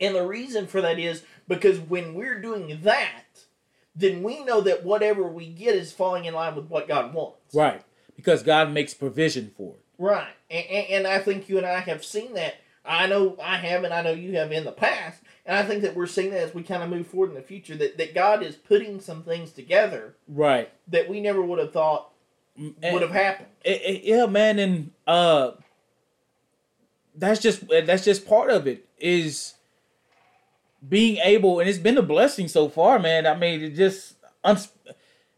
And 0.00 0.14
the 0.14 0.26
reason 0.26 0.66
for 0.66 0.80
that 0.82 0.98
is 0.98 1.22
because 1.48 1.78
when 1.78 2.14
we're 2.14 2.40
doing 2.40 2.80
that, 2.82 3.44
then 3.94 4.22
we 4.22 4.44
know 4.44 4.60
that 4.60 4.84
whatever 4.84 5.22
we 5.22 5.46
get 5.46 5.74
is 5.76 5.92
falling 5.92 6.24
in 6.24 6.34
line 6.34 6.56
with 6.56 6.66
what 6.66 6.88
God 6.88 7.14
wants. 7.14 7.54
right. 7.54 7.82
Because 8.16 8.44
God 8.44 8.70
makes 8.70 8.94
provision 8.94 9.52
for 9.56 9.74
it. 9.74 9.83
Right. 9.98 10.32
And, 10.50 10.66
and, 10.66 10.86
and 10.90 11.06
I 11.06 11.18
think 11.18 11.48
you 11.48 11.58
and 11.58 11.66
I 11.66 11.80
have 11.80 12.04
seen 12.04 12.34
that. 12.34 12.56
I 12.84 13.06
know 13.06 13.36
I 13.42 13.56
have, 13.56 13.82
and 13.84 13.94
I 13.94 14.02
know 14.02 14.12
you 14.12 14.36
have 14.36 14.52
in 14.52 14.64
the 14.64 14.72
past. 14.72 15.22
And 15.46 15.56
I 15.56 15.62
think 15.62 15.82
that 15.82 15.94
we're 15.94 16.06
seeing 16.06 16.30
that 16.30 16.40
as 16.40 16.54
we 16.54 16.62
kind 16.62 16.82
of 16.82 16.90
move 16.90 17.06
forward 17.06 17.30
in 17.30 17.34
the 17.34 17.42
future, 17.42 17.76
that, 17.76 17.96
that 17.98 18.14
God 18.14 18.42
is 18.42 18.56
putting 18.56 19.00
some 19.00 19.22
things 19.22 19.52
together 19.52 20.14
Right. 20.28 20.70
that 20.88 21.08
we 21.08 21.20
never 21.20 21.40
would 21.42 21.58
have 21.58 21.72
thought 21.72 22.10
And- 22.56 22.74
eh, 22.82 22.92
would 22.92 23.02
have 23.02 23.10
happened. 23.10 23.48
it, 23.64 23.80
it- 23.82 24.04
yeah, 24.04 24.26
man, 24.26 24.58
and 24.58 24.90
uh, 25.06 25.52
that's 27.14 27.40
just 27.40 27.64
that's 27.68 28.04
just 28.04 28.26
part 28.26 28.50
of 28.50 28.66
it 28.66 28.86
is 28.98 29.54
being 30.86 31.16
able, 31.18 31.60
and 31.60 31.68
it's 31.68 31.78
been 31.78 31.96
a 31.98 32.02
blessing 32.02 32.48
so 32.48 32.68
far, 32.68 32.98
man. 32.98 33.26
I 33.26 33.34
mean, 33.36 33.62
it 33.62 33.70
just 33.70 34.16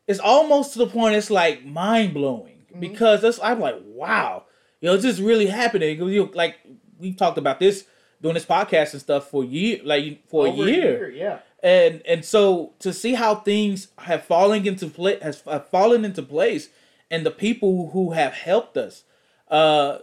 it's 0.06 0.18
almost 0.20 0.72
to 0.72 0.78
the 0.80 0.86
point 0.86 1.14
it's 1.14 1.30
like 1.30 1.64
mind 1.64 2.14
blowing 2.14 2.64
mm-hmm. 2.70 2.80
because 2.80 3.22
it's 3.24 3.38
I'm 3.42 3.60
like, 3.60 3.76
wow, 3.84 4.44
you 4.80 4.88
know, 4.88 4.94
it's 4.94 5.04
just 5.04 5.20
really 5.20 5.46
happening. 5.46 5.98
You 5.98 6.24
know, 6.24 6.30
like 6.34 6.58
we 6.98 7.12
talked 7.12 7.38
about 7.38 7.58
this 7.60 7.84
doing 8.22 8.34
this 8.34 8.44
podcast 8.44 8.92
and 8.92 9.00
stuff 9.00 9.28
for 9.28 9.44
year, 9.44 9.80
like 9.84 10.26
for 10.28 10.46
Over 10.46 10.62
a 10.62 10.66
year 10.66 11.10
yeah. 11.10 11.38
and 11.62 12.02
and 12.06 12.24
so 12.24 12.72
to 12.78 12.92
see 12.92 13.14
how 13.14 13.34
things 13.34 13.88
have 13.98 14.24
fallen 14.24 14.66
into 14.66 14.88
place 14.88 15.22
has 15.22 15.42
have 15.42 15.68
fallen 15.68 16.04
into 16.04 16.22
place 16.22 16.70
and 17.10 17.26
the 17.26 17.30
people 17.30 17.90
who 17.90 18.12
have 18.12 18.32
helped 18.32 18.78
us 18.78 19.04
uh 19.50 19.98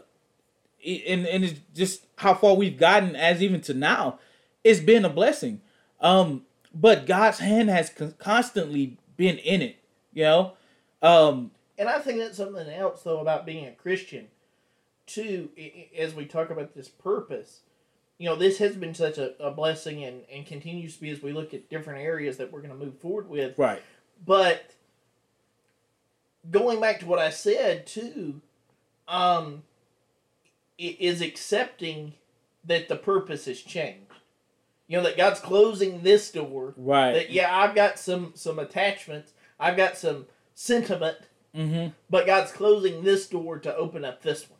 and 0.85 1.25
and 1.25 1.43
it's 1.43 1.59
just 1.73 2.05
how 2.17 2.35
far 2.35 2.55
we've 2.55 2.77
gotten 2.77 3.15
as 3.15 3.41
even 3.41 3.61
to 3.61 3.73
now 3.73 4.19
it's 4.63 4.79
been 4.79 5.05
a 5.05 5.09
blessing 5.09 5.59
um 6.01 6.43
but 6.73 7.07
god's 7.07 7.39
hand 7.39 7.69
has 7.69 7.89
con- 7.89 8.13
constantly 8.19 8.97
been 9.17 9.37
in 9.37 9.61
it. 9.61 9.77
You 10.13 10.23
know, 10.23 10.53
um, 11.01 11.51
And 11.77 11.89
I 11.89 11.99
think 11.99 12.19
that's 12.19 12.37
something 12.37 12.69
else 12.69 13.01
though 13.03 13.19
about 13.19 13.45
being 13.45 13.65
a 13.65 13.71
Christian, 13.71 14.27
too. 15.05 15.49
As 15.97 16.13
we 16.13 16.25
talk 16.25 16.49
about 16.49 16.73
this 16.75 16.89
purpose, 16.89 17.61
you 18.17 18.29
know, 18.29 18.35
this 18.35 18.57
has 18.59 18.75
been 18.75 18.93
such 18.93 19.17
a, 19.17 19.33
a 19.43 19.51
blessing 19.51 20.03
and 20.03 20.21
and 20.31 20.45
continues 20.45 20.95
to 20.95 21.01
be 21.01 21.09
as 21.09 21.21
we 21.21 21.33
look 21.33 21.53
at 21.53 21.69
different 21.69 22.01
areas 22.01 22.37
that 22.37 22.51
we're 22.51 22.61
going 22.61 22.77
to 22.77 22.85
move 22.85 22.97
forward 22.99 23.29
with. 23.29 23.57
right, 23.57 23.81
But 24.25 24.71
going 26.49 26.79
back 26.79 26.99
to 26.99 27.05
what 27.05 27.19
I 27.19 27.29
said 27.29 27.85
too, 27.85 28.41
um, 29.07 29.63
is 30.77 31.21
accepting 31.21 32.13
that 32.65 32.87
the 32.87 32.95
purpose 32.95 33.45
has 33.45 33.61
changed. 33.61 33.99
You 34.87 34.97
know 34.97 35.03
that 35.03 35.17
God's 35.17 35.39
closing 35.39 36.01
this 36.01 36.29
door. 36.31 36.73
right, 36.77 37.13
That 37.13 37.31
yeah, 37.31 37.55
I've 37.55 37.73
got 37.73 37.97
some 37.97 38.33
some 38.35 38.59
attachments. 38.59 39.31
I've 39.59 39.77
got 39.77 39.97
some 39.97 40.25
sentiment, 40.53 41.17
mm-hmm. 41.55 41.91
but 42.09 42.25
God's 42.25 42.51
closing 42.51 43.03
this 43.03 43.27
door 43.27 43.59
to 43.59 43.75
open 43.75 44.03
up 44.03 44.21
this 44.21 44.49
one, 44.49 44.59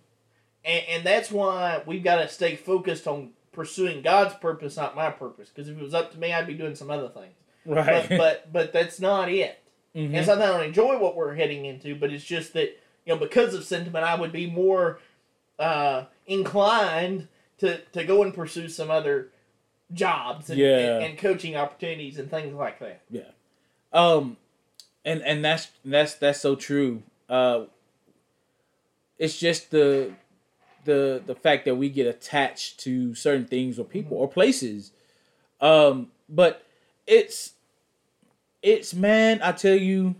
and 0.66 0.84
and 0.89 1.03
that's 1.05 1.32
why 1.32 1.82
we've 1.86 2.03
got 2.03 2.18
to 2.18 2.28
stay 2.30 2.55
focused 2.55 3.07
on 3.07 3.32
pursuing 3.51 4.01
God's 4.01 4.34
purpose, 4.36 4.78
not 4.78 4.95
my 4.95 5.09
purpose. 5.11 5.49
Because 5.49 5.70
if 5.70 5.78
it 5.78 5.84
was 5.84 5.93
up 5.93 6.11
to 6.14 6.20
me, 6.20 6.34
I'd 6.34 6.47
be 6.47 6.53
doing 6.55 6.76
some 6.76 6.89
other 6.91 7.09
things. 7.09 7.34
right, 7.66 8.07
But 8.09 8.18
but 8.18 8.53
but 8.53 8.74
that's 8.74 8.99
not 8.99 9.30
it. 9.30 9.59
Mhm. 9.95 10.14
And 10.16 10.26
so 10.26 10.34
I 10.34 10.45
don't 10.47 10.64
enjoy 10.64 10.97
what 10.97 11.16
we're 11.16 11.36
heading 11.36 11.66
into, 11.66 11.95
but 11.95 12.11
it's 12.11 12.24
just 12.24 12.53
that 12.53 12.70
you 13.05 13.14
know 13.14 13.18
because 13.18 13.53
of 13.53 13.64
sentiment, 13.64 14.03
I 14.05 14.16
would 14.16 14.32
be 14.32 14.49
more 14.49 14.99
uh, 15.59 16.05
inclined 16.26 17.28
to 17.59 17.78
to 17.93 18.03
go 18.03 18.24
and 18.24 18.34
pursue 18.34 18.68
some 18.70 18.89
other 18.89 19.30
jobs 19.93 20.49
and, 20.49 20.57
Yeah. 20.59 20.78
and, 20.95 21.03
and 21.05 21.18
coaching 21.20 21.55
opportunities 21.55 22.18
and 22.18 22.30
things 22.32 22.53
like 22.55 22.80
that. 22.80 23.01
Yeah. 23.11 23.30
Um, 23.93 24.38
and 25.05 25.22
and 25.22 25.45
that's 25.45 25.68
that's 25.86 26.16
that's 26.16 26.41
so 26.41 26.55
true. 26.55 27.03
Uh, 27.30 27.66
it's 29.20 29.38
just 29.39 29.70
the 29.72 30.11
the 30.86 31.22
the 31.26 31.36
fact 31.36 31.66
that 31.66 31.76
we 31.76 31.90
get 31.90 32.08
attached 32.08 32.80
to 32.82 33.16
certain 33.16 33.46
things 33.46 33.80
or 33.80 33.86
people 33.86 34.18
or 34.18 34.28
places. 34.28 34.92
Um, 35.62 36.12
but 36.30 36.66
it's 37.08 37.54
it's 38.62 38.94
man, 38.94 39.42
I 39.44 39.52
tell 39.52 39.76
you, 39.76 40.16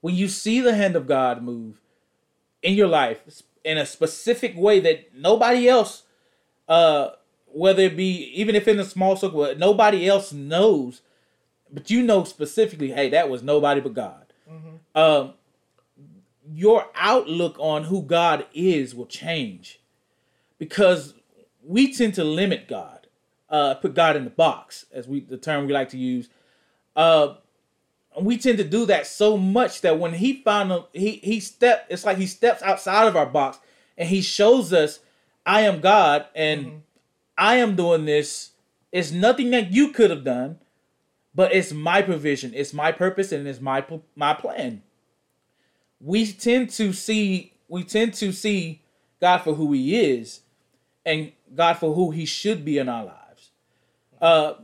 when 0.00 0.14
you 0.14 0.28
see 0.28 0.60
the 0.60 0.74
hand 0.74 0.96
of 0.96 1.06
God 1.06 1.42
move 1.42 1.80
in 2.62 2.74
your 2.74 2.88
life 2.88 3.42
in 3.64 3.78
a 3.78 3.86
specific 3.86 4.56
way 4.56 4.80
that 4.80 5.14
nobody 5.14 5.68
else, 5.68 6.02
uh, 6.68 7.10
whether 7.46 7.82
it 7.82 7.96
be 7.96 8.30
even 8.34 8.54
if 8.54 8.66
in 8.68 8.78
a 8.78 8.84
small 8.84 9.16
circle, 9.16 9.54
nobody 9.56 10.08
else 10.08 10.32
knows 10.32 11.02
but 11.72 11.90
you 11.90 12.02
know 12.02 12.24
specifically, 12.24 12.92
hey, 12.92 13.08
that 13.10 13.30
was 13.30 13.42
nobody 13.42 13.80
but 13.80 13.94
God. 13.94 14.26
Um, 14.94 15.34
your 16.54 16.86
outlook 16.94 17.56
on 17.58 17.84
who 17.84 18.02
God 18.02 18.46
is 18.54 18.94
will 18.94 19.06
change 19.06 19.80
because 20.58 21.14
we 21.62 21.92
tend 21.92 22.14
to 22.14 22.24
limit 22.24 22.68
God, 22.68 23.06
uh, 23.48 23.74
put 23.74 23.94
God 23.94 24.16
in 24.16 24.24
the 24.24 24.30
box, 24.30 24.86
as 24.92 25.06
we 25.06 25.20
the 25.20 25.36
term 25.36 25.66
we 25.66 25.72
like 25.72 25.90
to 25.90 25.98
use. 25.98 26.28
Uh, 26.94 27.34
and 28.16 28.26
we 28.26 28.36
tend 28.36 28.58
to 28.58 28.64
do 28.64 28.86
that 28.86 29.06
so 29.06 29.36
much 29.36 29.80
that 29.80 29.98
when 29.98 30.14
he 30.14 30.42
found 30.42 30.84
he 30.92 31.12
he 31.22 31.40
step, 31.40 31.86
it's 31.88 32.04
like 32.04 32.18
he 32.18 32.26
steps 32.26 32.62
outside 32.62 33.06
of 33.06 33.16
our 33.16 33.26
box 33.26 33.58
and 33.96 34.08
he 34.08 34.20
shows 34.20 34.72
us, 34.72 35.00
I 35.46 35.62
am 35.62 35.80
God 35.80 36.26
and 36.34 36.82
I 37.38 37.56
am 37.56 37.76
doing 37.76 38.04
this. 38.04 38.50
It's 38.90 39.10
nothing 39.10 39.50
that 39.50 39.72
you 39.72 39.88
could 39.92 40.10
have 40.10 40.24
done 40.24 40.58
but 41.34 41.54
it's 41.54 41.72
my 41.72 42.02
provision, 42.02 42.52
it's 42.54 42.72
my 42.72 42.92
purpose, 42.92 43.32
and 43.32 43.46
it's 43.46 43.60
my 43.60 43.84
my 44.14 44.34
plan. 44.34 44.82
We 46.04 46.30
tend 46.32 46.70
to 46.70 46.92
see 46.92 47.52
we 47.68 47.84
tend 47.84 48.12
to 48.14 48.32
see 48.32 48.82
God 49.20 49.38
for 49.38 49.54
who 49.54 49.72
He 49.72 49.98
is, 49.98 50.40
and 51.06 51.32
God 51.54 51.74
for 51.78 51.94
who 51.94 52.10
He 52.10 52.26
should 52.26 52.64
be 52.64 52.78
in 52.78 52.88
our 52.88 53.04
lives. 53.04 53.50
Uh, 54.20 54.54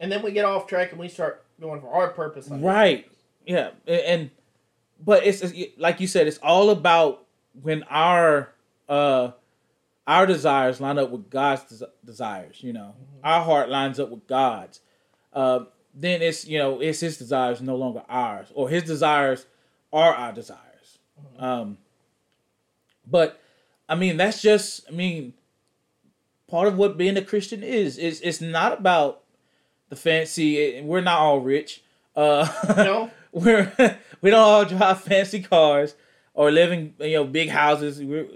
And 0.00 0.10
then 0.12 0.22
we 0.22 0.32
get 0.32 0.44
off 0.44 0.66
track 0.66 0.90
and 0.90 1.00
we 1.00 1.08
start 1.08 1.44
going 1.60 1.80
for 1.80 1.92
our 1.92 2.08
purpose. 2.08 2.50
like- 2.50 2.62
right? 2.62 3.10
Yeah, 3.46 3.70
a- 3.86 4.08
and 4.10 4.30
but 5.04 5.24
it's 5.24 5.42
it's- 5.42 5.70
like 5.78 6.00
you 6.00 6.06
said, 6.06 6.26
it's 6.26 6.38
all 6.38 6.70
about 6.70 7.24
when 7.62 7.82
our 7.84 8.52
uh 8.88 9.30
our 10.06 10.26
desires 10.26 10.80
line 10.80 10.98
up 10.98 11.10
with 11.10 11.30
God's 11.30 11.78
des- 11.78 11.86
desires. 12.04 12.62
You 12.62 12.72
know, 12.72 12.94
our 13.22 13.42
heart 13.42 13.68
lines 13.70 13.98
up 14.00 14.08
with 14.10 14.26
God's. 14.26 14.80
Uh, 15.32 15.64
then 15.94 16.22
it's 16.22 16.46
you 16.46 16.58
know 16.58 16.80
it's 16.80 17.00
His 17.00 17.16
desires 17.18 17.60
no 17.60 17.76
longer 17.76 18.02
ours, 18.08 18.48
or 18.54 18.68
His 18.68 18.82
desires 18.84 19.46
are 19.92 20.14
our 20.14 20.32
desires. 20.32 20.62
Um, 21.38 21.78
but 23.06 23.40
I 23.88 23.94
mean 23.94 24.16
that's 24.16 24.42
just 24.42 24.82
I 24.88 24.92
mean 24.92 25.34
part 26.48 26.68
of 26.68 26.76
what 26.76 26.96
being 26.96 27.16
a 27.16 27.22
Christian 27.24 27.62
is. 27.62 27.96
Is 27.98 28.20
it's 28.22 28.40
not 28.40 28.78
about 28.78 29.22
the 29.88 29.96
fancy. 29.96 30.80
We're 30.82 31.00
not 31.00 31.18
all 31.18 31.40
rich. 31.40 31.82
Uh, 32.16 32.48
No? 32.76 33.10
we're 33.32 33.72
we 34.20 34.30
don't 34.30 34.40
all 34.40 34.64
drive 34.64 35.00
fancy 35.02 35.42
cars 35.42 35.94
or 36.34 36.50
live 36.50 36.72
in 36.72 36.94
you 37.00 37.14
know 37.14 37.24
big 37.24 37.48
houses. 37.50 38.02
We're, 38.02 38.26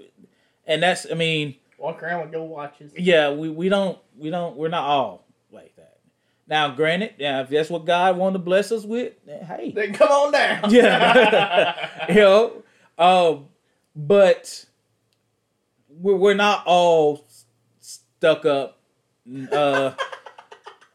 and 0.66 0.82
that's 0.82 1.06
I 1.10 1.14
mean 1.14 1.56
Walk 1.78 2.00
around 2.02 2.22
with 2.22 2.32
gold 2.32 2.48
watches. 2.50 2.92
yeah 2.96 3.32
we, 3.32 3.48
we 3.50 3.68
don't 3.68 3.98
we 4.16 4.30
don't 4.30 4.56
we're 4.56 4.68
not 4.68 4.84
all 4.84 5.26
like 5.50 5.74
that. 5.76 5.98
Now 6.46 6.68
granted, 6.74 7.14
yeah, 7.18 7.40
if 7.42 7.48
that's 7.48 7.70
what 7.70 7.84
God 7.84 8.16
wanted 8.16 8.34
to 8.34 8.38
bless 8.40 8.70
us 8.72 8.84
with, 8.84 9.14
then, 9.26 9.44
hey, 9.44 9.72
Then 9.72 9.92
come 9.94 10.08
on 10.10 10.32
down. 10.32 10.70
Yeah. 10.70 11.88
you 12.08 12.14
know, 12.16 12.62
um, 12.98 13.46
but 13.94 14.64
we're 15.88 16.16
we're 16.16 16.34
not 16.34 16.64
all 16.66 17.26
stuck 17.80 18.44
up. 18.44 18.78
Uh, 19.50 19.92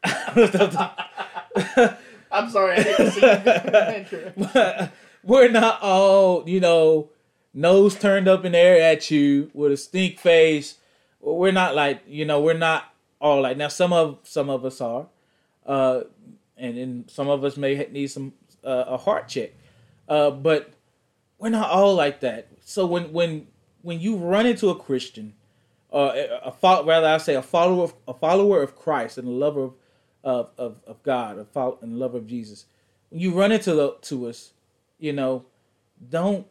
I'm 2.30 2.50
sorry, 2.50 2.76
I 2.76 2.82
didn't 2.82 4.06
see 4.06 4.16
you. 4.16 4.88
We're 5.24 5.50
not 5.50 5.82
all, 5.82 6.48
you 6.48 6.60
know, 6.60 7.10
nose 7.52 7.94
turned 7.94 8.28
up 8.28 8.44
in 8.44 8.52
the 8.52 8.58
air 8.58 8.80
at 8.80 9.10
you 9.10 9.50
with 9.52 9.72
a 9.72 9.76
stink 9.76 10.18
face. 10.18 10.76
We're 11.20 11.52
not 11.52 11.74
like, 11.74 12.02
you 12.06 12.24
know, 12.24 12.40
we're 12.40 12.54
not 12.54 12.94
all 13.20 13.42
like. 13.42 13.56
Now, 13.56 13.68
some 13.68 13.92
of 13.92 14.20
some 14.22 14.48
of 14.48 14.64
us 14.64 14.80
are, 14.80 15.06
uh, 15.66 16.02
and 16.56 16.78
then 16.78 17.04
some 17.08 17.28
of 17.28 17.44
us 17.44 17.56
may 17.56 17.74
need 17.90 18.06
some 18.08 18.32
uh, 18.64 18.84
a 18.86 18.96
heart 18.96 19.28
check, 19.28 19.50
uh, 20.08 20.30
but 20.30 20.72
we're 21.38 21.48
not 21.48 21.70
all 21.70 21.94
like 21.94 22.20
that. 22.20 22.48
So 22.64 22.86
when 22.86 23.12
when 23.12 23.46
when 23.82 24.00
you 24.00 24.16
run 24.16 24.46
into 24.46 24.70
a 24.70 24.74
Christian, 24.74 25.34
uh, 25.92 26.12
a, 26.44 26.52
a 26.64 26.84
rather 26.84 27.06
I 27.06 27.18
say 27.18 27.34
a 27.34 27.42
follower 27.42 27.84
of 27.84 27.94
a 28.06 28.14
follower 28.14 28.62
of 28.62 28.76
Christ 28.76 29.18
and 29.18 29.28
a 29.28 29.30
lover 29.30 29.62
of 29.62 29.74
of 30.24 30.50
of, 30.58 30.80
of 30.86 31.02
God, 31.02 31.38
a 31.38 31.44
follow, 31.44 31.78
and 31.80 31.98
lover 31.98 32.18
of 32.18 32.26
Jesus, 32.26 32.66
when 33.10 33.20
you 33.20 33.32
run 33.32 33.52
into 33.52 33.74
the, 33.74 33.96
to 34.02 34.28
us, 34.28 34.52
you 34.98 35.12
know, 35.12 35.44
don't 36.10 36.46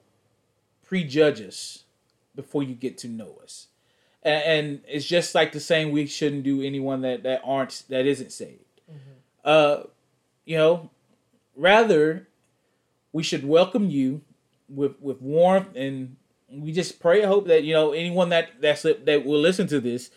prejudge 0.86 1.42
us 1.42 1.84
before 2.34 2.64
you 2.64 2.74
get 2.74 2.98
to 3.00 3.08
know 3.08 3.38
us, 3.44 3.68
and, 4.24 4.44
and 4.44 4.82
it's 4.88 5.06
just 5.06 5.36
like 5.36 5.52
the 5.52 5.60
saying 5.60 5.92
we 5.92 6.06
shouldn't 6.06 6.44
do 6.44 6.62
anyone 6.62 7.02
that 7.02 7.24
that 7.24 7.42
aren't 7.44 7.84
that 7.90 8.06
isn't 8.06 8.32
saved. 8.32 8.64
Uh, 9.44 9.84
you 10.46 10.58
know, 10.58 10.90
rather 11.56 12.28
we 13.14 13.24
should 13.24 13.48
welcome 13.48 13.90
you 13.90 14.22
with 14.70 15.00
with 15.02 15.22
warmth 15.22 15.76
and 15.76 16.16
we 16.50 16.72
just 16.72 17.00
pray 17.00 17.22
and 17.22 17.30
hope 17.30 17.48
that 17.48 17.64
you 17.64 17.74
know 17.74 17.92
anyone 17.92 18.30
that 18.30 18.62
that's 18.62 18.84
that 18.84 19.24
will 19.26 19.40
listen 19.40 19.68
to 19.68 19.80
this 19.80 20.10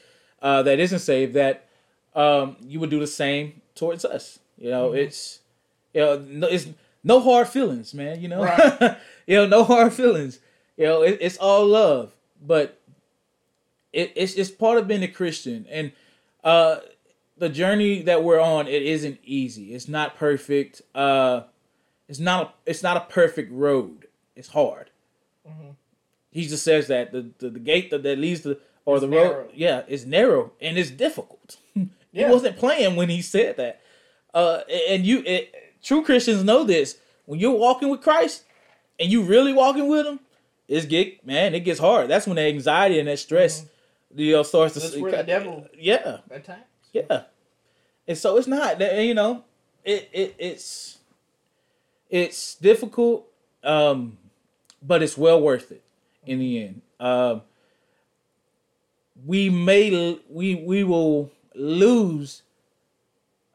uh, 0.43 0.63
that 0.63 0.79
isn't 0.79 1.01
saved 1.01 1.35
that 1.35 1.67
um, 2.15 2.57
you 2.61 2.81
would 2.81 2.91
do 2.91 3.01
the 3.01 3.07
same 3.07 3.61
towards 3.75 4.05
us. 4.05 4.39
You 4.59 4.71
know, 4.71 4.93
it's 4.93 5.41
you 5.95 6.01
know 6.01 6.19
no, 6.19 6.47
it's 6.47 6.67
no 7.03 7.21
hard 7.21 7.49
feelings, 7.49 7.95
man. 7.95 8.21
You 8.21 8.29
know, 8.29 8.43
Right. 8.45 8.97
you 9.27 9.37
know, 9.37 9.47
no 9.47 9.65
hard 9.65 9.93
feelings. 9.93 10.39
You 10.77 10.87
know, 10.87 11.03
it, 11.03 11.19
it's 11.21 11.37
all 11.37 11.67
love, 11.67 12.13
but 12.41 12.81
it, 13.93 14.13
it's 14.17 14.35
it's 14.35 14.51
part 14.51 14.79
of 14.79 14.87
being 14.89 15.03
a 15.03 15.09
Christian 15.09 15.67
and 15.71 15.93
uh, 16.45 16.77
the 17.37 17.49
journey 17.49 18.03
that 18.03 18.23
we're 18.23 18.41
on. 18.41 18.67
It 18.67 18.83
isn't 18.83 19.19
easy. 19.25 19.75
It's 19.75 19.89
not 19.89 20.17
perfect. 20.17 20.83
Uh, 20.95 21.43
it's 22.09 22.19
not 22.21 22.47
a, 22.47 22.71
it's 22.71 22.83
not 22.83 22.97
a 22.97 23.01
perfect 23.01 23.53
road. 23.53 24.07
It's 24.41 24.49
hard. 24.49 24.91
Mhm. 25.47 25.75
just 26.35 26.65
says 26.65 26.89
that 26.89 27.13
the, 27.13 27.23
the, 27.39 27.51
the 27.51 27.59
gate 27.61 27.91
that, 27.91 28.03
that 28.03 28.19
leads 28.19 28.41
to 28.43 28.59
or 28.85 28.97
It's 28.97 29.03
the 29.05 29.09
road, 29.09 29.31
narrow. 29.31 29.49
yeah, 29.55 29.83
is 29.87 30.05
narrow 30.07 30.53
and 30.61 30.77
it's 30.79 30.91
difficult. 30.91 31.57
Yeah. 32.13 32.27
He 32.27 32.33
wasn't 32.33 32.57
playing 32.57 32.97
when 32.97 33.09
he 33.09 33.23
said 33.23 33.57
that. 33.59 33.81
Uh, 34.35 34.63
and 34.89 35.07
you, 35.07 35.23
it, 35.25 35.55
true 35.81 36.03
Christians 36.03 36.43
know 36.43 36.65
this. 36.65 36.99
When 37.27 37.39
you're 37.39 37.53
walking 37.57 37.89
with 37.89 38.01
Christ 38.03 38.43
and 38.99 39.09
you 39.13 39.23
really 39.23 39.53
walking 39.53 39.87
with 39.89 40.07
Him, 40.07 40.19
it's 40.67 40.87
get 40.87 41.25
man, 41.25 41.55
it 41.55 41.61
gets 41.61 41.79
hard. 41.79 42.09
That's 42.11 42.27
when 42.27 42.35
the 42.35 42.43
anxiety 42.43 42.99
and 42.99 43.07
that 43.07 43.21
stress, 43.21 43.65
you 44.13 44.33
know, 44.33 44.43
starts 44.43 44.75
to. 44.75 44.81
Mm-hmm. 44.81 44.89
That's 44.91 45.03
where 45.03 45.13
the 45.13 45.23
devil- 45.23 45.67
Yeah, 45.79 46.19
yeah. 46.93 47.23
And 48.09 48.19
so 48.19 48.37
it's 48.39 48.49
not 48.49 48.81
that 48.81 49.05
you 49.05 49.15
know, 49.15 49.45
it 49.85 50.09
it 50.13 50.35
it's 50.37 50.99
it's 52.09 52.57
difficult, 52.57 53.25
um, 53.63 54.19
but 54.83 55.03
it's 55.03 55.17
well 55.19 55.41
worth 55.41 55.71
it 55.73 55.83
in 56.27 56.39
the 56.39 56.63
end. 56.63 56.83
Um, 56.99 57.43
we 59.25 59.51
may 59.51 60.19
we 60.29 60.55
we 60.55 60.85
will 60.85 61.31
lose 61.55 62.43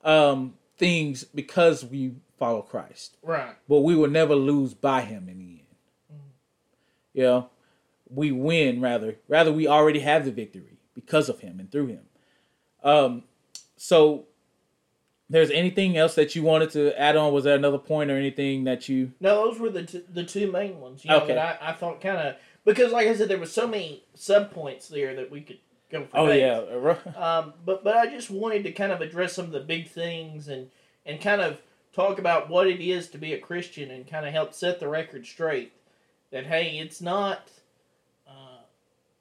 um, 0.04 0.54
things 0.78 1.24
because 1.24 1.84
we 1.86 2.14
follow 2.38 2.62
Christ, 2.62 3.18
Right. 3.24 3.56
but 3.68 3.80
we 3.80 3.96
will 3.96 4.10
never 4.10 4.36
lose 4.36 4.74
by 4.74 5.02
Him 5.02 5.28
in 5.30 5.38
the 5.40 5.44
end. 5.46 6.22
You 7.14 7.24
know, 7.24 7.50
we 8.10 8.32
win 8.32 8.82
rather. 8.82 9.16
Rather, 9.28 9.52
we 9.52 9.68
already 9.68 10.00
have 10.02 10.26
the 10.26 10.32
victory 10.32 10.78
because 10.94 11.30
of 11.30 11.40
Him 11.40 11.60
and 11.60 11.72
through 11.72 11.88
Him. 11.88 12.02
Um, 12.84 13.24
so, 13.78 14.26
there's 15.30 15.50
anything 15.52 15.98
else 15.98 16.16
that 16.16 16.36
you 16.36 16.44
wanted 16.44 16.70
to 16.72 17.00
add 17.00 17.16
on? 17.16 17.34
Was 17.34 17.44
there 17.46 17.56
another 17.56 17.78
point 17.80 18.12
or 18.12 18.18
anything 18.18 18.64
that 18.66 18.88
you? 18.90 19.12
No, 19.20 19.46
those 19.50 19.60
were 19.60 19.70
the 19.70 19.84
t- 19.84 20.04
the 20.12 20.24
two 20.24 20.52
main 20.52 20.80
ones. 20.80 21.04
You 21.04 21.12
know, 21.12 21.22
Okay. 21.22 21.34
that 21.34 21.60
I, 21.62 21.70
I 21.70 21.74
thought 21.74 22.00
kind 22.02 22.18
of 22.18 22.36
because, 22.64 22.92
like 22.92 23.08
I 23.08 23.16
said, 23.16 23.28
there 23.30 23.38
were 23.40 23.46
so 23.46 23.68
many 23.68 24.04
sub 24.14 24.52
points 24.52 24.88
there 24.88 25.16
that 25.16 25.32
we 25.32 25.42
could 25.42 25.60
go 25.92 26.04
for. 26.06 26.18
Oh 26.20 26.28
days. 26.28 26.42
yeah, 26.42 27.12
Um, 27.16 27.54
but 27.66 27.84
but 27.84 27.96
I 27.98 28.08
just 28.08 28.30
wanted 28.30 28.64
to 28.64 28.72
kind 28.72 28.92
of 28.92 29.02
address 29.02 29.34
some 29.34 29.46
of 29.46 29.52
the 29.52 29.60
big 29.62 29.90
things 29.90 30.48
and 30.48 30.70
and 31.06 31.20
kind 31.22 31.42
of 31.42 31.62
talk 31.94 32.20
about 32.20 32.50
what 32.50 32.68
it 32.68 32.82
is 32.82 33.08
to 33.10 33.18
be 33.18 33.34
a 33.34 33.40
Christian 33.40 33.90
and 33.90 34.06
kind 34.08 34.26
of 34.26 34.32
help 34.34 34.54
set 34.54 34.80
the 34.80 34.88
record 34.88 35.26
straight. 35.26 35.72
That 36.32 36.46
hey, 36.48 36.78
it's 36.80 37.02
not 37.02 37.50
uh, 38.28 38.60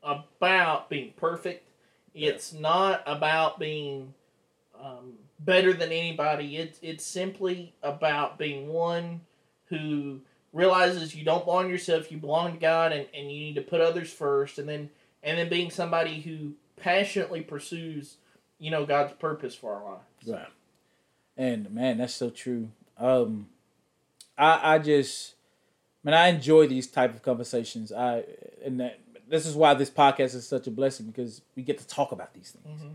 about 0.02 0.88
being 0.90 1.12
perfect. 1.16 1.68
It's 2.14 2.52
not 2.52 3.02
about 3.06 3.58
being 3.58 4.14
um, 4.82 5.14
better 5.40 5.72
than 5.72 5.92
anybody. 5.92 6.56
It's 6.56 6.78
it's 6.82 7.04
simply 7.04 7.74
about 7.82 8.38
being 8.38 8.68
one 8.68 9.20
who 9.66 10.20
realizes 10.52 11.14
you 11.14 11.24
don't 11.24 11.44
belong 11.44 11.64
to 11.64 11.70
yourself. 11.70 12.10
You 12.12 12.18
belong 12.18 12.54
to 12.54 12.58
God, 12.58 12.92
and, 12.92 13.06
and 13.14 13.30
you 13.30 13.40
need 13.40 13.54
to 13.56 13.62
put 13.62 13.80
others 13.80 14.12
first, 14.12 14.58
and 14.58 14.68
then 14.68 14.90
and 15.22 15.38
then 15.38 15.48
being 15.48 15.70
somebody 15.70 16.20
who 16.20 16.52
passionately 16.76 17.40
pursues, 17.40 18.16
you 18.58 18.70
know, 18.70 18.84
God's 18.84 19.14
purpose 19.14 19.54
for 19.54 19.74
our 19.74 19.84
lives. 19.84 20.28
Right. 20.28 20.52
And 21.36 21.70
man, 21.70 21.98
that's 21.98 22.14
so 22.14 22.30
true. 22.30 22.68
Um 22.98 23.48
I 24.38 24.74
I 24.74 24.78
just 24.78 25.34
man, 26.02 26.14
I 26.14 26.28
enjoy 26.28 26.66
these 26.68 26.86
type 26.86 27.14
of 27.14 27.22
conversations. 27.22 27.92
I 27.92 28.24
and 28.64 28.78
that 28.80 29.00
this 29.28 29.46
is 29.46 29.56
why 29.56 29.74
this 29.74 29.90
podcast 29.90 30.34
is 30.34 30.46
such 30.46 30.66
a 30.66 30.70
blessing 30.70 31.06
because 31.06 31.40
we 31.56 31.62
get 31.62 31.78
to 31.78 31.86
talk 31.86 32.12
about 32.12 32.34
these 32.34 32.50
things. 32.52 32.82
Mhm. 32.82 32.94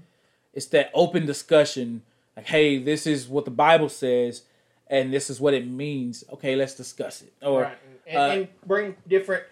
It's 0.53 0.67
that 0.67 0.91
open 0.93 1.25
discussion, 1.25 2.03
like, 2.39 2.47
hey, 2.47 2.77
this 2.79 3.05
is 3.05 3.27
what 3.27 3.45
the 3.45 3.51
Bible 3.51 3.89
says, 3.89 4.43
and 4.87 5.13
this 5.13 5.29
is 5.29 5.39
what 5.39 5.53
it 5.53 5.67
means. 5.67 6.23
Okay, 6.33 6.55
let's 6.55 6.73
discuss 6.75 7.21
it. 7.21 7.33
Or 7.41 7.63
right, 7.63 7.77
and, 8.07 8.17
uh, 8.17 8.21
and 8.21 8.47
bring 8.65 8.95
different 9.07 9.43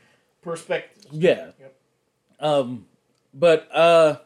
perspectives. 0.41 1.07
yeah. 1.11 1.51
Yep. 1.59 1.75
Um, 2.39 2.85
but 3.33 3.67
uh, 3.73 4.17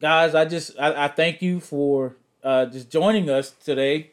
guys, 0.00 0.34
I 0.34 0.44
just 0.44 0.78
I, 0.78 1.04
I 1.04 1.08
thank 1.08 1.42
you 1.42 1.60
for 1.60 2.16
uh 2.42 2.66
just 2.66 2.90
joining 2.90 3.30
us 3.30 3.50
today. 3.50 4.12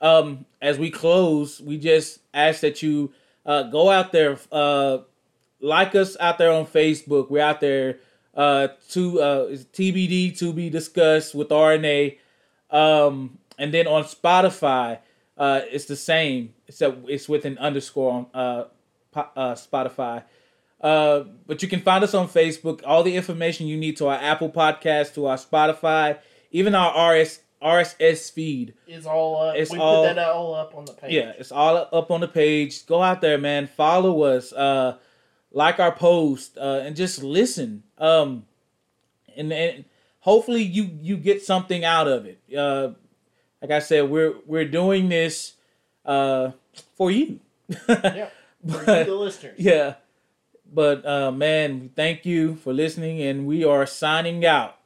Um, 0.00 0.44
as 0.60 0.78
we 0.78 0.90
close, 0.90 1.60
we 1.60 1.78
just 1.78 2.20
ask 2.34 2.60
that 2.60 2.82
you 2.82 3.12
uh 3.46 3.64
go 3.64 3.90
out 3.90 4.12
there, 4.12 4.38
uh, 4.52 4.98
like 5.60 5.94
us 5.94 6.16
out 6.20 6.38
there 6.38 6.52
on 6.52 6.66
Facebook. 6.66 7.30
We're 7.30 7.42
out 7.42 7.60
there. 7.60 7.98
Uh, 8.34 8.68
to 8.90 9.20
uh, 9.20 9.46
TBD 9.72 10.38
to 10.38 10.52
be 10.52 10.70
discussed 10.70 11.34
with 11.34 11.48
RNA. 11.48 12.18
Um, 12.70 13.38
and 13.58 13.74
then 13.74 13.86
on 13.88 14.04
Spotify, 14.04 14.98
uh, 15.36 15.62
it's 15.70 15.86
the 15.86 15.96
same. 15.96 16.54
Except 16.68 17.08
it's 17.08 17.28
with 17.28 17.44
an 17.44 17.58
underscore 17.58 18.12
on 18.12 18.26
uh, 18.34 18.64
po- 19.10 19.28
uh, 19.36 19.54
Spotify. 19.54 20.22
Uh, 20.80 21.24
but 21.46 21.62
you 21.62 21.68
can 21.68 21.80
find 21.80 22.04
us 22.04 22.14
on 22.14 22.28
Facebook. 22.28 22.82
All 22.86 23.02
the 23.02 23.16
information 23.16 23.66
you 23.66 23.76
need 23.76 23.96
to 23.96 24.06
our 24.06 24.18
Apple 24.18 24.50
Podcast, 24.50 25.14
to 25.14 25.26
our 25.26 25.36
Spotify, 25.36 26.18
even 26.52 26.74
our 26.74 27.14
RS 27.14 27.40
RSS 27.60 28.30
feed. 28.30 28.74
Is 28.86 29.04
all 29.06 29.42
up. 29.42 29.56
It's 29.56 29.72
we 29.72 29.78
all- 29.78 30.06
put 30.06 30.14
that 30.14 30.28
all 30.28 30.54
up 30.54 30.76
on 30.76 30.84
the 30.84 30.92
page. 30.92 31.12
Yeah, 31.12 31.32
it's 31.36 31.50
all 31.50 31.76
up 31.92 32.10
on 32.12 32.20
the 32.20 32.28
page. 32.28 32.86
Go 32.86 33.02
out 33.02 33.20
there, 33.20 33.38
man. 33.38 33.66
Follow 33.66 34.22
us. 34.22 34.52
Uh, 34.52 34.96
like 35.50 35.80
our 35.80 35.90
post, 35.92 36.56
uh, 36.58 36.82
and 36.84 36.94
just 36.94 37.22
listen. 37.24 37.82
Um, 37.98 38.44
and, 39.36 39.52
and 39.52 39.84
hopefully 40.20 40.62
you 40.62 40.90
you 41.00 41.16
get 41.16 41.42
something 41.42 41.84
out 41.84 42.08
of 42.08 42.26
it. 42.26 42.40
Uh, 42.56 42.90
like 43.62 43.70
I 43.70 43.78
said, 43.80 44.08
we're 44.10 44.34
we're 44.46 44.64
doing 44.68 45.08
this 45.08 45.54
uh 46.04 46.52
for 46.96 47.10
you. 47.10 47.40
Yeah. 47.88 48.28
For 48.66 48.80
you, 48.80 49.04
the 49.04 49.14
listeners. 49.14 49.54
yeah. 49.58 49.94
But 50.72 51.06
uh 51.06 51.30
man, 51.30 51.90
thank 51.94 52.26
you 52.26 52.56
for 52.56 52.72
listening 52.72 53.22
and 53.22 53.46
we 53.46 53.64
are 53.64 53.86
signing 53.86 54.44
out. 54.44 54.77